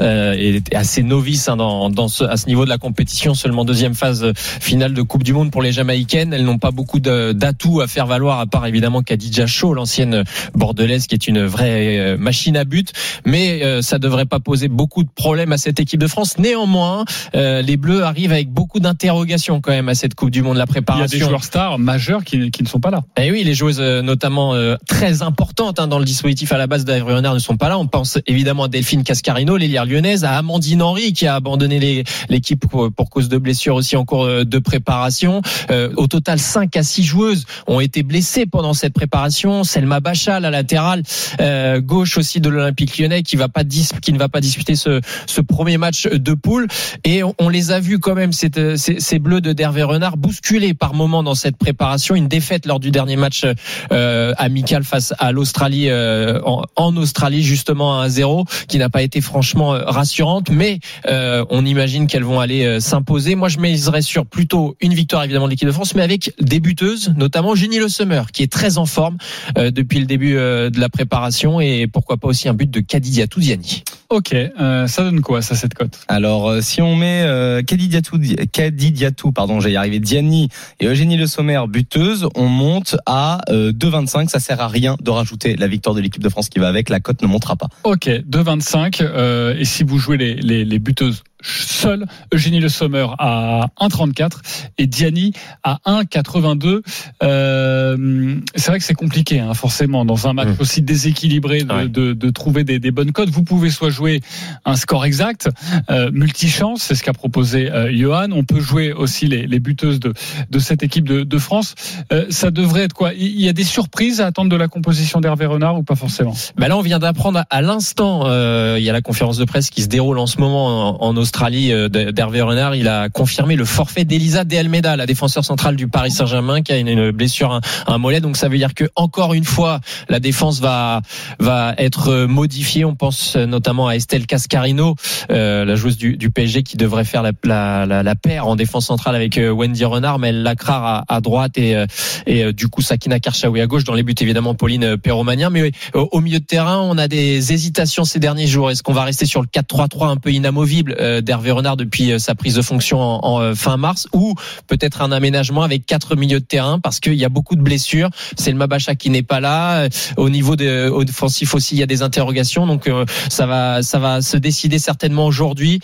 euh, 0.00 0.32
est 0.32 0.74
assez 0.74 1.02
novice 1.02 1.48
hein, 1.48 1.56
dans, 1.56 1.90
dans 1.90 2.08
ce, 2.08 2.24
à 2.24 2.36
ce 2.36 2.46
niveau 2.46 2.64
de 2.64 2.70
la 2.70 2.78
compétition. 2.78 3.34
Seulement 3.34 3.64
deuxième 3.64 3.94
phase 3.94 4.24
euh, 4.24 4.32
finale 4.34 4.94
de 4.94 5.02
Coupe 5.02 5.22
du 5.22 5.32
Monde 5.32 5.50
pour 5.50 5.62
les 5.62 5.72
Jamaïcaines. 5.72 6.32
Elles 6.32 6.44
n'ont 6.44 6.58
pas 6.58 6.70
beaucoup 6.70 7.00
d'atouts 7.00 7.80
à 7.80 7.86
faire 7.86 8.06
valoir 8.06 8.40
à 8.40 8.46
part 8.46 8.66
évidemment 8.66 9.02
Khadija 9.02 9.46
Shaw, 9.46 9.74
l'ancienne 9.74 10.24
bordelaise 10.54 11.06
qui 11.06 11.14
est 11.14 11.26
une 11.28 11.44
vraie 11.44 11.98
euh, 11.98 12.16
machine 12.16 12.56
à 12.56 12.64
but. 12.64 12.92
Mais 13.24 13.62
euh, 13.62 13.82
ça 13.82 13.98
devrait 13.98 14.26
pas 14.26 14.40
poser 14.40 14.68
beaucoup 14.68 15.02
de 15.02 15.10
problèmes 15.14 15.52
à 15.52 15.58
cette 15.58 15.80
équipe 15.80 16.00
de 16.00 16.06
France. 16.06 16.38
Néanmoins, 16.38 17.04
euh, 17.34 17.62
les 17.62 17.76
Bleus 17.76 18.02
arrivent 18.04 18.32
avec 18.32 18.50
beaucoup 18.50 18.80
d'interrogations 18.80 19.60
quand 19.60 19.72
même 19.72 19.88
à 19.88 19.94
cette 19.94 20.14
Coupe 20.14 20.30
du 20.30 20.42
Monde. 20.42 20.56
La 20.56 20.64
Il 20.64 20.66
y 20.66 20.70
a 20.70 20.72
préparation. 20.72 21.18
des 21.18 21.24
joueurs 21.24 21.44
stars 21.44 21.78
majeurs 21.78 22.24
qui, 22.24 22.50
qui 22.50 22.62
ne 22.62 22.68
sont 22.68 22.80
pas 22.80 22.90
là. 22.90 23.02
Et 23.20 23.30
oui, 23.30 23.44
les 23.44 23.54
joueuses 23.54 23.80
euh, 23.80 24.02
notamment 24.02 24.54
euh, 24.54 24.76
très 24.86 25.22
importantes 25.22 25.80
hein, 25.80 25.86
dans 25.86 25.98
le 25.98 26.04
dispositif 26.04 26.52
à 26.52 26.58
la 26.58 26.66
base 26.66 26.84
d'Avril 26.84 27.16
Renard 27.16 27.34
ne 27.34 27.38
sont 27.38 27.56
pas 27.56 27.68
là. 27.68 27.78
On 27.78 27.86
pense 27.86 28.18
évidemment 28.26 28.64
à 28.64 28.68
Delphine 28.68 29.04
Cascarino, 29.04 29.56
l'hélière 29.56 29.86
lyonnaise, 29.86 30.24
à 30.24 30.32
Amandine 30.36 30.82
Henry 30.82 31.12
qui 31.12 31.26
a 31.26 31.34
abandonné 31.34 32.04
l'équipe 32.28 32.66
pour, 32.68 32.90
pour 32.92 33.10
cause 33.10 33.28
de 33.28 33.38
blessures 33.38 33.74
aussi 33.74 33.96
en 33.96 34.04
cours 34.04 34.24
euh, 34.24 34.44
de 34.44 34.58
préparation. 34.58 35.42
Euh, 35.70 35.90
au 35.96 36.06
total, 36.06 36.38
5 36.38 36.76
à 36.76 36.82
6 36.82 37.02
joueuses 37.04 37.44
ont 37.66 37.80
été 37.80 38.02
blessées 38.02 38.46
pendant 38.46 38.74
cette 38.74 38.92
préparation. 38.94 39.64
Selma 39.64 40.00
Bacha, 40.00 40.40
la 40.40 40.50
latérale 40.50 41.02
euh, 41.40 41.80
gauche 41.80 42.18
aussi 42.18 42.40
de 42.40 42.48
l'Olympique 42.48 42.98
lyonnais 42.98 43.22
qui 43.22 43.36
va 43.36 43.48
pas 43.48 43.64
dis- 43.64 43.88
qui 44.02 44.12
ne 44.12 44.18
va 44.18 44.28
pas 44.28 44.40
disputer 44.40 44.74
ce, 44.76 45.00
ce 45.26 45.40
premier 45.40 45.78
match 45.78 46.06
de 46.06 46.34
poule. 46.34 46.66
Et 47.04 47.22
on, 47.38 47.48
les 47.48 47.70
a 47.70 47.80
vus 47.80 47.98
quand 47.98 48.14
même, 48.14 48.32
cette- 48.32 48.76
ces, 48.76 49.00
ces 49.00 49.18
bleus 49.18 49.40
de 49.40 49.52
Dervé 49.52 49.82
Renard, 49.82 50.16
bousculés 50.16 50.74
par 50.74 50.94
moments 50.94 51.22
dans 51.22 51.34
cette 51.34 51.56
préparation. 51.56 52.14
Une 52.14 52.28
défaite 52.28 52.66
lors 52.66 52.80
du 52.80 52.90
dernier 52.90 53.16
match 53.16 53.44
euh, 53.92 54.32
amical 54.36 54.84
face 54.84 55.14
à 55.18 55.32
l'Australie, 55.32 55.88
euh, 55.88 56.40
en, 56.44 56.96
Australie 56.96 57.42
justement 57.42 58.00
à 58.00 58.08
1-0, 58.08 58.44
qui 58.68 58.78
n'a 58.78 58.88
pas 58.90 59.02
été 59.02 59.20
franchement 59.20 59.74
euh, 59.74 59.82
rassurante. 59.84 60.50
Mais 60.50 60.80
euh, 61.06 61.44
on 61.50 61.64
imagine 61.64 62.06
qu'elles 62.06 62.24
vont 62.24 62.40
aller 62.40 62.64
euh, 62.64 62.80
s'imposer. 62.80 63.34
Moi, 63.34 63.48
je 63.48 63.58
miserais 63.58 64.02
sur 64.02 64.26
plutôt 64.26 64.76
une 64.80 64.94
victoire 64.94 65.24
évidemment 65.24 65.46
de 65.46 65.50
l'équipe 65.50 65.68
de 65.68 65.72
France, 65.72 65.94
mais 65.94 66.02
avec 66.02 66.32
des 66.40 66.60
buteuses, 66.60 67.12
notamment 67.16 67.54
Jenny 67.54 67.78
Le 67.78 67.88
Summer, 67.88 68.30
qui 68.32 68.42
est 68.42 68.52
très 68.52 68.78
en 68.78 68.86
forme 68.86 69.16
euh, 69.58 69.70
depuis 69.70 69.98
le 70.00 70.06
début 70.06 70.36
euh, 70.36 70.70
de 70.70 70.80
la 70.80 70.88
préparation, 70.88 71.60
et 71.60 71.86
pourquoi 71.86 72.16
pas 72.16 72.28
aussi 72.28 72.48
un 72.48 72.54
but 72.54 72.70
de 72.70 72.80
Kadidia 72.80 73.26
Toudiani. 73.26 73.82
Ok, 74.10 74.34
euh, 74.34 74.88
ça 74.88 75.04
donne 75.04 75.20
quoi 75.20 75.40
ça 75.40 75.54
cette 75.54 75.74
cote? 75.74 76.00
Alors, 76.08 76.48
euh, 76.48 76.60
si 76.60 76.82
on 76.82 76.96
met 76.96 77.22
euh, 77.22 77.62
Kadi 77.62 77.86
Diatou, 77.86 78.18
Kadi 78.50 78.90
Diatou, 78.90 79.30
pardon, 79.30 79.60
j'ai 79.60 79.70
y 79.70 79.76
arrivé, 79.76 80.00
Diani 80.00 80.48
et 80.80 80.86
Eugénie 80.86 81.16
Le 81.16 81.28
Sommer 81.28 81.60
buteuse, 81.68 82.26
on 82.34 82.48
monte 82.48 82.96
à 83.06 83.40
euh, 83.50 83.70
2,25. 83.70 84.28
Ça 84.28 84.40
sert 84.40 84.60
à 84.60 84.66
rien 84.66 84.96
de 85.00 85.10
rajouter 85.10 85.54
la 85.54 85.68
victoire 85.68 85.94
de 85.94 86.00
l'équipe 86.00 86.24
de 86.24 86.28
France 86.28 86.48
qui 86.48 86.58
va 86.58 86.66
avec. 86.66 86.88
La 86.88 86.98
cote 86.98 87.22
ne 87.22 87.28
montera 87.28 87.54
pas. 87.54 87.68
Ok, 87.84 88.08
2,25. 88.08 88.98
Euh, 89.00 89.54
et 89.56 89.64
si 89.64 89.84
vous 89.84 90.00
jouez 90.00 90.16
les, 90.16 90.34
les, 90.34 90.64
les 90.64 90.78
buteuses 90.80 91.22
seules, 91.42 92.06
Eugénie 92.32 92.60
Le 92.60 92.68
Sommer 92.68 93.06
à 93.18 93.66
1,34 93.80 94.40
et 94.78 94.86
Diani 94.86 95.32
à 95.62 95.78
1,82. 95.86 96.82
Euh, 97.22 98.36
c'est 98.56 98.70
vrai 98.70 98.78
que 98.78 98.84
c'est 98.84 98.94
compliqué, 98.94 99.40
hein, 99.40 99.54
forcément, 99.54 100.04
dans 100.04 100.26
un 100.26 100.32
match 100.32 100.48
Mmh. 100.50 100.56
aussi 100.60 100.82
déséquilibré 100.82 101.62
de, 101.64 101.72
Ouais. 101.72 101.88
de, 101.88 102.12
de 102.12 102.30
trouver 102.30 102.64
des, 102.64 102.78
des 102.78 102.90
bonnes 102.90 103.12
cotes. 103.12 103.30
Vous 103.30 103.44
pouvez 103.44 103.70
soit 103.70 103.90
jouer 103.90 104.20
un 104.64 104.74
score 104.76 105.04
exact, 105.04 105.48
euh, 105.90 106.10
multichance, 106.12 106.82
c'est 106.82 106.94
ce 106.94 107.02
qu'a 107.04 107.12
proposé 107.12 107.70
euh, 107.70 107.90
Johan. 107.96 108.28
On 108.32 108.42
peut 108.44 108.58
jouer 108.60 108.92
aussi 108.92 109.26
les, 109.28 109.46
les 109.46 109.60
buteuses 109.60 110.00
de, 110.00 110.12
de 110.50 110.58
cette 110.58 110.82
équipe 110.82 111.06
de, 111.08 111.22
de 111.22 111.38
France. 111.38 111.74
Euh, 112.12 112.26
ça 112.30 112.50
devrait 112.50 112.82
être 112.82 112.94
quoi? 112.94 113.12
Il 113.14 113.40
y 113.40 113.48
a 113.48 113.52
des 113.52 113.64
surprises 113.64 114.20
à 114.20 114.26
attendre 114.26 114.50
de 114.50 114.56
la 114.56 114.66
composition 114.68 115.20
d'Hervé 115.20 115.46
Renard 115.46 115.78
ou 115.78 115.82
pas 115.82 115.94
forcément? 115.96 116.34
Bah 116.56 116.68
là, 116.68 116.76
on 116.76 116.80
vient 116.82 116.98
d'apprendre 116.98 117.44
à 117.48 117.62
l'instant. 117.62 118.22
euh, 118.26 118.76
il 118.78 118.84
y 118.84 118.90
a 118.90 118.92
la 118.92 119.02
conférence 119.02 119.36
de 119.36 119.44
presse 119.44 119.70
qui 119.70 119.82
se 119.82 119.88
déroule 119.88 120.18
en 120.18 120.26
ce 120.26 120.38
moment 120.40 121.02
en, 121.02 121.08
en 121.10 121.16
Australie 121.30 121.72
euh, 121.72 121.88
d'Hervé 121.88 122.40
Renard. 122.40 122.74
Il 122.74 122.88
a 122.88 123.08
confirmé 123.08 123.54
le 123.54 123.64
forfait 123.64 124.04
d'Elisa 124.04 124.42
De 124.42 124.56
Almeida, 124.56 124.96
la 124.96 125.06
défenseur 125.06 125.44
centrale 125.44 125.76
du 125.76 125.86
Paris 125.86 126.10
Saint-Germain, 126.10 126.60
qui 126.60 126.72
a 126.72 126.78
une, 126.78 127.12
blessure 127.12 127.52
à, 127.52 127.60
un 127.86 127.98
mollet. 127.98 128.20
Donc 128.20 128.36
ça 128.36 128.48
veut 128.48 128.58
dire 128.58 128.74
que 128.74 128.84
encore 128.96 129.32
une 129.32 129.44
fois, 129.44 129.78
la 130.08 130.18
défense 130.18 130.60
va 130.60 131.02
va 131.38 131.74
être 131.78 132.26
modifiée. 132.26 132.84
On 132.84 132.96
pense 132.96 133.36
notamment 133.36 133.86
à 133.86 133.94
Estelle 133.94 134.26
Cascarino, 134.26 134.96
euh, 135.30 135.64
la 135.64 135.76
joueuse 135.76 135.96
du, 135.96 136.16
du 136.16 136.30
PSG, 136.30 136.64
qui 136.64 136.76
devrait 136.76 137.04
faire 137.04 137.22
la, 137.22 137.30
la, 137.44 138.02
la, 138.02 138.14
paire 138.16 138.48
en 138.48 138.56
défense 138.56 138.86
centrale 138.86 139.14
avec 139.14 139.38
euh, 139.38 139.50
Wendy 139.50 139.84
Renard, 139.84 140.18
mais 140.18 140.30
elle 140.30 140.42
lacrare 140.42 140.84
à, 140.84 141.04
à 141.14 141.20
droite 141.20 141.56
et 141.58 141.76
euh, 141.76 141.86
et 142.26 142.42
euh, 142.42 142.52
du 142.52 142.66
coup 142.66 142.82
Sakina 142.82 143.20
Karchaoui 143.20 143.60
à 143.60 143.68
gauche. 143.68 143.84
Dans 143.84 143.94
les 143.94 144.02
buts 144.02 144.16
évidemment 144.20 144.56
Pauline 144.56 144.96
Perromania, 144.96 145.48
mais 145.48 145.70
au 145.94 146.08
au 146.10 146.20
milieu 146.20 146.40
de 146.40 146.44
terrain, 146.44 146.78
on 146.80 146.98
a 146.98 147.06
des 147.06 147.52
hésitations 147.52 148.04
ces 148.04 148.18
derniers 148.18 148.48
jours. 148.48 148.70
Est-ce 148.70 148.82
qu'on 148.82 148.92
va 148.92 149.04
rester 149.04 149.26
sur 149.26 149.42
le 149.42 149.46
4-3-3 149.46 150.08
un 150.08 150.16
peu 150.16 150.32
inamovible 150.32 150.96
euh, 150.98 151.19
d'Hervé 151.20 151.50
Renard 151.50 151.76
depuis 151.76 152.12
euh, 152.12 152.18
sa 152.18 152.34
prise 152.34 152.54
de 152.54 152.62
fonction 152.62 153.00
en, 153.00 153.40
euh, 153.40 153.54
fin 153.54 153.76
mars, 153.76 154.08
ou 154.12 154.34
peut-être 154.66 155.02
un 155.02 155.12
aménagement 155.12 155.62
avec 155.62 155.86
quatre 155.86 156.16
milieux 156.16 156.40
de 156.40 156.44
terrain 156.44 156.78
parce 156.78 157.00
qu'il 157.00 157.14
y 157.14 157.24
a 157.24 157.28
beaucoup 157.28 157.56
de 157.56 157.62
blessures. 157.62 158.10
C'est 158.36 158.50
le 158.50 158.56
Mabacha 158.56 158.94
qui 158.94 159.10
n'est 159.10 159.22
pas 159.22 159.40
là. 159.40 159.84
Euh, 159.84 159.88
Au 160.16 160.30
niveau 160.30 160.56
de 160.56 160.88
offensif 160.88 161.54
aussi, 161.54 161.74
il 161.74 161.78
y 161.78 161.82
a 161.82 161.86
des 161.86 162.02
interrogations. 162.02 162.66
Donc 162.66 162.90
ça 163.28 163.46
va, 163.46 163.82
ça 163.82 163.98
va 163.98 164.22
se 164.22 164.36
décider 164.36 164.78
certainement 164.78 165.26
aujourd'hui 165.26 165.80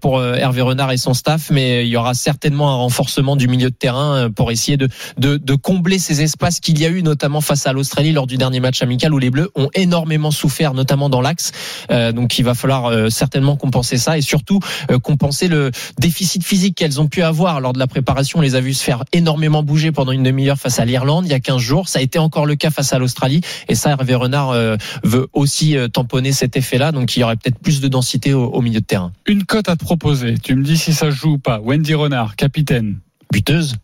pour 0.00 0.22
Hervé 0.22 0.62
Renard 0.62 0.92
et 0.92 0.96
son 0.96 1.14
staff, 1.14 1.50
mais 1.50 1.86
il 1.86 1.88
y 1.90 1.96
aura 1.96 2.14
certainement 2.14 2.70
un 2.70 2.76
renforcement 2.76 3.36
du 3.36 3.48
milieu 3.48 3.70
de 3.70 3.74
terrain 3.74 4.30
pour 4.30 4.50
essayer 4.50 4.76
de, 4.76 4.88
de, 5.18 5.36
de 5.36 5.54
combler 5.54 5.98
ces 5.98 6.22
espaces 6.22 6.60
qu'il 6.60 6.78
y 6.78 6.86
a 6.86 6.88
eu, 6.88 7.02
notamment 7.02 7.40
face 7.40 7.66
à 7.66 7.72
l'Australie 7.72 8.12
lors 8.12 8.26
du 8.26 8.36
dernier 8.36 8.60
match 8.60 8.82
amical 8.82 9.12
où 9.12 9.18
les 9.18 9.30
Bleus 9.30 9.50
ont 9.54 9.70
énormément 9.74 10.30
souffert, 10.30 10.74
notamment 10.74 11.08
dans 11.08 11.20
l'axe. 11.20 11.52
Donc 11.90 12.38
il 12.38 12.44
va 12.44 12.54
falloir 12.54 13.10
certainement 13.10 13.56
compenser 13.56 13.96
ça 13.96 14.18
et 14.18 14.22
surtout 14.22 14.60
compenser 15.02 15.48
le 15.48 15.70
déficit 15.98 16.44
physique 16.44 16.76
qu'elles 16.76 17.00
ont 17.00 17.08
pu 17.08 17.22
avoir 17.22 17.60
lors 17.60 17.72
de 17.72 17.78
la 17.78 17.86
préparation. 17.86 18.38
On 18.38 18.42
les 18.42 18.54
a 18.54 18.60
vus 18.60 18.74
se 18.74 18.84
faire 18.84 19.04
énormément 19.12 19.62
bouger 19.62 19.92
pendant 19.92 20.12
une 20.12 20.22
demi-heure 20.22 20.58
face 20.58 20.78
à 20.78 20.84
l'Irlande 20.84 21.26
il 21.26 21.30
y 21.30 21.34
a 21.34 21.40
15 21.40 21.58
jours. 21.58 21.88
Ça 21.88 21.98
a 21.98 22.02
été 22.02 22.18
encore 22.18 22.46
le 22.46 22.56
cas 22.56 22.70
face 22.70 22.92
à 22.92 22.98
l'Australie 22.98 23.40
et 23.68 23.74
ça 23.74 23.90
Hervé 23.90 24.14
Renard 24.14 24.50
euh, 24.50 24.76
veut 25.02 25.26
aussi 25.32 25.76
euh, 25.76 25.88
tamponner 25.88 26.32
cet 26.32 26.56
effet-là. 26.56 26.92
Donc 26.92 27.16
il 27.16 27.20
y 27.20 27.24
aurait 27.24 27.36
peut-être 27.36 27.58
plus 27.58 27.80
de 27.80 27.88
densité 27.88 28.34
au, 28.34 28.44
au 28.44 28.62
milieu 28.62 28.80
de 28.80 28.86
terrain. 28.86 29.12
Une 29.26 29.44
cote 29.44 29.68
à 29.68 29.76
te 29.76 29.84
proposer. 29.84 30.36
Tu 30.42 30.54
me 30.54 30.62
dis 30.62 30.78
si 30.78 30.92
ça 30.92 31.10
se 31.10 31.16
joue 31.16 31.32
ou 31.32 31.38
pas. 31.38 31.60
Wendy 31.60 31.94
Renard, 31.94 32.36
capitaine. 32.36 32.98
Buteuse 33.32 33.76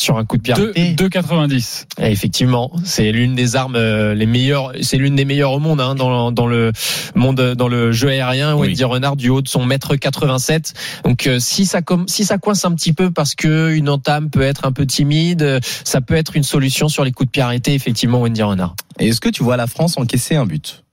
sur 0.00 0.16
un 0.18 0.24
coup 0.24 0.36
de 0.36 0.42
pied 0.42 0.54
Deux- 0.54 0.72
arrêté. 0.76 0.94
2,90. 0.94 1.84
Et 2.00 2.10
Effectivement, 2.10 2.70
c'est 2.84 3.12
l'une 3.12 3.34
des 3.34 3.56
armes 3.56 3.76
euh, 3.76 4.14
les 4.14 4.26
meilleures, 4.26 4.72
c'est 4.82 4.96
l'une 4.96 5.14
des 5.16 5.24
meilleures 5.24 5.52
au 5.52 5.58
monde 5.58 5.80
hein, 5.80 5.94
dans, 5.94 6.32
dans 6.32 6.46
le 6.46 6.72
monde, 7.14 7.54
dans 7.56 7.68
le 7.68 7.92
jeu 7.92 8.08
aérien. 8.08 8.54
Oui. 8.54 8.68
Wendy 8.68 8.84
Renard 8.84 9.16
du 9.16 9.28
haut 9.28 9.42
de 9.42 9.48
son 9.48 9.64
mètre 9.64 9.96
87. 9.96 10.72
Donc 11.04 11.26
euh, 11.26 11.38
si 11.38 11.66
ça 11.66 11.82
com- 11.82 12.06
si 12.08 12.24
ça 12.24 12.38
coince 12.38 12.64
un 12.64 12.72
petit 12.74 12.92
peu 12.92 13.10
parce 13.10 13.34
que 13.34 13.72
une 13.74 13.88
entame 13.88 14.30
peut 14.30 14.42
être 14.42 14.64
un 14.66 14.72
peu 14.72 14.86
timide, 14.86 15.42
euh, 15.42 15.60
ça 15.84 16.00
peut 16.00 16.14
être 16.14 16.36
une 16.36 16.42
solution 16.44 16.88
sur 16.88 17.04
les 17.04 17.12
coups 17.12 17.28
de 17.28 17.32
pied 17.32 17.42
arrêtés. 17.42 17.74
Effectivement, 17.74 18.20
Wendy 18.20 18.42
Renard. 18.42 18.74
Et 18.98 19.08
est-ce 19.08 19.20
que 19.20 19.28
tu 19.28 19.42
vois 19.42 19.56
la 19.56 19.66
France 19.66 19.96
encaisser 19.98 20.36
un 20.36 20.46
but? 20.46 20.84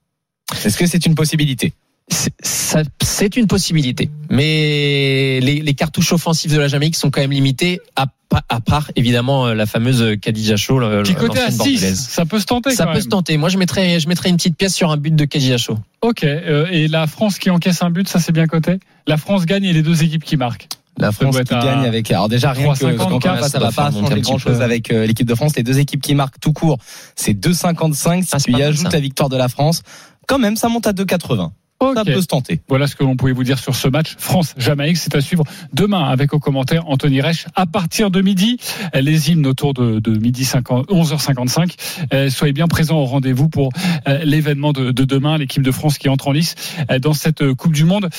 Est-ce 0.65 0.77
que 0.77 0.85
c'est 0.85 1.05
une 1.05 1.15
possibilité? 1.15 1.73
C'est- 2.09 3.35
une 3.35 3.47
possibilité, 3.47 4.09
mais 4.29 5.39
les, 5.41 5.61
les 5.61 5.73
cartouches 5.73 6.13
offensives 6.13 6.53
de 6.53 6.59
la 6.59 6.67
Jamaïque 6.67 6.95
sont 6.95 7.09
quand 7.11 7.19
même 7.19 7.31
limitées, 7.31 7.81
à, 7.95 8.05
pa- 8.29 8.43
à 8.47 8.61
part 8.61 8.89
évidemment 8.95 9.47
euh, 9.47 9.53
la 9.53 9.65
fameuse 9.65 10.15
Khadija 10.21 10.55
Shaw, 10.55 11.03
Qui 11.03 11.15
coté 11.15 11.39
à 11.39 11.45
l'ancienne 11.49 11.51
6. 11.51 11.57
bordelaise. 11.57 11.99
Ça 12.09 12.25
peut 12.25 12.39
se 12.39 12.45
tenter 12.45 12.71
Ça 12.71 12.83
quand 12.85 12.91
peut 12.91 12.93
même. 12.97 13.03
se 13.03 13.07
tenter. 13.09 13.37
Moi, 13.37 13.49
je 13.49 13.57
mettrais, 13.57 13.99
je 13.99 14.07
mettrais 14.07 14.29
une 14.29 14.37
petite 14.37 14.55
pièce 14.55 14.73
sur 14.75 14.91
un 14.91 14.97
but 14.97 15.13
de 15.15 15.25
Khadija 15.25 15.57
Shaw. 15.57 15.77
Ok. 16.01 16.23
euh, 16.23 16.67
et 16.71 16.87
la 16.87 17.07
France 17.07 17.37
qui 17.39 17.49
encaisse 17.49 17.81
un 17.81 17.89
but, 17.89 18.07
ça 18.07 18.19
c'est 18.19 18.31
bien 18.31 18.47
coté. 18.47 18.79
La 19.07 19.17
France 19.17 19.45
gagne 19.45 19.63
et 19.65 19.73
les 19.73 19.81
deux 19.83 20.03
équipes 20.03 20.23
qui 20.23 20.37
marquent. 20.37 20.67
La 20.97 21.11
France 21.11 21.37
qui 21.37 21.43
gagne 21.53 21.85
avec. 21.85 22.09
Alors 22.11 22.29
déjà 22.29 22.51
rien 22.53 22.73
que 22.73 22.79
3,50, 22.85 23.01
encore 23.01 23.13
une 23.33 23.37
fois, 23.39 23.49
ça 23.49 23.49
ça 23.49 23.59
va 23.59 23.71
pas 23.71 23.91
changer 23.91 24.21
grand 24.21 24.37
chose 24.37 24.57
peu. 24.57 24.63
avec 24.63 24.91
euh, 24.91 25.05
l'équipe 25.05 25.27
de 25.27 25.35
France. 25.35 25.55
Les 25.55 25.63
deux 25.63 25.79
équipes 25.79 26.01
qui 26.01 26.15
marquent 26.15 26.39
tout 26.39 26.53
court, 26.53 26.77
c'est 27.15 27.33
2,55. 27.33 28.23
Si 28.23 28.29
Ah, 28.31 28.39
tu 28.39 28.51
y 28.51 28.61
ajoutes 28.63 28.91
la 28.93 28.99
victoire 28.99 29.29
de 29.29 29.37
la 29.37 29.47
France, 29.49 29.83
quand 30.27 30.39
même, 30.39 30.55
ça 30.55 30.69
monte 30.69 30.87
à 30.87 30.93
2,80. 30.93 31.51
Ça 31.81 32.05
peut 32.05 32.21
se 32.21 32.27
tenter. 32.27 32.61
Voilà 32.67 32.87
ce 32.87 32.95
que 32.95 33.03
l'on 33.03 33.15
pouvait 33.15 33.33
vous 33.33 33.43
dire 33.43 33.59
sur 33.59 33.75
ce 33.75 33.87
match 33.87 34.15
France-Jamaïque. 34.17 34.97
C'est 34.97 35.15
à 35.15 35.21
suivre 35.21 35.43
demain 35.73 36.05
avec 36.09 36.33
au 36.33 36.39
commentaire 36.39 36.87
Anthony 36.87 37.21
Reich 37.21 37.45
à 37.55 37.65
partir 37.65 38.09
de 38.09 38.21
midi. 38.21 38.57
Les 38.93 39.31
hymnes 39.31 39.45
autour 39.45 39.73
de, 39.73 39.99
de 39.99 40.17
midi 40.17 40.43
50, 40.43 40.89
11h55. 40.89 41.75
Euh, 42.13 42.29
soyez 42.29 42.53
bien 42.53 42.67
présents 42.67 42.97
au 42.97 43.05
rendez-vous 43.05 43.49
pour 43.49 43.69
euh, 44.07 44.23
l'événement 44.23 44.73
de, 44.73 44.91
de 44.91 45.03
demain, 45.03 45.37
l'équipe 45.37 45.61
de 45.61 45.71
France 45.71 45.97
qui 45.97 46.09
entre 46.09 46.29
en 46.29 46.31
lice 46.31 46.55
euh, 46.89 46.99
dans 46.99 47.13
cette 47.13 47.53
Coupe 47.53 47.73
du 47.73 47.85
Monde. 47.85 48.09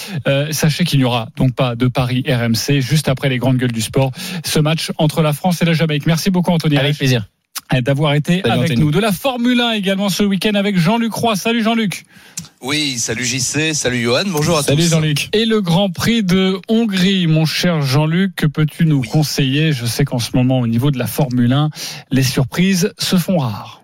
Sachez 0.51 0.85
qu'il 0.85 0.99
n'y 0.99 1.05
aura 1.05 1.29
donc 1.37 1.55
pas 1.55 1.75
de 1.75 1.87
Paris 1.89 2.25
RMC 2.29 2.81
juste 2.81 3.09
après 3.09 3.29
les 3.29 3.39
grandes 3.39 3.57
gueules 3.57 3.73
du 3.73 3.83
sport. 3.83 4.13
Ce 4.45 4.59
match 4.59 4.93
entre 4.99 5.23
la 5.23 5.33
France 5.33 5.63
et 5.63 5.65
la 5.65 5.73
Jamaïque. 5.73 6.07
Merci 6.07 6.31
beaucoup 6.31 6.51
Anthony 6.51 6.77
Avec 6.77 6.91
Reich 6.91 6.99
plaisir. 6.99 7.29
D'avoir 7.83 8.15
été 8.15 8.41
Salut, 8.41 8.51
avec 8.51 8.71
Anthony. 8.73 8.81
nous. 8.81 8.91
De 8.91 8.99
la 8.99 9.13
Formule 9.13 9.61
1 9.61 9.73
également 9.73 10.09
ce 10.09 10.23
week-end 10.23 10.55
avec 10.55 10.79
Jean-Luc 10.79 11.13
Roy. 11.13 11.37
Salut 11.37 11.63
Jean-Luc. 11.63 12.05
Oui, 12.61 12.99
salut 12.99 13.25
JC, 13.25 13.73
salut 13.73 14.03
Johan, 14.03 14.25
bonjour 14.27 14.59
à 14.59 14.63
Salut 14.65 14.83
tous. 14.83 14.91
Jean-Luc. 14.91 15.29
Et 15.33 15.45
le 15.45 15.61
Grand 15.61 15.91
Prix 15.91 16.25
de 16.25 16.59
Hongrie, 16.69 17.29
mon 17.29 17.45
cher 17.47 17.83
Jean-Luc, 17.83 18.35
que 18.35 18.47
peux-tu 18.47 18.85
nous 18.85 19.03
conseiller? 19.03 19.73
Je 19.73 19.87
sais 19.87 20.05
qu'en 20.05 20.19
ce 20.19 20.31
moment, 20.35 20.59
au 20.59 20.67
niveau 20.67 20.91
de 20.91 20.99
la 20.99 21.07
Formule 21.07 21.53
1, 21.53 21.71
les 22.11 22.25
surprises 22.25 22.93
se 22.99 23.17
font 23.17 23.39
rares. 23.39 23.83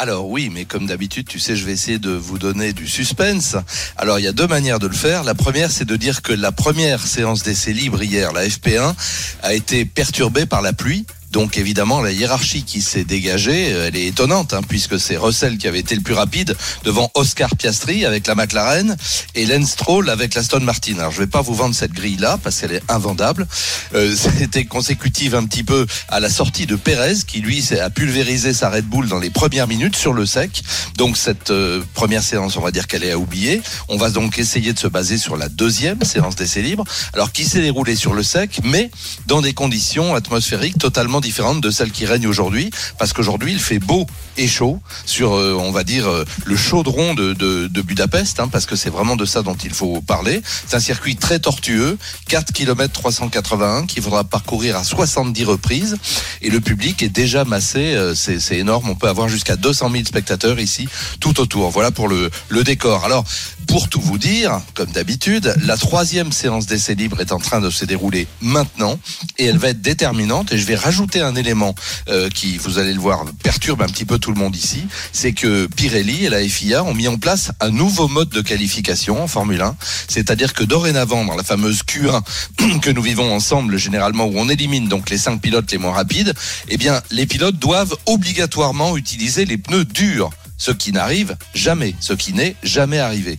Alors 0.00 0.28
oui, 0.28 0.48
mais 0.54 0.64
comme 0.64 0.86
d'habitude, 0.86 1.26
tu 1.26 1.40
sais, 1.40 1.56
je 1.56 1.64
vais 1.64 1.72
essayer 1.72 1.98
de 1.98 2.10
vous 2.10 2.38
donner 2.38 2.72
du 2.72 2.86
suspense. 2.86 3.56
Alors 3.96 4.20
il 4.20 4.24
y 4.24 4.28
a 4.28 4.32
deux 4.32 4.46
manières 4.46 4.78
de 4.78 4.86
le 4.86 4.94
faire. 4.94 5.24
La 5.24 5.34
première, 5.34 5.72
c'est 5.72 5.84
de 5.84 5.96
dire 5.96 6.22
que 6.22 6.32
la 6.32 6.52
première 6.52 7.04
séance 7.04 7.42
d'essai 7.42 7.72
libre 7.72 8.00
hier, 8.00 8.32
la 8.32 8.46
FP1, 8.46 8.94
a 9.42 9.54
été 9.54 9.84
perturbée 9.84 10.46
par 10.46 10.62
la 10.62 10.72
pluie. 10.72 11.04
Donc 11.30 11.58
évidemment, 11.58 12.00
la 12.00 12.10
hiérarchie 12.10 12.62
qui 12.62 12.80
s'est 12.80 13.04
dégagée, 13.04 13.72
euh, 13.72 13.88
elle 13.88 13.96
est 13.96 14.06
étonnante, 14.06 14.54
hein, 14.54 14.62
puisque 14.66 14.98
c'est 14.98 15.16
Russell 15.16 15.58
qui 15.58 15.68
avait 15.68 15.80
été 15.80 15.94
le 15.94 16.00
plus 16.00 16.14
rapide 16.14 16.56
devant 16.84 17.10
Oscar 17.14 17.54
Piastri 17.56 18.06
avec 18.06 18.26
la 18.26 18.34
McLaren 18.34 18.96
et 19.34 19.44
Lance 19.44 19.70
Stroll 19.70 20.08
avec 20.08 20.34
l'Aston 20.34 20.60
Martin. 20.60 20.98
Alors 20.98 21.12
je 21.12 21.18
vais 21.18 21.26
pas 21.26 21.42
vous 21.42 21.54
vendre 21.54 21.74
cette 21.74 21.92
grille-là 21.92 22.38
parce 22.42 22.60
qu'elle 22.60 22.72
est 22.72 22.82
invendable. 22.88 23.46
Euh, 23.94 24.14
C'était 24.38 24.64
consécutive 24.64 25.34
un 25.34 25.44
petit 25.44 25.64
peu 25.64 25.86
à 26.08 26.20
la 26.20 26.30
sortie 26.30 26.66
de 26.66 26.76
Perez 26.76 27.16
qui 27.26 27.40
lui 27.40 27.62
a 27.78 27.90
pulvérisé 27.90 28.54
sa 28.54 28.70
Red 28.70 28.86
Bull 28.86 29.08
dans 29.08 29.18
les 29.18 29.30
premières 29.30 29.68
minutes 29.68 29.96
sur 29.96 30.14
le 30.14 30.24
sec. 30.24 30.62
Donc 30.96 31.16
cette 31.16 31.50
euh, 31.50 31.82
première 31.94 32.22
séance, 32.22 32.56
on 32.56 32.62
va 32.62 32.70
dire 32.70 32.86
qu'elle 32.86 33.04
est 33.04 33.12
à 33.12 33.18
oublier. 33.18 33.60
On 33.88 33.96
va 33.96 34.10
donc 34.10 34.38
essayer 34.38 34.72
de 34.72 34.78
se 34.78 34.86
baser 34.86 35.18
sur 35.18 35.36
la 35.36 35.48
deuxième 35.48 36.02
séance 36.04 36.36
d'essai 36.36 36.62
libre, 36.62 36.84
alors 37.12 37.32
qui 37.32 37.44
s'est 37.44 37.60
déroulée 37.60 37.96
sur 37.96 38.14
le 38.14 38.22
sec, 38.22 38.60
mais 38.64 38.90
dans 39.26 39.42
des 39.42 39.52
conditions 39.52 40.14
atmosphériques 40.14 40.78
totalement 40.78 41.17
différentes 41.20 41.60
de 41.60 41.70
celles 41.70 41.90
qui 41.90 42.06
règnent 42.06 42.26
aujourd'hui, 42.26 42.70
parce 42.98 43.12
qu'aujourd'hui 43.12 43.52
il 43.52 43.60
fait 43.60 43.78
beau 43.78 44.06
et 44.36 44.48
chaud 44.48 44.80
sur, 45.04 45.34
euh, 45.34 45.56
on 45.58 45.72
va 45.72 45.84
dire, 45.84 46.06
euh, 46.06 46.24
le 46.44 46.56
chaudron 46.56 47.14
de, 47.14 47.32
de, 47.34 47.82
Budapest, 47.82 48.40
hein, 48.40 48.48
parce 48.48 48.66
que 48.66 48.76
c'est 48.76 48.90
vraiment 48.90 49.16
de 49.16 49.24
ça 49.24 49.42
dont 49.42 49.54
il 49.54 49.72
faut 49.72 50.02
parler. 50.02 50.42
C'est 50.66 50.76
un 50.76 50.80
circuit 50.80 51.16
très 51.16 51.38
tortueux, 51.38 51.96
4 52.28 52.52
km 52.52 52.92
381 52.92 53.86
qu'il 53.86 54.02
faudra 54.02 54.24
parcourir 54.24 54.76
à 54.76 54.84
70 54.84 55.44
reprises, 55.44 55.96
et 56.42 56.50
le 56.50 56.60
public 56.60 57.02
est 57.02 57.08
déjà 57.08 57.44
massé, 57.44 57.94
euh, 57.94 58.14
c'est 58.14 58.40
c'est 58.40 58.58
énorme, 58.58 58.88
on 58.90 58.94
peut 58.94 59.08
avoir 59.08 59.28
jusqu'à 59.28 59.56
200 59.56 59.90
000 59.90 60.04
spectateurs 60.04 60.58
ici, 60.60 60.88
tout 61.20 61.40
autour. 61.40 61.70
Voilà 61.70 61.90
pour 61.90 62.08
le, 62.08 62.30
le 62.48 62.64
décor. 62.64 63.04
Alors, 63.04 63.24
pour 63.68 63.88
tout 63.88 64.00
vous 64.00 64.18
dire, 64.18 64.60
comme 64.74 64.90
d'habitude, 64.90 65.54
la 65.62 65.76
troisième 65.76 66.32
séance 66.32 66.66
d'essai 66.66 66.94
libre 66.94 67.20
est 67.20 67.32
en 67.32 67.38
train 67.38 67.60
de 67.60 67.70
se 67.70 67.84
dérouler 67.84 68.26
maintenant 68.40 68.98
et 69.36 69.44
elle 69.44 69.58
va 69.58 69.68
être 69.68 69.82
déterminante. 69.82 70.52
Et 70.52 70.58
je 70.58 70.64
vais 70.64 70.74
rajouter 70.74 71.07
un 71.16 71.34
élément 71.34 71.74
euh, 72.08 72.28
qui, 72.28 72.58
vous 72.58 72.78
allez 72.78 72.92
le 72.92 73.00
voir, 73.00 73.24
perturbe 73.42 73.82
un 73.82 73.86
petit 73.86 74.04
peu 74.04 74.18
tout 74.18 74.32
le 74.32 74.38
monde 74.38 74.54
ici. 74.54 74.86
C'est 75.12 75.32
que 75.32 75.66
Pirelli 75.66 76.26
et 76.26 76.28
la 76.28 76.46
FIA 76.46 76.84
ont 76.84 76.94
mis 76.94 77.08
en 77.08 77.16
place 77.16 77.50
un 77.60 77.70
nouveau 77.70 78.08
mode 78.08 78.28
de 78.28 78.40
qualification 78.40 79.22
en 79.22 79.26
Formule 79.26 79.62
1. 79.62 79.76
C'est-à-dire 80.08 80.52
que 80.52 80.64
dorénavant, 80.64 81.24
dans 81.24 81.36
la 81.36 81.42
fameuse 81.42 81.82
Q1 81.82 82.80
que 82.80 82.90
nous 82.90 83.02
vivons 83.02 83.34
ensemble, 83.34 83.78
généralement 83.78 84.26
où 84.26 84.34
on 84.36 84.48
élimine 84.48 84.88
donc 84.88 85.10
les 85.10 85.18
cinq 85.18 85.40
pilotes 85.40 85.70
les 85.72 85.78
moins 85.78 85.92
rapides, 85.92 86.34
eh 86.68 86.76
bien, 86.76 87.02
les 87.10 87.26
pilotes 87.26 87.58
doivent 87.58 87.96
obligatoirement 88.06 88.96
utiliser 88.96 89.44
les 89.44 89.58
pneus 89.58 89.84
durs 89.84 90.30
ce 90.58 90.72
qui 90.72 90.92
n'arrive 90.92 91.36
jamais, 91.54 91.94
ce 92.00 92.12
qui 92.12 92.34
n'est 92.34 92.56
jamais 92.62 92.98
arrivé. 92.98 93.38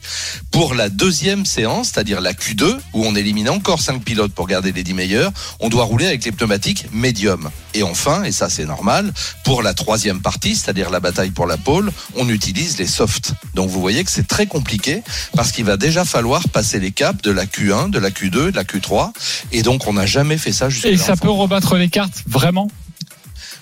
Pour 0.51 0.73
la 0.73 0.89
deuxième 0.89 1.45
séance, 1.45 1.91
c'est-à-dire 1.93 2.21
la 2.21 2.33
Q2, 2.33 2.77
où 2.93 3.05
on 3.05 3.15
élimine 3.15 3.49
encore 3.49 3.81
5 3.81 4.03
pilotes 4.03 4.33
pour 4.33 4.47
garder 4.47 4.71
les 4.71 4.83
10 4.83 4.93
meilleurs, 4.93 5.31
on 5.59 5.69
doit 5.69 5.83
rouler 5.83 6.07
avec 6.07 6.25
les 6.25 6.31
pneumatiques 6.31 6.87
médium. 6.91 7.51
Et 7.73 7.83
enfin, 7.83 8.23
et 8.23 8.31
ça 8.31 8.49
c'est 8.49 8.65
normal, 8.65 9.13
pour 9.43 9.61
la 9.61 9.73
troisième 9.73 10.21
partie, 10.21 10.55
c'est-à-dire 10.55 10.89
la 10.89 10.99
bataille 10.99 11.31
pour 11.31 11.45
la 11.45 11.57
pole, 11.57 11.91
on 12.15 12.27
utilise 12.29 12.77
les 12.77 12.87
softs. 12.87 13.33
Donc 13.53 13.69
vous 13.69 13.81
voyez 13.81 14.03
que 14.03 14.11
c'est 14.11 14.27
très 14.27 14.47
compliqué, 14.47 15.03
parce 15.35 15.51
qu'il 15.51 15.65
va 15.65 15.77
déjà 15.77 16.05
falloir 16.05 16.47
passer 16.49 16.79
les 16.79 16.91
caps 16.91 17.21
de 17.21 17.31
la 17.31 17.45
Q1, 17.45 17.89
de 17.89 17.99
la 17.99 18.09
Q2, 18.09 18.51
de 18.51 18.55
la 18.55 18.63
Q3, 18.63 19.11
et 19.51 19.61
donc 19.61 19.87
on 19.87 19.93
n'a 19.93 20.05
jamais 20.05 20.37
fait 20.37 20.53
ça 20.53 20.69
jusqu'à 20.69 20.89
Et 20.89 20.97
ça 20.97 21.15
peut 21.15 21.29
rebattre 21.29 21.75
les 21.75 21.89
cartes, 21.89 22.23
vraiment? 22.25 22.69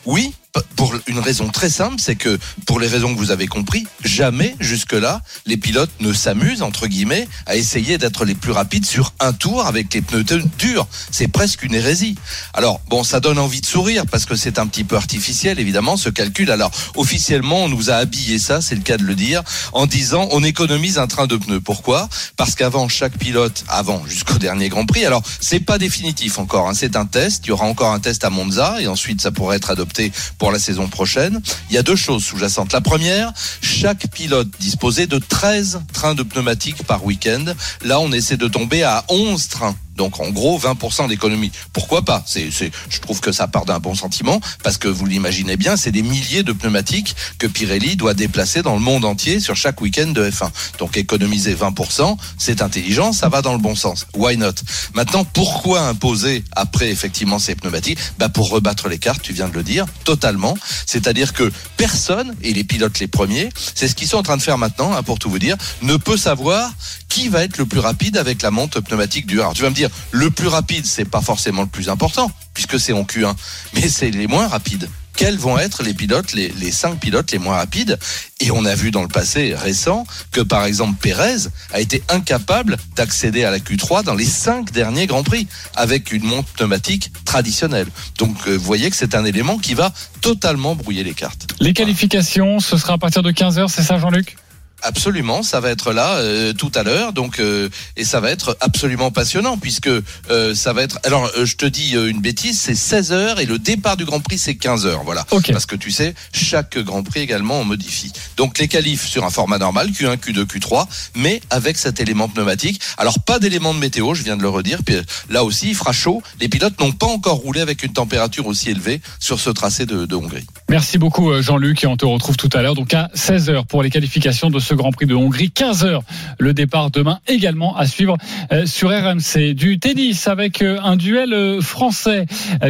Oui, 0.06 0.34
pour 0.76 0.94
une 1.08 1.20
raison 1.20 1.50
très 1.50 1.70
simple, 1.70 1.96
c'est 2.00 2.16
que 2.16 2.38
pour 2.66 2.80
les 2.80 2.88
raisons 2.88 3.14
que 3.14 3.20
vous 3.20 3.32
avez 3.32 3.48
compris, 3.48 3.88
jamais 4.04 4.56
jusque-là 4.60 5.22
les 5.46 5.58
pilotes 5.58 5.92
ne 6.00 6.14
s'amusent 6.14 6.62
entre 6.62 6.88
guillemets 6.88 7.28
à 7.46 7.56
essayer 7.56 7.98
d'être 7.98 8.26
les 8.26 8.36
plus 8.36 8.52
rapides 8.52 8.86
sur 8.86 9.14
un 9.20 9.34
tour 9.34 9.66
avec 9.66 9.94
les 9.94 10.02
pneus 10.02 10.24
durs. 10.58 10.88
C'est 11.12 11.28
presque 11.28 11.64
une 11.64 11.74
hérésie. 11.74 12.16
Alors 12.54 12.82
bon, 12.88 13.04
ça 13.04 13.20
donne 13.20 13.40
envie 13.40 13.62
de 13.62 13.66
sourire 13.66 14.04
parce 14.10 14.26
que 14.26 14.36
c'est 14.36 14.60
un 14.60 14.68
petit 14.68 14.84
peu 14.84 14.96
artificiel 14.96 15.60
évidemment 15.60 15.98
ce 15.98 16.10
calcul. 16.10 16.52
Alors 16.52 16.72
officiellement, 16.96 17.66
on 17.66 17.70
nous 17.70 17.90
a 17.90 17.96
habillé 17.96 18.40
ça, 18.40 18.62
c'est 18.62 18.76
le 18.76 18.82
cas 18.82 18.98
de 18.98 19.04
le 19.04 19.16
dire, 19.16 19.44
en 19.74 19.86
disant 19.86 20.28
on 20.32 20.44
économise 20.44 20.98
un 20.98 21.08
train 21.08 21.28
de 21.28 21.38
pneus. 21.38 21.62
Pourquoi? 21.62 22.10
Parce 22.36 22.56
qu'avant 22.56 22.88
chaque 22.88 23.18
pilote, 23.18 23.64
avant 23.68 24.06
jusqu'au 24.06 24.38
dernier 24.38 24.70
Grand 24.70 24.86
Prix. 24.86 25.06
Alors 25.06 25.24
c'est 25.40 25.60
pas 25.60 25.78
définitif 25.78 26.40
encore, 26.40 26.70
hein, 26.70 26.74
c'est 26.74 26.96
un 26.96 27.06
test. 27.06 27.46
Il 27.46 27.50
y 27.50 27.52
aura 27.52 27.66
encore 27.66 27.94
un 27.94 28.00
test 28.00 28.24
à 28.24 28.30
Monza 28.30 28.78
et 28.80 28.88
ensuite 28.88 29.22
ça 29.22 29.32
pourrait 29.32 29.58
être 29.58 29.72
adopté 29.72 30.12
pour 30.38 30.47
la 30.52 30.60
saison 30.60 30.88
prochaine. 30.88 31.42
Il 31.70 31.76
y 31.76 31.78
a 31.78 31.84
deux 31.84 31.96
choses 31.96 32.24
sous-jacentes. 32.24 32.74
La 32.74 32.82
première, 32.82 33.32
chaque 33.62 34.08
pilote 34.12 34.50
disposait 34.60 35.08
de 35.08 35.20
13 35.20 35.82
trains 35.94 36.16
de 36.16 36.24
pneumatiques 36.24 36.84
par 36.84 37.06
week-end. 37.06 37.46
Là, 37.84 38.00
on 38.00 38.12
essaie 38.12 38.38
de 38.38 38.48
tomber 38.48 38.84
à 38.84 39.04
11 39.10 39.48
trains. 39.48 39.76
Donc 39.98 40.20
en 40.20 40.30
gros 40.30 40.60
20% 40.60 41.10
d'économie. 41.10 41.52
Pourquoi 41.74 42.04
pas? 42.04 42.24
Je 42.28 43.00
trouve 43.02 43.20
que 43.20 43.32
ça 43.32 43.48
part 43.48 43.66
d'un 43.66 43.80
bon 43.80 43.96
sentiment 43.96 44.40
parce 44.64 44.78
que 44.78 44.88
vous 44.88 45.06
l'imaginez 45.06 45.58
bien, 45.58 45.76
c'est 45.76 45.92
des 45.92 46.04
milliers 46.04 46.44
de 46.44 46.54
pneumatiques 46.54 47.16
que 47.40 47.48
Pirelli 47.48 47.96
doit 47.96 48.14
déplacer 48.14 48.62
dans 48.62 48.76
le 48.76 48.80
monde 48.80 49.06
entier 49.06 49.40
sur 49.40 49.56
chaque 49.56 49.82
week-end 49.82 50.08
de 50.08 50.30
F1. 50.30 50.50
Donc 50.80 50.98
économiser 50.98 51.56
20%, 51.56 52.16
c'est 52.38 52.62
intelligent, 52.62 53.12
ça 53.12 53.30
va 53.30 53.42
dans 53.42 53.54
le 53.54 53.60
bon 53.60 53.76
sens. 53.76 54.08
Why 54.16 54.38
not? 54.38 54.54
Maintenant, 54.94 55.26
pourquoi 55.26 55.82
imposer 55.82 56.44
après 56.56 56.90
effectivement 56.90 57.40
ces 57.40 57.56
pneumatiques? 57.56 58.00
Bah 58.20 58.30
pour 58.30 58.50
rebattre 58.50 58.88
les 58.88 59.00
cartes, 59.00 59.22
tu 59.22 59.34
viens 59.34 59.50
de 59.50 59.54
le 59.56 59.64
dire, 59.64 59.86
totalement. 60.04 60.56
C'est-à-dire 60.86 61.34
que 61.34 61.52
personne 61.76 62.36
et 62.44 62.54
les 62.54 62.64
pilotes 62.64 63.00
les 63.00 63.08
premiers, 63.08 63.50
c'est 63.74 63.88
ce 63.88 63.96
qu'ils 63.96 64.08
sont 64.08 64.18
en 64.18 64.24
train 64.24 64.38
de 64.38 64.42
faire 64.42 64.58
maintenant, 64.58 64.94
hein, 64.94 65.04
pour 65.04 65.18
tout 65.20 65.30
vous 65.30 65.40
dire, 65.40 65.58
ne 65.82 65.98
peut 65.98 66.18
savoir 66.18 66.72
qui 67.10 67.30
va 67.30 67.44
être 67.44 67.58
le 67.58 67.66
plus 67.66 67.80
rapide 67.80 68.18
avec 68.18 68.42
la 68.42 68.52
monte 68.52 68.80
pneumatique 68.80 69.26
dure. 69.26 69.42
Alors 69.42 69.54
tu 69.54 69.64
vas 69.64 69.70
me 69.70 69.76
dire, 69.76 69.87
le 70.12 70.30
plus 70.30 70.48
rapide, 70.48 70.86
c'est 70.86 71.06
pas 71.06 71.22
forcément 71.22 71.62
le 71.64 71.68
plus 71.68 71.90
important, 71.90 72.32
puisque 72.54 72.80
c'est 72.80 72.94
en 72.94 73.04
Q1, 73.04 73.36
mais 73.74 73.88
c'est 73.88 74.12
les 74.12 74.28
moins 74.28 74.48
rapides. 74.48 74.90
Quels 75.18 75.38
vont 75.38 75.58
être 75.58 75.82
les 75.82 75.96
pilotes, 75.96 76.34
les, 76.34 76.72
cinq 76.72 77.00
pilotes 77.00 77.32
les 77.32 77.40
moins 77.40 77.56
rapides? 77.56 77.98
Et 78.40 78.52
on 78.52 78.66
a 78.66 78.76
vu 78.76 78.92
dans 78.92 79.02
le 79.02 79.08
passé 79.08 79.56
récent 79.56 80.06
que 80.32 80.42
par 80.42 80.64
exemple 80.64 80.94
Pérez 81.02 81.48
a 81.74 81.80
été 81.80 82.04
incapable 82.10 82.78
d'accéder 82.96 83.44
à 83.44 83.50
la 83.50 83.58
Q3 83.58 84.04
dans 84.04 84.14
les 84.14 84.26
cinq 84.26 84.72
derniers 84.72 85.08
Grands 85.08 85.24
Prix 85.24 85.48
avec 85.76 86.12
une 86.12 86.24
monte 86.24 86.46
pneumatique 86.50 87.12
traditionnelle. 87.26 87.88
Donc 88.20 88.36
euh, 88.48 88.56
vous 88.56 88.64
voyez 88.64 88.92
que 88.92 88.96
c'est 88.96 89.16
un 89.16 89.26
élément 89.26 89.58
qui 89.58 89.74
va 89.74 89.92
totalement 90.22 90.76
brouiller 90.76 91.04
les 91.04 91.16
cartes. 91.16 91.48
Les 91.60 91.74
qualifications, 91.74 92.60
ce 92.60 92.78
sera 92.78 92.94
à 92.94 92.98
partir 93.00 93.24
de 93.24 93.32
15h, 93.32 93.70
c'est 93.70 93.82
ça 93.82 93.98
Jean-Luc? 93.98 94.38
Absolument, 94.84 95.42
ça 95.42 95.60
va 95.60 95.72
être 95.72 95.92
là 95.92 96.18
euh, 96.18 96.54
tout 96.54 96.72
à 96.76 96.84
l'heure, 96.84 97.12
donc 97.12 97.40
euh, 97.40 97.68
et 97.96 98.04
ça 98.04 98.20
va 98.20 98.30
être 98.30 98.56
absolument 98.62 99.10
passionnant 99.10 99.58
puisque 99.58 99.88
euh, 99.88 100.54
ça 100.54 100.72
va 100.72 100.84
être. 100.84 101.00
Alors, 101.04 101.32
je 101.44 101.56
te 101.56 101.66
dis 101.66 101.94
une 101.94 102.22
bêtise, 102.22 102.60
c'est 102.60 102.76
16 102.76 103.12
heures 103.12 103.40
et 103.40 103.46
le 103.46 103.58
départ 103.58 103.98
du 103.98 104.06
Grand 104.06 104.20
Prix 104.20 104.38
c'est 104.38 104.56
15 104.56 104.86
heures, 104.86 105.04
voilà. 105.04 105.26
Parce 105.52 105.66
que 105.66 105.76
tu 105.76 105.90
sais, 105.90 106.14
chaque 106.32 106.78
Grand 106.78 107.02
Prix 107.02 107.22
également 107.22 107.60
on 107.60 107.66
modifie. 107.66 108.14
Donc 108.38 108.60
les 108.60 108.68
qualifs 108.68 109.08
sur 109.08 109.26
un 109.26 109.32
format 109.32 109.58
normal 109.58 109.90
Q1, 109.90 110.18
Q2, 110.18 110.46
Q3, 110.46 110.86
mais 111.16 111.42
avec 111.50 111.78
cet 111.78 112.00
élément 112.00 112.30
pneumatique. 112.30 112.80
Alors 113.00 113.20
pas 113.20 113.40
d'élément 113.40 113.74
de 113.74 113.80
météo, 113.80 114.14
je 114.14 114.22
viens 114.22 114.38
de 114.38 114.44
le 114.44 114.50
redire. 114.50 114.84
Puis 114.86 114.96
là 115.30 115.44
aussi, 115.44 115.70
il 115.70 115.76
fera 115.76 115.92
chaud. 115.92 116.22
Les 116.40 116.50
pilotes 116.50 116.80
n'ont 116.80 116.92
pas 116.92 117.08
encore 117.08 117.38
roulé 117.38 117.62
avec 117.62 117.82
une 117.82 117.94
température 117.94 118.46
aussi 118.46 118.70
élevée 118.70 119.02
sur 119.20 119.40
ce 119.40 119.50
tracé 119.50 119.88
de, 119.88 120.06
de 120.06 120.16
Hongrie. 120.16 120.46
Merci 120.70 121.00
beaucoup 121.00 121.42
Jean-Luc 121.42 121.84
et 121.84 121.88
on 121.88 121.98
te 121.98 122.06
retrouve 122.06 122.38
tout 122.38 122.50
à 122.54 122.62
l'heure 122.62 122.76
donc 122.76 122.94
à 122.94 123.10
16h 123.16 123.66
pour 123.66 123.82
les 123.82 123.90
qualifications 123.90 124.50
de 124.50 124.60
ce 124.68 124.74
Grand 124.74 124.92
Prix 124.92 125.06
de 125.06 125.16
Hongrie. 125.16 125.50
15 125.50 125.86
heures 125.86 126.04
le 126.40 126.54
départ 126.54 126.92
demain 126.92 127.20
également 127.28 127.76
à 127.78 127.88
suivre 127.88 128.18
euh, 128.52 128.66
sur 128.66 128.90
RMC. 128.90 129.54
Du 129.54 129.80
tennis 129.80 130.28
avec 130.28 130.62
euh, 130.62 130.78
un 130.84 130.98
duel 130.98 131.34
euh, 131.34 131.62
français. 131.62 132.26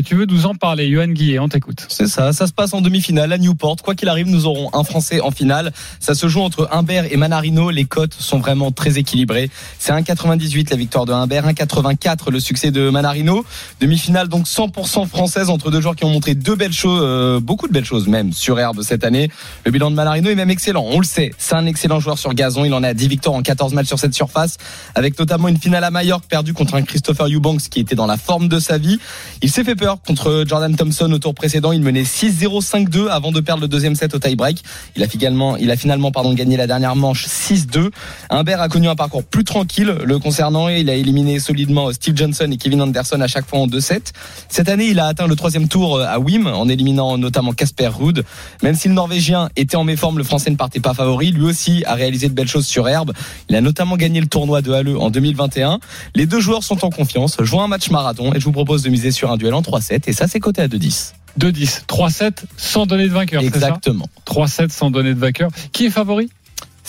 Tu 0.05 0.15
veux 0.15 0.25
nous 0.25 0.45
en 0.45 0.53
parler, 0.53 0.89
Johan 0.91 1.07
Guillet, 1.07 1.39
on 1.39 1.49
t'écoute. 1.49 1.85
C'est 1.89 2.07
ça, 2.07 2.33
ça 2.33 2.45
se 2.45 2.53
passe 2.53 2.73
en 2.73 2.81
demi-finale 2.81 3.33
à 3.33 3.37
Newport. 3.37 3.77
Quoi 3.83 3.95
qu'il 3.95 4.09
arrive, 4.09 4.27
nous 4.27 4.45
aurons 4.45 4.69
un 4.73 4.83
Français 4.83 5.21
en 5.21 5.31
finale. 5.31 5.71
Ça 5.99 6.13
se 6.13 6.27
joue 6.27 6.41
entre 6.41 6.69
Humbert 6.71 7.11
et 7.11 7.17
Manarino. 7.17 7.71
Les 7.71 7.85
cotes 7.85 8.13
sont 8.13 8.39
vraiment 8.39 8.71
très 8.71 8.99
équilibrées. 8.99 9.49
C'est 9.79 9.91
1,98 9.91 10.69
la 10.69 10.77
victoire 10.77 11.05
de 11.05 11.13
Humbert, 11.13 11.47
1,84 11.47 12.31
le 12.31 12.39
succès 12.39 12.69
de 12.69 12.89
Manarino. 12.89 13.43
Demi-finale 13.81 14.27
donc 14.27 14.45
100% 14.45 15.07
française 15.07 15.49
entre 15.49 15.71
deux 15.71 15.81
joueurs 15.81 15.95
qui 15.95 16.05
ont 16.05 16.09
montré 16.09 16.35
deux 16.35 16.55
belles 16.55 16.73
choses, 16.73 17.01
euh, 17.03 17.39
beaucoup 17.39 17.67
de 17.67 17.73
belles 17.73 17.85
choses 17.85 18.07
même 18.07 18.33
sur 18.33 18.59
herbe 18.59 18.81
cette 18.83 19.03
année. 19.03 19.29
Le 19.65 19.71
bilan 19.71 19.89
de 19.89 19.95
Manarino 19.95 20.29
est 20.29 20.35
même 20.35 20.51
excellent. 20.51 20.85
On 20.85 20.99
le 20.99 21.05
sait, 21.05 21.31
c'est 21.37 21.55
un 21.55 21.65
excellent 21.65 21.86
joueur 21.99 22.17
sur 22.17 22.33
gazon. 22.33 22.65
Il 22.65 22.73
en 22.73 22.83
a 22.83 22.93
10 22.93 23.07
victoires 23.07 23.35
en 23.35 23.41
14 23.41 23.73
matchs 23.73 23.87
sur 23.87 23.99
cette 23.99 24.13
surface, 24.13 24.57
avec 24.95 25.17
notamment 25.17 25.47
une 25.47 25.57
finale 25.57 25.83
à 25.83 25.91
Majorque 25.91 26.25
perdue 26.25 26.53
contre 26.53 26.75
un 26.75 26.81
Christopher 26.81 27.27
Eubanks 27.27 27.69
qui 27.69 27.79
était 27.79 27.95
dans 27.95 28.05
la 28.05 28.17
forme 28.17 28.47
de 28.47 28.59
sa 28.59 28.77
vie. 28.77 28.99
Il 29.41 29.49
s'est 29.49 29.63
fait 29.63 29.75
peur 29.75 29.97
contre 30.05 30.43
Jordan 30.47 30.75
Thompson 30.75 31.11
au 31.11 31.19
tour 31.19 31.33
précédent. 31.33 31.71
Il 31.71 31.81
menait 31.81 32.03
6-0, 32.03 32.63
5-2 32.63 33.07
avant 33.09 33.31
de 33.31 33.39
perdre 33.39 33.61
le 33.61 33.67
deuxième 33.67 33.95
set 33.95 34.13
au 34.13 34.19
tie-break. 34.19 34.61
Il 34.95 35.03
a 35.03 35.07
finalement, 35.07 35.57
il 35.57 35.71
a 35.71 35.77
finalement 35.77 36.11
pardon, 36.11 36.33
gagné 36.33 36.57
la 36.57 36.67
dernière 36.67 36.95
manche 36.95 37.27
6-2. 37.27 37.89
Humbert 38.29 38.61
a 38.61 38.69
connu 38.69 38.87
un 38.87 38.95
parcours 38.95 39.23
plus 39.23 39.43
tranquille 39.43 39.95
le 40.03 40.19
concernant 40.19 40.69
et 40.69 40.81
il 40.81 40.89
a 40.89 40.95
éliminé 40.95 41.39
solidement 41.39 41.91
Steve 41.91 42.15
Johnson 42.15 42.49
et 42.51 42.57
Kevin 42.57 42.81
Anderson 42.81 43.21
à 43.21 43.27
chaque 43.27 43.47
fois 43.47 43.59
en 43.59 43.67
2-7. 43.67 44.11
Cette 44.49 44.69
année, 44.69 44.87
il 44.87 44.99
a 44.99 45.07
atteint 45.07 45.27
le 45.27 45.35
troisième 45.35 45.67
tour 45.67 46.01
à 46.01 46.19
Wim 46.19 46.47
en 46.47 46.67
éliminant 46.67 47.17
notamment 47.17 47.53
Casper 47.53 47.87
Ruud. 47.87 48.23
Même 48.63 48.75
si 48.75 48.87
le 48.87 48.93
Norvégien 48.93 49.49
était 49.55 49.77
en 49.77 49.83
méforme, 49.83 50.17
le 50.17 50.23
Français 50.23 50.49
ne 50.49 50.55
partait 50.55 50.79
pas 50.79 50.93
favori. 50.93 51.31
Lui 51.31 51.45
aussi 51.45 51.76
a 51.85 51.93
réalisé 51.93 52.29
de 52.29 52.33
belles 52.33 52.47
choses 52.47 52.67
sur 52.67 52.87
herbe. 52.87 53.13
Il 53.49 53.55
a 53.55 53.61
notamment 53.61 53.97
gagné 53.97 54.19
le 54.19 54.27
tournoi 54.27 54.61
de 54.61 54.71
Halle 54.71 54.95
en 54.97 55.09
2021. 55.09 55.79
Les 56.15 56.25
deux 56.25 56.39
joueurs 56.39 56.63
sont 56.63 56.83
en 56.85 56.89
confiance, 56.89 57.37
jouent 57.41 57.61
un 57.61 57.67
match 57.67 57.89
marathon 57.89 58.33
et 58.33 58.39
je 58.39 58.45
vous 58.45 58.51
propose 58.51 58.83
de 58.83 58.89
miser 58.89 59.11
sur 59.11 59.31
un 59.31 59.37
duel 59.37 59.53
en 59.53 59.61
3-7 59.61 60.03
et 60.07 60.13
ça 60.13 60.27
c'est 60.27 60.39
coté 60.39 60.61
à 60.61 60.67
2-10. 60.67 61.13
2-10, 61.39 61.85
3-7 61.85 62.43
sans 62.57 62.85
donner 62.85 63.07
de 63.07 63.13
vainqueur. 63.13 63.41
Exactement. 63.43 64.07
3-7 64.25 64.69
sans 64.69 64.89
donner 64.89 65.13
de 65.13 65.19
vainqueur. 65.19 65.49
Qui 65.71 65.85
est 65.85 65.89
favori? 65.89 66.29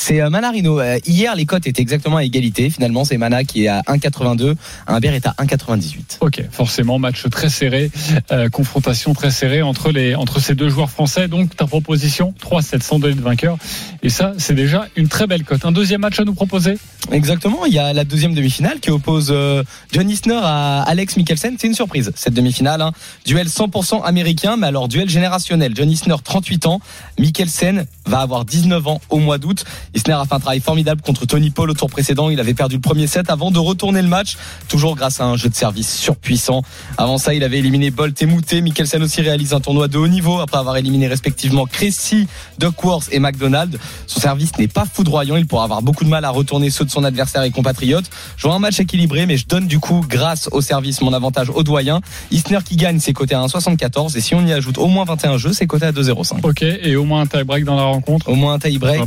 C'est 0.00 0.20
euh, 0.20 0.30
Manarino. 0.30 0.78
Euh, 0.78 0.98
Hier, 1.06 1.34
les 1.34 1.44
cotes 1.44 1.66
étaient 1.66 1.82
exactement 1.82 2.18
à 2.18 2.24
égalité. 2.24 2.70
Finalement, 2.70 3.04
c'est 3.04 3.18
Mana 3.18 3.42
qui 3.42 3.64
est 3.64 3.68
à 3.68 3.80
1,82. 3.88 4.54
Humbert 4.86 5.12
est 5.12 5.26
à 5.26 5.34
1,98. 5.40 6.18
Ok, 6.20 6.40
forcément, 6.52 7.00
match 7.00 7.24
très 7.30 7.48
serré, 7.48 7.90
euh, 8.30 8.48
confrontation 8.48 9.12
très 9.12 9.32
serrée 9.32 9.60
entre, 9.60 9.90
les, 9.90 10.14
entre 10.14 10.38
ces 10.38 10.54
deux 10.54 10.68
joueurs 10.68 10.88
français. 10.90 11.26
Donc, 11.26 11.56
ta 11.56 11.66
proposition, 11.66 12.32
3-7 12.40 12.80
sans 12.82 13.00
donner 13.00 13.16
de 13.16 13.20
vainqueur. 13.20 13.58
Et 14.04 14.08
ça, 14.08 14.34
c'est 14.38 14.54
déjà 14.54 14.86
une 14.94 15.08
très 15.08 15.26
belle 15.26 15.42
cote. 15.42 15.64
Un 15.64 15.72
deuxième 15.72 16.00
match 16.02 16.20
à 16.20 16.24
nous 16.24 16.34
proposer? 16.34 16.78
Exactement. 17.10 17.66
Il 17.66 17.72
y 17.74 17.80
a 17.80 17.92
la 17.92 18.04
deuxième 18.04 18.34
demi-finale 18.34 18.78
qui 18.78 18.90
oppose 18.90 19.30
euh, 19.32 19.64
John 19.90 20.08
Isner 20.08 20.38
à 20.40 20.82
Alex 20.82 21.16
Mikkelsen. 21.16 21.56
C'est 21.58 21.66
une 21.66 21.74
surprise, 21.74 22.12
cette 22.14 22.34
demi-finale. 22.34 22.82
hein. 22.82 22.92
Duel 23.26 23.48
100% 23.48 24.04
américain, 24.04 24.56
mais 24.56 24.68
alors 24.68 24.86
duel 24.86 25.08
générationnel. 25.08 25.72
John 25.74 25.90
Isner, 25.90 26.14
38 26.22 26.66
ans. 26.66 26.80
Mikkelsen 27.18 27.86
va 28.06 28.20
avoir 28.20 28.44
19 28.44 28.86
ans 28.86 29.00
au 29.10 29.18
mois 29.18 29.38
d'août. 29.38 29.64
Isner 29.94 30.14
a 30.14 30.24
fait 30.24 30.34
un 30.34 30.40
travail 30.40 30.60
formidable 30.60 31.02
contre 31.02 31.26
Tony 31.26 31.50
Paul 31.50 31.70
au 31.70 31.74
tour 31.74 31.88
précédent. 31.88 32.30
Il 32.30 32.40
avait 32.40 32.54
perdu 32.54 32.76
le 32.76 32.80
premier 32.80 33.06
set 33.06 33.30
avant 33.30 33.50
de 33.50 33.58
retourner 33.58 34.02
le 34.02 34.08
match, 34.08 34.36
toujours 34.68 34.96
grâce 34.96 35.20
à 35.20 35.24
un 35.24 35.36
jeu 35.36 35.48
de 35.48 35.54
service 35.54 35.96
surpuissant. 35.96 36.62
Avant 36.96 37.18
ça, 37.18 37.34
il 37.34 37.44
avait 37.44 37.58
éliminé 37.58 37.90
Bolt 37.90 38.20
et 38.20 38.26
Moutet. 38.26 38.60
Mikkelsen 38.60 39.02
aussi 39.02 39.20
réalise 39.20 39.52
un 39.54 39.60
tournoi 39.60 39.88
de 39.88 39.98
haut 39.98 40.08
niveau 40.08 40.40
après 40.40 40.58
avoir 40.58 40.76
éliminé 40.76 41.08
respectivement 41.08 41.66
Cressy, 41.66 42.26
Duckworth 42.58 43.08
et 43.12 43.18
McDonald. 43.18 43.78
Son 44.06 44.20
service 44.20 44.56
n'est 44.58 44.68
pas 44.68 44.84
foudroyant. 44.84 45.36
Il 45.36 45.46
pourra 45.46 45.64
avoir 45.64 45.82
beaucoup 45.82 46.04
de 46.04 46.10
mal 46.10 46.24
à 46.24 46.30
retourner 46.30 46.70
ceux 46.70 46.84
de 46.84 46.90
son 46.90 47.04
adversaire 47.04 47.42
et 47.42 47.50
compatriote. 47.50 48.04
Je 48.36 48.46
vois 48.46 48.56
un 48.56 48.58
match 48.58 48.80
équilibré, 48.80 49.26
mais 49.26 49.36
je 49.36 49.46
donne 49.46 49.66
du 49.66 49.78
coup, 49.78 50.04
grâce 50.08 50.48
au 50.52 50.60
service, 50.60 51.00
mon 51.00 51.12
avantage 51.12 51.50
au 51.50 51.62
doyen. 51.62 52.00
Isner 52.30 52.58
qui 52.64 52.76
gagne, 52.76 53.00
c'est 53.00 53.12
coté 53.12 53.34
à 53.34 53.40
1,74. 53.40 54.16
Et 54.16 54.20
si 54.20 54.34
on 54.34 54.44
y 54.46 54.52
ajoute 54.52 54.78
au 54.78 54.86
moins 54.86 55.04
21 55.04 55.38
jeux, 55.38 55.52
c'est 55.52 55.66
coté 55.66 55.86
à 55.86 55.92
2,05. 55.92 56.46
Ok, 56.46 56.62
et 56.62 56.96
au 56.96 57.04
moins 57.04 57.22
un 57.22 57.26
tie-break 57.26 57.64
dans 57.64 57.76
la 57.76 57.84
rencontre? 57.84 58.28
Au 58.28 58.34
moins 58.34 58.54
un 58.54 58.58
tie-break, 58.58 59.02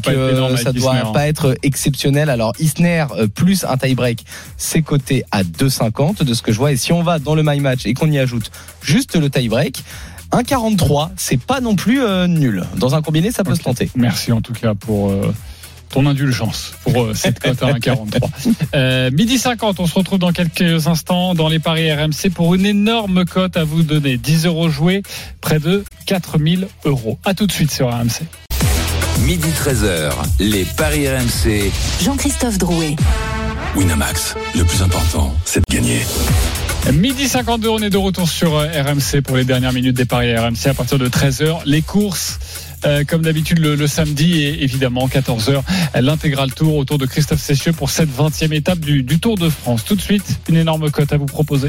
ça 0.72 0.80
avec 0.80 0.82
doit 0.82 0.94
Isner, 0.94 1.08
hein. 1.08 1.12
pas 1.14 1.28
être 1.28 1.56
exceptionnel. 1.64 2.30
Alors 2.30 2.54
Isner 2.60 3.06
euh, 3.18 3.28
plus 3.28 3.64
un 3.64 3.78
tie-break, 3.78 4.26
c'est 4.58 4.82
coté 4.82 5.24
à 5.32 5.44
2,50 5.44 6.24
de 6.24 6.34
ce 6.34 6.42
que 6.42 6.52
je 6.52 6.58
vois. 6.58 6.72
Et 6.72 6.78
si 6.78 6.94
on 6.94 7.04
va 7.04 7.20
dans 7.20 7.36
le 7.36 7.44
my 7.44 7.60
match 7.60 7.86
et 7.86 7.94
qu'on 7.94 8.12
y 8.12 8.20
ajoute 8.20 8.52
juste 8.82 9.16
le 9.16 9.30
tie-break, 9.30 9.84
1,43, 10.32 11.10
c'est 11.18 11.42
pas 11.42 11.60
non 11.60 11.76
plus 11.76 12.02
euh, 12.02 12.28
nul. 12.28 12.64
Dans 12.78 12.96
un 12.96 13.02
combiné, 13.02 13.32
ça 13.32 13.44
peut 13.44 13.56
se 13.56 13.62
tenter. 13.62 13.90
Merci 13.96 14.32
en 14.32 14.42
tout 14.42 14.54
cas 14.54 14.74
pour 14.74 15.10
euh, 15.10 15.34
ton 15.90 16.06
indulgence 16.06 16.74
pour 16.84 17.16
cette 17.16 17.40
cote 17.44 17.62
à 17.62 17.74
1,43. 17.74 18.30
Euh, 18.74 19.12
midi 19.12 19.38
50, 19.38 19.80
on 19.80 19.88
se 19.88 19.94
retrouve 19.96 20.20
dans 20.20 20.32
quelques 20.32 20.88
instants 20.88 21.36
dans 21.36 21.50
les 21.50 21.60
paris 21.60 21.92
RMC 21.92 22.32
pour 22.34 22.56
une 22.56 22.66
énorme 22.66 23.26
cote 23.26 23.58
à 23.58 23.66
vous 23.66 23.84
donner. 23.84 24.18
10 24.18 24.46
euros 24.46 24.70
joués, 24.70 25.04
près 25.42 25.60
de 25.60 25.84
4000 26.06 26.68
euros. 26.86 27.20
À 27.26 27.34
tout 27.34 27.46
de 27.46 27.52
suite 27.52 27.72
sur 27.72 27.90
RMC. 27.90 28.24
Midi 29.26 29.50
13h, 29.50 30.12
les 30.40 30.66
Paris 30.66 31.08
RMC. 31.08 31.72
Jean-Christophe 32.04 32.58
Drouet. 32.58 32.96
Winamax, 33.76 34.36
le 34.56 34.64
plus 34.64 34.82
important, 34.82 35.34
c'est 35.46 35.60
de 35.60 35.74
gagner. 35.74 36.02
Midi 36.94 37.28
52, 37.28 37.70
on 37.70 37.80
est 37.80 37.90
de 37.92 37.98
retour 37.98 38.28
sur 38.28 38.56
euh, 38.58 38.68
RMC 38.68 39.22
pour 39.24 39.38
les 39.38 39.44
dernières 39.46 39.74
minutes 39.74 39.96
des 39.96 40.06
paris 40.06 40.36
RMC 40.36 40.68
à 40.68 40.74
partir 40.74 40.98
de 40.98 41.08
13h. 41.08 41.60
Les 41.66 41.82
courses. 41.82 42.40
euh, 42.86 43.04
comme 43.04 43.22
d'habitude 43.22 43.60
le, 43.60 43.76
le 43.76 43.86
samedi 43.88 44.42
et 44.42 44.64
évidemment 44.64 45.08
14h 45.08 45.62
l'intégral 46.02 46.52
tour 46.52 46.76
autour 46.78 46.98
de 46.98 47.06
Christophe 47.06 47.40
Cessieux 47.42 47.74
pour 47.74 47.92
cette 47.92 48.10
20e 48.10 48.52
étape 48.54 48.80
du, 48.80 49.04
du 49.04 49.20
Tour 49.20 49.38
de 49.38 49.50
France. 49.50 49.86
Tout 49.86 49.96
de 49.96 50.02
suite, 50.02 50.40
une 50.50 50.58
énorme 50.58 50.90
cote 50.90 51.14
à 51.14 51.18
vous 51.18 51.28
proposer. 51.28 51.68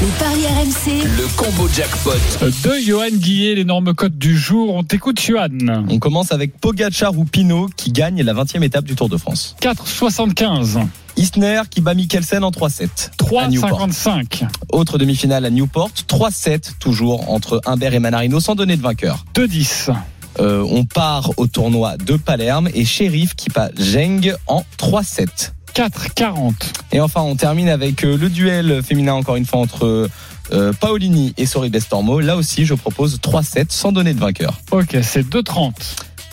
Les 0.00 0.08
paris 0.18 0.46
RMC. 0.46 1.04
Le 1.04 1.36
combo 1.36 1.66
jackpot. 1.68 2.10
De 2.42 2.80
Johan 2.84 3.10
Guillet, 3.12 3.54
l'énorme 3.54 3.94
cote 3.94 4.18
du 4.18 4.36
jour. 4.36 4.74
On 4.74 4.84
t'écoute 4.84 5.18
Johan. 5.18 5.48
On 5.88 5.98
commence 5.98 6.32
avec 6.32 6.58
Pogacar 6.58 7.16
ou 7.16 7.24
Pinot 7.24 7.70
qui 7.76 7.92
gagne 7.92 8.22
la 8.22 8.34
20e 8.34 8.62
étape 8.62 8.84
du 8.84 8.94
Tour 8.94 9.08
de 9.08 9.16
France. 9.16 9.56
4,75. 9.62 10.86
Isner 11.16 11.62
qui 11.70 11.80
bat 11.80 11.94
Mikkelsen 11.94 12.44
en 12.44 12.50
3-7. 12.50 13.10
à 13.38 13.48
Newport. 13.48 13.88
3,55. 13.88 14.46
Autre 14.70 14.98
demi-finale 14.98 15.46
à 15.46 15.50
Newport, 15.50 15.90
3-7 16.06 16.72
toujours 16.78 17.30
entre 17.30 17.62
Humbert 17.64 17.94
et 17.94 17.98
Manarino 17.98 18.38
sans 18.38 18.54
donner 18.54 18.76
de 18.76 18.82
vainqueur. 18.82 19.24
2,10. 19.34 19.94
Euh, 20.38 20.62
on 20.70 20.84
part 20.84 21.30
au 21.38 21.46
tournoi 21.46 21.96
de 21.96 22.16
Palerme 22.16 22.68
et 22.74 22.84
Sheriff 22.84 23.34
qui 23.34 23.48
bat 23.48 23.70
Zheng 23.78 24.34
en 24.46 24.62
3-7. 24.78 25.52
4,40. 25.76 26.54
Et 26.92 27.00
enfin, 27.00 27.20
on 27.20 27.36
termine 27.36 27.68
avec 27.68 28.02
euh, 28.02 28.16
le 28.16 28.30
duel 28.30 28.82
féminin 28.82 29.12
encore 29.12 29.36
une 29.36 29.44
fois 29.44 29.58
entre 29.58 30.08
euh, 30.50 30.72
Paolini 30.72 31.34
et 31.36 31.44
Soribes 31.44 31.76
Tormo. 31.86 32.20
Là 32.20 32.38
aussi, 32.38 32.64
je 32.64 32.72
propose 32.72 33.18
3-7 33.18 33.66
sans 33.68 33.92
donner 33.92 34.14
de 34.14 34.18
vainqueur. 34.18 34.58
Ok, 34.70 34.96
c'est 35.02 35.28
2,30. 35.28 35.72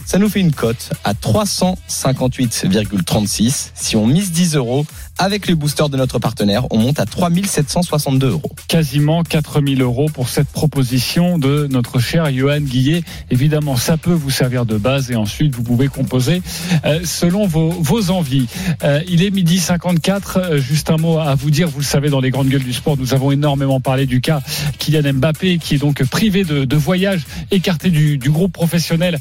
Ça 0.06 0.20
nous 0.20 0.30
fait 0.30 0.42
une 0.42 0.52
cote 0.52 0.92
à 1.04 1.14
358,36. 1.14 3.72
Si 3.74 3.96
on 3.96 4.06
mise 4.06 4.32
10 4.32 4.56
euros, 4.56 4.86
avec 5.20 5.48
les 5.48 5.56
boosters 5.56 5.90
de 5.90 5.98
notre 5.98 6.18
partenaire, 6.18 6.66
on 6.72 6.80
monte 6.80 7.00
à 7.00 7.06
3762 7.06 8.32
euros. 8.32 8.52
Quasiment 8.68 9.24
4000 9.24 9.82
euros 9.82 10.08
pour 10.12 10.28
cette 10.28 10.48
proposition 10.48 11.38
de 11.38 11.68
notre 11.70 12.00
cher 12.00 12.34
Johan 12.34 12.62
Guillet. 12.62 13.04
Évidemment, 13.30 13.76
ça 13.76 13.98
peut 13.98 14.14
vous 14.14 14.32
servir 14.32 14.66
de 14.66 14.78
base 14.78 15.12
et 15.12 15.16
ensuite 15.16 15.56
vous 15.56 15.62
pouvez 15.62 15.88
composer 15.88 16.42
euh, 16.86 17.02
selon 17.06 17.46
vos, 17.46 17.70
vos 17.70 18.10
envies. 18.10 18.48
Euh, 18.84 19.02
il 19.08 19.24
est 19.24 19.30
midi 19.30 19.60
54. 19.60 20.38
Euh, 20.38 20.58
juste 20.58 20.90
un 20.90 20.98
mot 20.98 21.20
à 21.20 21.36
vous 21.36 21.52
dire. 21.52 21.70
Vous 21.70 21.80
le 21.80 21.86
savez, 21.86 22.10
dans 22.10 22.20
les 22.20 22.32
grandes 22.32 22.50
gueules 22.50 22.64
du 22.64 22.74
sport, 22.74 22.98
nous 22.98 23.14
avons 23.14 23.32
énormément 23.32 23.80
parlé 23.80 24.08
du 24.08 24.20
cas 24.20 24.42
Kylian 24.80 25.14
Mbappé, 25.14 25.60
qui 25.60 25.76
est 25.76 25.80
donc 25.80 26.04
privé 26.06 26.44
de, 26.44 26.76
voyage, 26.76 27.22
écarté 27.52 27.90
du, 27.90 28.18
groupe 28.18 28.54
professionnel 28.54 29.20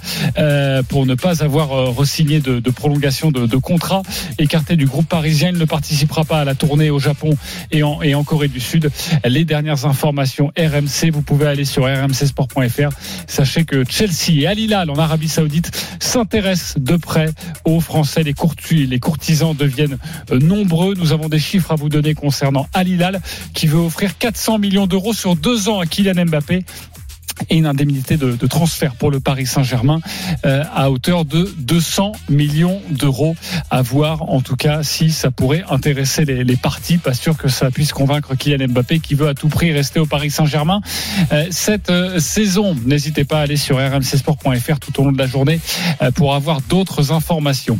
pour 0.89 1.07
ne 1.07 1.14
pas 1.14 1.43
avoir 1.43 1.73
euh, 1.73 1.91
re-signé 1.91 2.41
de, 2.41 2.61
de 2.61 2.70
prolongation 2.70 3.31
de, 3.31 3.57
contrat, 3.57 4.03
écarté 4.39 4.77
du 4.77 4.87
groupe 4.87 5.09
parisien. 5.09 5.51
Il 5.51 5.59
ne 5.59 5.64
participera 5.64 6.25
pas 6.25 6.41
à 6.41 6.45
la 6.45 6.55
tournée 6.55 6.91
au 6.91 6.99
Japon 6.99 7.37
et 7.70 7.83
en, 7.83 8.25
Corée 8.25 8.49
du 8.49 8.61
Sud. 8.61 8.91
Les 9.25 9.45
dernières 9.45 9.85
informations 9.85 10.53
RMC, 10.57 11.11
vous 11.12 11.23
pouvez 11.23 11.47
aller 11.47 11.64
sur 11.64 11.85
rmcsport.fr. 11.85 12.91
Sachez 13.27 13.64
que 13.64 13.85
Chelsea 13.89 14.41
et 14.43 14.47
Al 14.47 14.59
Hilal 14.59 14.91
en 14.91 14.97
Arabie 14.97 15.29
Saoudite 15.29 15.70
s'intéressent 15.99 16.77
de 16.79 16.97
près 16.97 17.31
aux 17.64 17.81
Français. 17.81 18.23
Les 18.23 18.35
courtisans 19.01 19.55
deviennent 19.55 19.99
euh, 20.31 20.39
nombreux. 20.39 20.95
Nous 20.95 21.12
avons 21.12 21.29
des 21.29 21.39
chiffres 21.39 21.73
à 21.73 21.75
vous 21.75 21.89
donner 21.89 22.14
concernant 22.14 22.66
Al 22.73 22.89
Hilal 22.89 23.20
qui 23.55 23.66
veut 23.66 23.79
offrir 23.79 24.16
400 24.18 24.59
millions 24.59 24.87
d'euros 24.87 25.12
sur 25.12 25.37
deux 25.37 25.68
ans 25.68 25.81
à 25.81 25.87
Kylian 25.87 26.27
Mbappé. 26.27 26.64
Et 27.49 27.57
une 27.57 27.66
indemnité 27.66 28.16
de, 28.16 28.35
transfert 28.47 28.95
pour 28.95 29.11
le 29.11 29.20
Paris 29.20 29.47
Saint-Germain 29.47 30.01
euh, 30.45 30.64
à 30.74 30.91
hauteur 30.91 31.24
de 31.24 31.53
200 31.59 32.12
millions 32.28 32.80
d'euros. 32.91 33.35
À 33.70 33.83
voir 33.83 34.22
en 34.30 34.41
tout 34.41 34.57
cas 34.57 34.83
si 34.83 35.11
ça 35.11 35.30
pourrait 35.30 35.64
intéresser 35.70 36.24
les, 36.24 36.45
les 36.45 36.57
partis. 36.57 36.99
Pas 36.99 37.14
sûr 37.14 37.37
que 37.37 37.49
ça 37.49 37.70
puisse 37.70 37.93
convaincre 37.93 38.35
Kylian 38.35 38.68
Mbappé 38.68 38.99
qui 38.99 39.14
veut 39.14 39.28
à 39.28 39.35
tout 39.35 39.49
prix 39.49 39.72
rester 39.72 40.01
au 40.01 40.07
Paris 40.07 40.30
Saint-Germain 40.30 40.80
euh, 41.33 41.47
cette 41.51 41.91
euh, 41.91 42.18
saison. 42.18 42.76
N'hésitez 42.85 43.24
pas 43.24 43.39
à 43.39 43.43
aller 43.43 43.57
sur 43.57 43.78
rmcsport.fr 43.78 44.78
tout 44.80 45.01
au 45.01 45.05
long 45.05 45.12
de 45.12 45.18
la 45.18 45.26
journée 45.26 45.61
pour 46.14 46.35
avoir 46.35 46.61
d'autres 46.62 47.12
informations. 47.12 47.78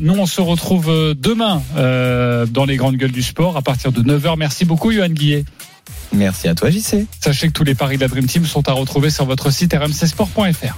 Nous, 0.00 0.14
on 0.14 0.26
se 0.26 0.40
retrouve 0.40 1.14
demain 1.14 1.62
dans 1.74 2.64
les 2.64 2.76
grandes 2.76 2.96
gueules 2.96 3.12
du 3.12 3.22
sport 3.22 3.56
à 3.56 3.62
partir 3.62 3.92
de 3.92 4.02
9h. 4.02 4.36
Merci 4.38 4.64
beaucoup, 4.64 4.92
Johan 4.92 5.08
Guillet. 5.08 5.44
Merci 6.12 6.48
à 6.48 6.54
toi, 6.54 6.70
JC. 6.70 7.06
Sachez 7.20 7.48
que 7.48 7.52
tous 7.52 7.64
les 7.64 7.74
paris 7.74 7.96
de 7.96 8.02
la 8.02 8.08
Dream 8.08 8.26
Team 8.26 8.46
sont 8.46 8.68
à 8.68 8.72
retrouver 8.72 9.10
sur 9.10 9.24
votre 9.24 9.50
site 9.50 9.74
rmcsport.fr. 9.74 10.76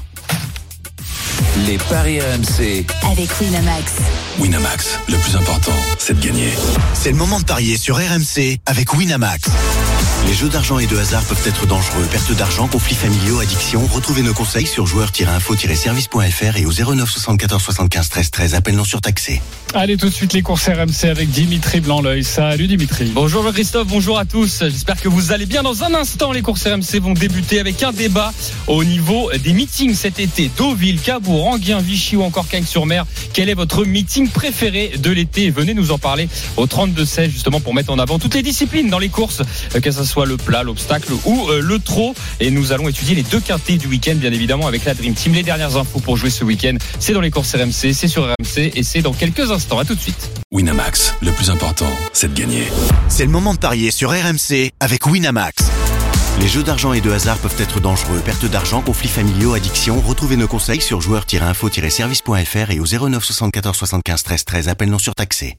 Les 1.67 1.79
paris 1.79 2.21
RMC. 2.21 2.87
Avec 3.11 3.29
Winamax. 3.41 3.93
Winamax, 4.39 4.99
le 5.09 5.17
plus 5.17 5.37
important, 5.37 5.73
c'est 5.99 6.19
de 6.19 6.25
gagner. 6.25 6.53
C'est 6.95 7.11
le 7.11 7.17
moment 7.17 7.41
de 7.41 7.45
parier 7.45 7.77
sur 7.77 7.97
RMC 7.97 8.59
avec 8.67 8.95
Winamax. 8.95 9.49
Les 10.29 10.35
jeux 10.35 10.51
d'argent 10.51 10.79
et 10.79 10.87
de 10.87 10.95
hasard 10.95 11.25
peuvent 11.25 11.43
être 11.47 11.65
dangereux. 11.65 12.07
Perte 12.11 12.33
d'argent, 12.33 12.69
conflits 12.69 12.95
familiaux, 12.95 13.41
addiction. 13.41 13.87
Retrouvez 13.87 14.21
nos 14.21 14.35
conseils 14.35 14.67
sur 14.67 14.87
joueurs-info-service.fr 14.87 16.57
et 16.59 16.67
au 16.67 16.71
09 16.71 17.11
74 17.11 17.63
75 17.63 18.11
13 18.11 18.31
13. 18.31 18.55
Appel 18.55 18.77
non 18.77 18.85
surtaxé. 18.85 19.41
Allez, 19.75 19.97
tout 19.97 20.09
de 20.09 20.15
suite 20.15 20.35
les 20.35 20.43
courses 20.43 20.69
RMC 20.69 21.09
avec 21.11 21.31
Dimitri 21.31 21.81
Blanc-L'œil. 21.81 22.25
Salut 22.25 22.67
Dimitri. 22.67 23.11
Bonjour 23.15 23.43
Jean-Christophe, 23.43 23.87
bonjour 23.89 24.19
à 24.19 24.27
tous. 24.27 24.65
J'espère 24.65 25.01
que 25.01 25.09
vous 25.09 25.33
allez 25.33 25.47
bien. 25.47 25.63
Dans 25.63 25.83
un 25.83 25.95
instant, 25.95 26.33
les 26.33 26.43
courses 26.43 26.67
RMC 26.67 27.01
vont 27.01 27.15
débuter 27.15 27.59
avec 27.59 27.83
un 27.83 27.93
débat 27.93 28.33
au 28.67 28.85
niveau 28.85 29.31
des 29.33 29.55
meetings 29.55 29.95
cet 29.95 30.21
été. 30.21 30.51
Deauville, 30.59 31.01
Cabourg, 31.01 31.47
Anguien, 31.47 31.81
Vichy 31.81 32.17
ou 32.17 32.23
encore 32.23 32.49
Cagnes-sur-Mer. 32.49 33.07
Quel 33.33 33.49
est 33.49 33.55
votre 33.55 33.85
meeting 33.85 34.29
préféré 34.29 34.93
de 34.99 35.11
l'été? 35.11 35.51
Venez 35.51 35.73
nous 35.73 35.91
en 35.91 35.99
parler 35.99 36.29
au 36.59 36.67
32-16 36.67 37.31
justement 37.31 37.61
pour 37.61 37.73
mettre 37.73 37.93
en 37.93 37.99
avant 37.99 38.19
toutes 38.19 38.35
les 38.35 38.43
disciplines 38.43 38.91
dans 38.91 38.99
les 38.99 39.09
courses, 39.09 39.43
euh, 39.75 39.81
que 39.81 39.91
ce 39.91 40.05
soit 40.19 40.27
le 40.27 40.37
plat, 40.37 40.65
l'obstacle 40.65 41.13
ou 41.27 41.49
euh, 41.49 41.63
le 41.63 41.79
trot. 41.79 42.13
Et 42.41 42.51
nous 42.51 42.73
allons 42.73 42.89
étudier 42.89 43.15
les 43.15 43.23
deux 43.23 43.39
quintés 43.39 43.77
du 43.77 43.87
week-end, 43.87 44.17
bien 44.17 44.33
évidemment, 44.33 44.67
avec 44.67 44.85
la 44.85 44.95
Dream 44.95 45.15
Team. 45.15 45.33
Les 45.33 45.45
dernières 45.45 45.77
infos 45.77 46.01
pour 46.01 46.17
jouer 46.17 46.29
ce 46.29 46.43
week-end, 46.43 46.75
c'est 46.99 47.13
dans 47.13 47.21
les 47.21 47.31
courses 47.31 47.55
RMC, 47.55 47.93
c'est 47.93 48.09
sur 48.09 48.25
RMC 48.25 48.73
et 48.75 48.83
c'est 48.83 49.01
dans 49.01 49.13
quelques 49.13 49.53
instants. 49.53 49.79
À 49.79 49.85
tout 49.85 49.95
de 49.95 50.01
suite. 50.01 50.29
Winamax, 50.51 51.15
le 51.23 51.31
plus 51.31 51.51
important, 51.51 51.87
c'est 52.13 52.35
de 52.35 52.37
gagner. 52.37 52.65
C'est 53.09 53.27
le 53.27 53.31
moment 53.31 53.55
de 53.55 53.61
parier 53.61 53.93
sur 53.93 54.11
RMC 54.11 54.73
avec 54.81 55.07
Winamax. 55.07 55.55
Les 56.41 56.49
jeux 56.49 56.65
d'argent 56.65 56.93
et 56.93 57.01
de 57.01 57.13
hasard 57.13 57.39
peuvent 57.39 57.61
être 57.61 57.79
dangereux. 57.79 58.21
Perte 58.25 58.47
d'argent, 58.47 58.83
conflits 58.83 59.09
familiaux, 59.09 59.55
addiction. 59.55 60.01
Retrouvez 60.01 60.37
nos 60.37 60.49
conseils 60.49 60.81
sur 60.81 61.01
joueurs-info-service.fr 61.01 62.71
et 62.73 62.81
au 62.81 63.09
09 63.09 63.25
74 63.25 63.77
75 63.77 64.23
13 64.25 64.45
13. 64.45 64.69
Appel 64.69 64.91
non 64.91 64.99
surtaxé. 64.99 65.55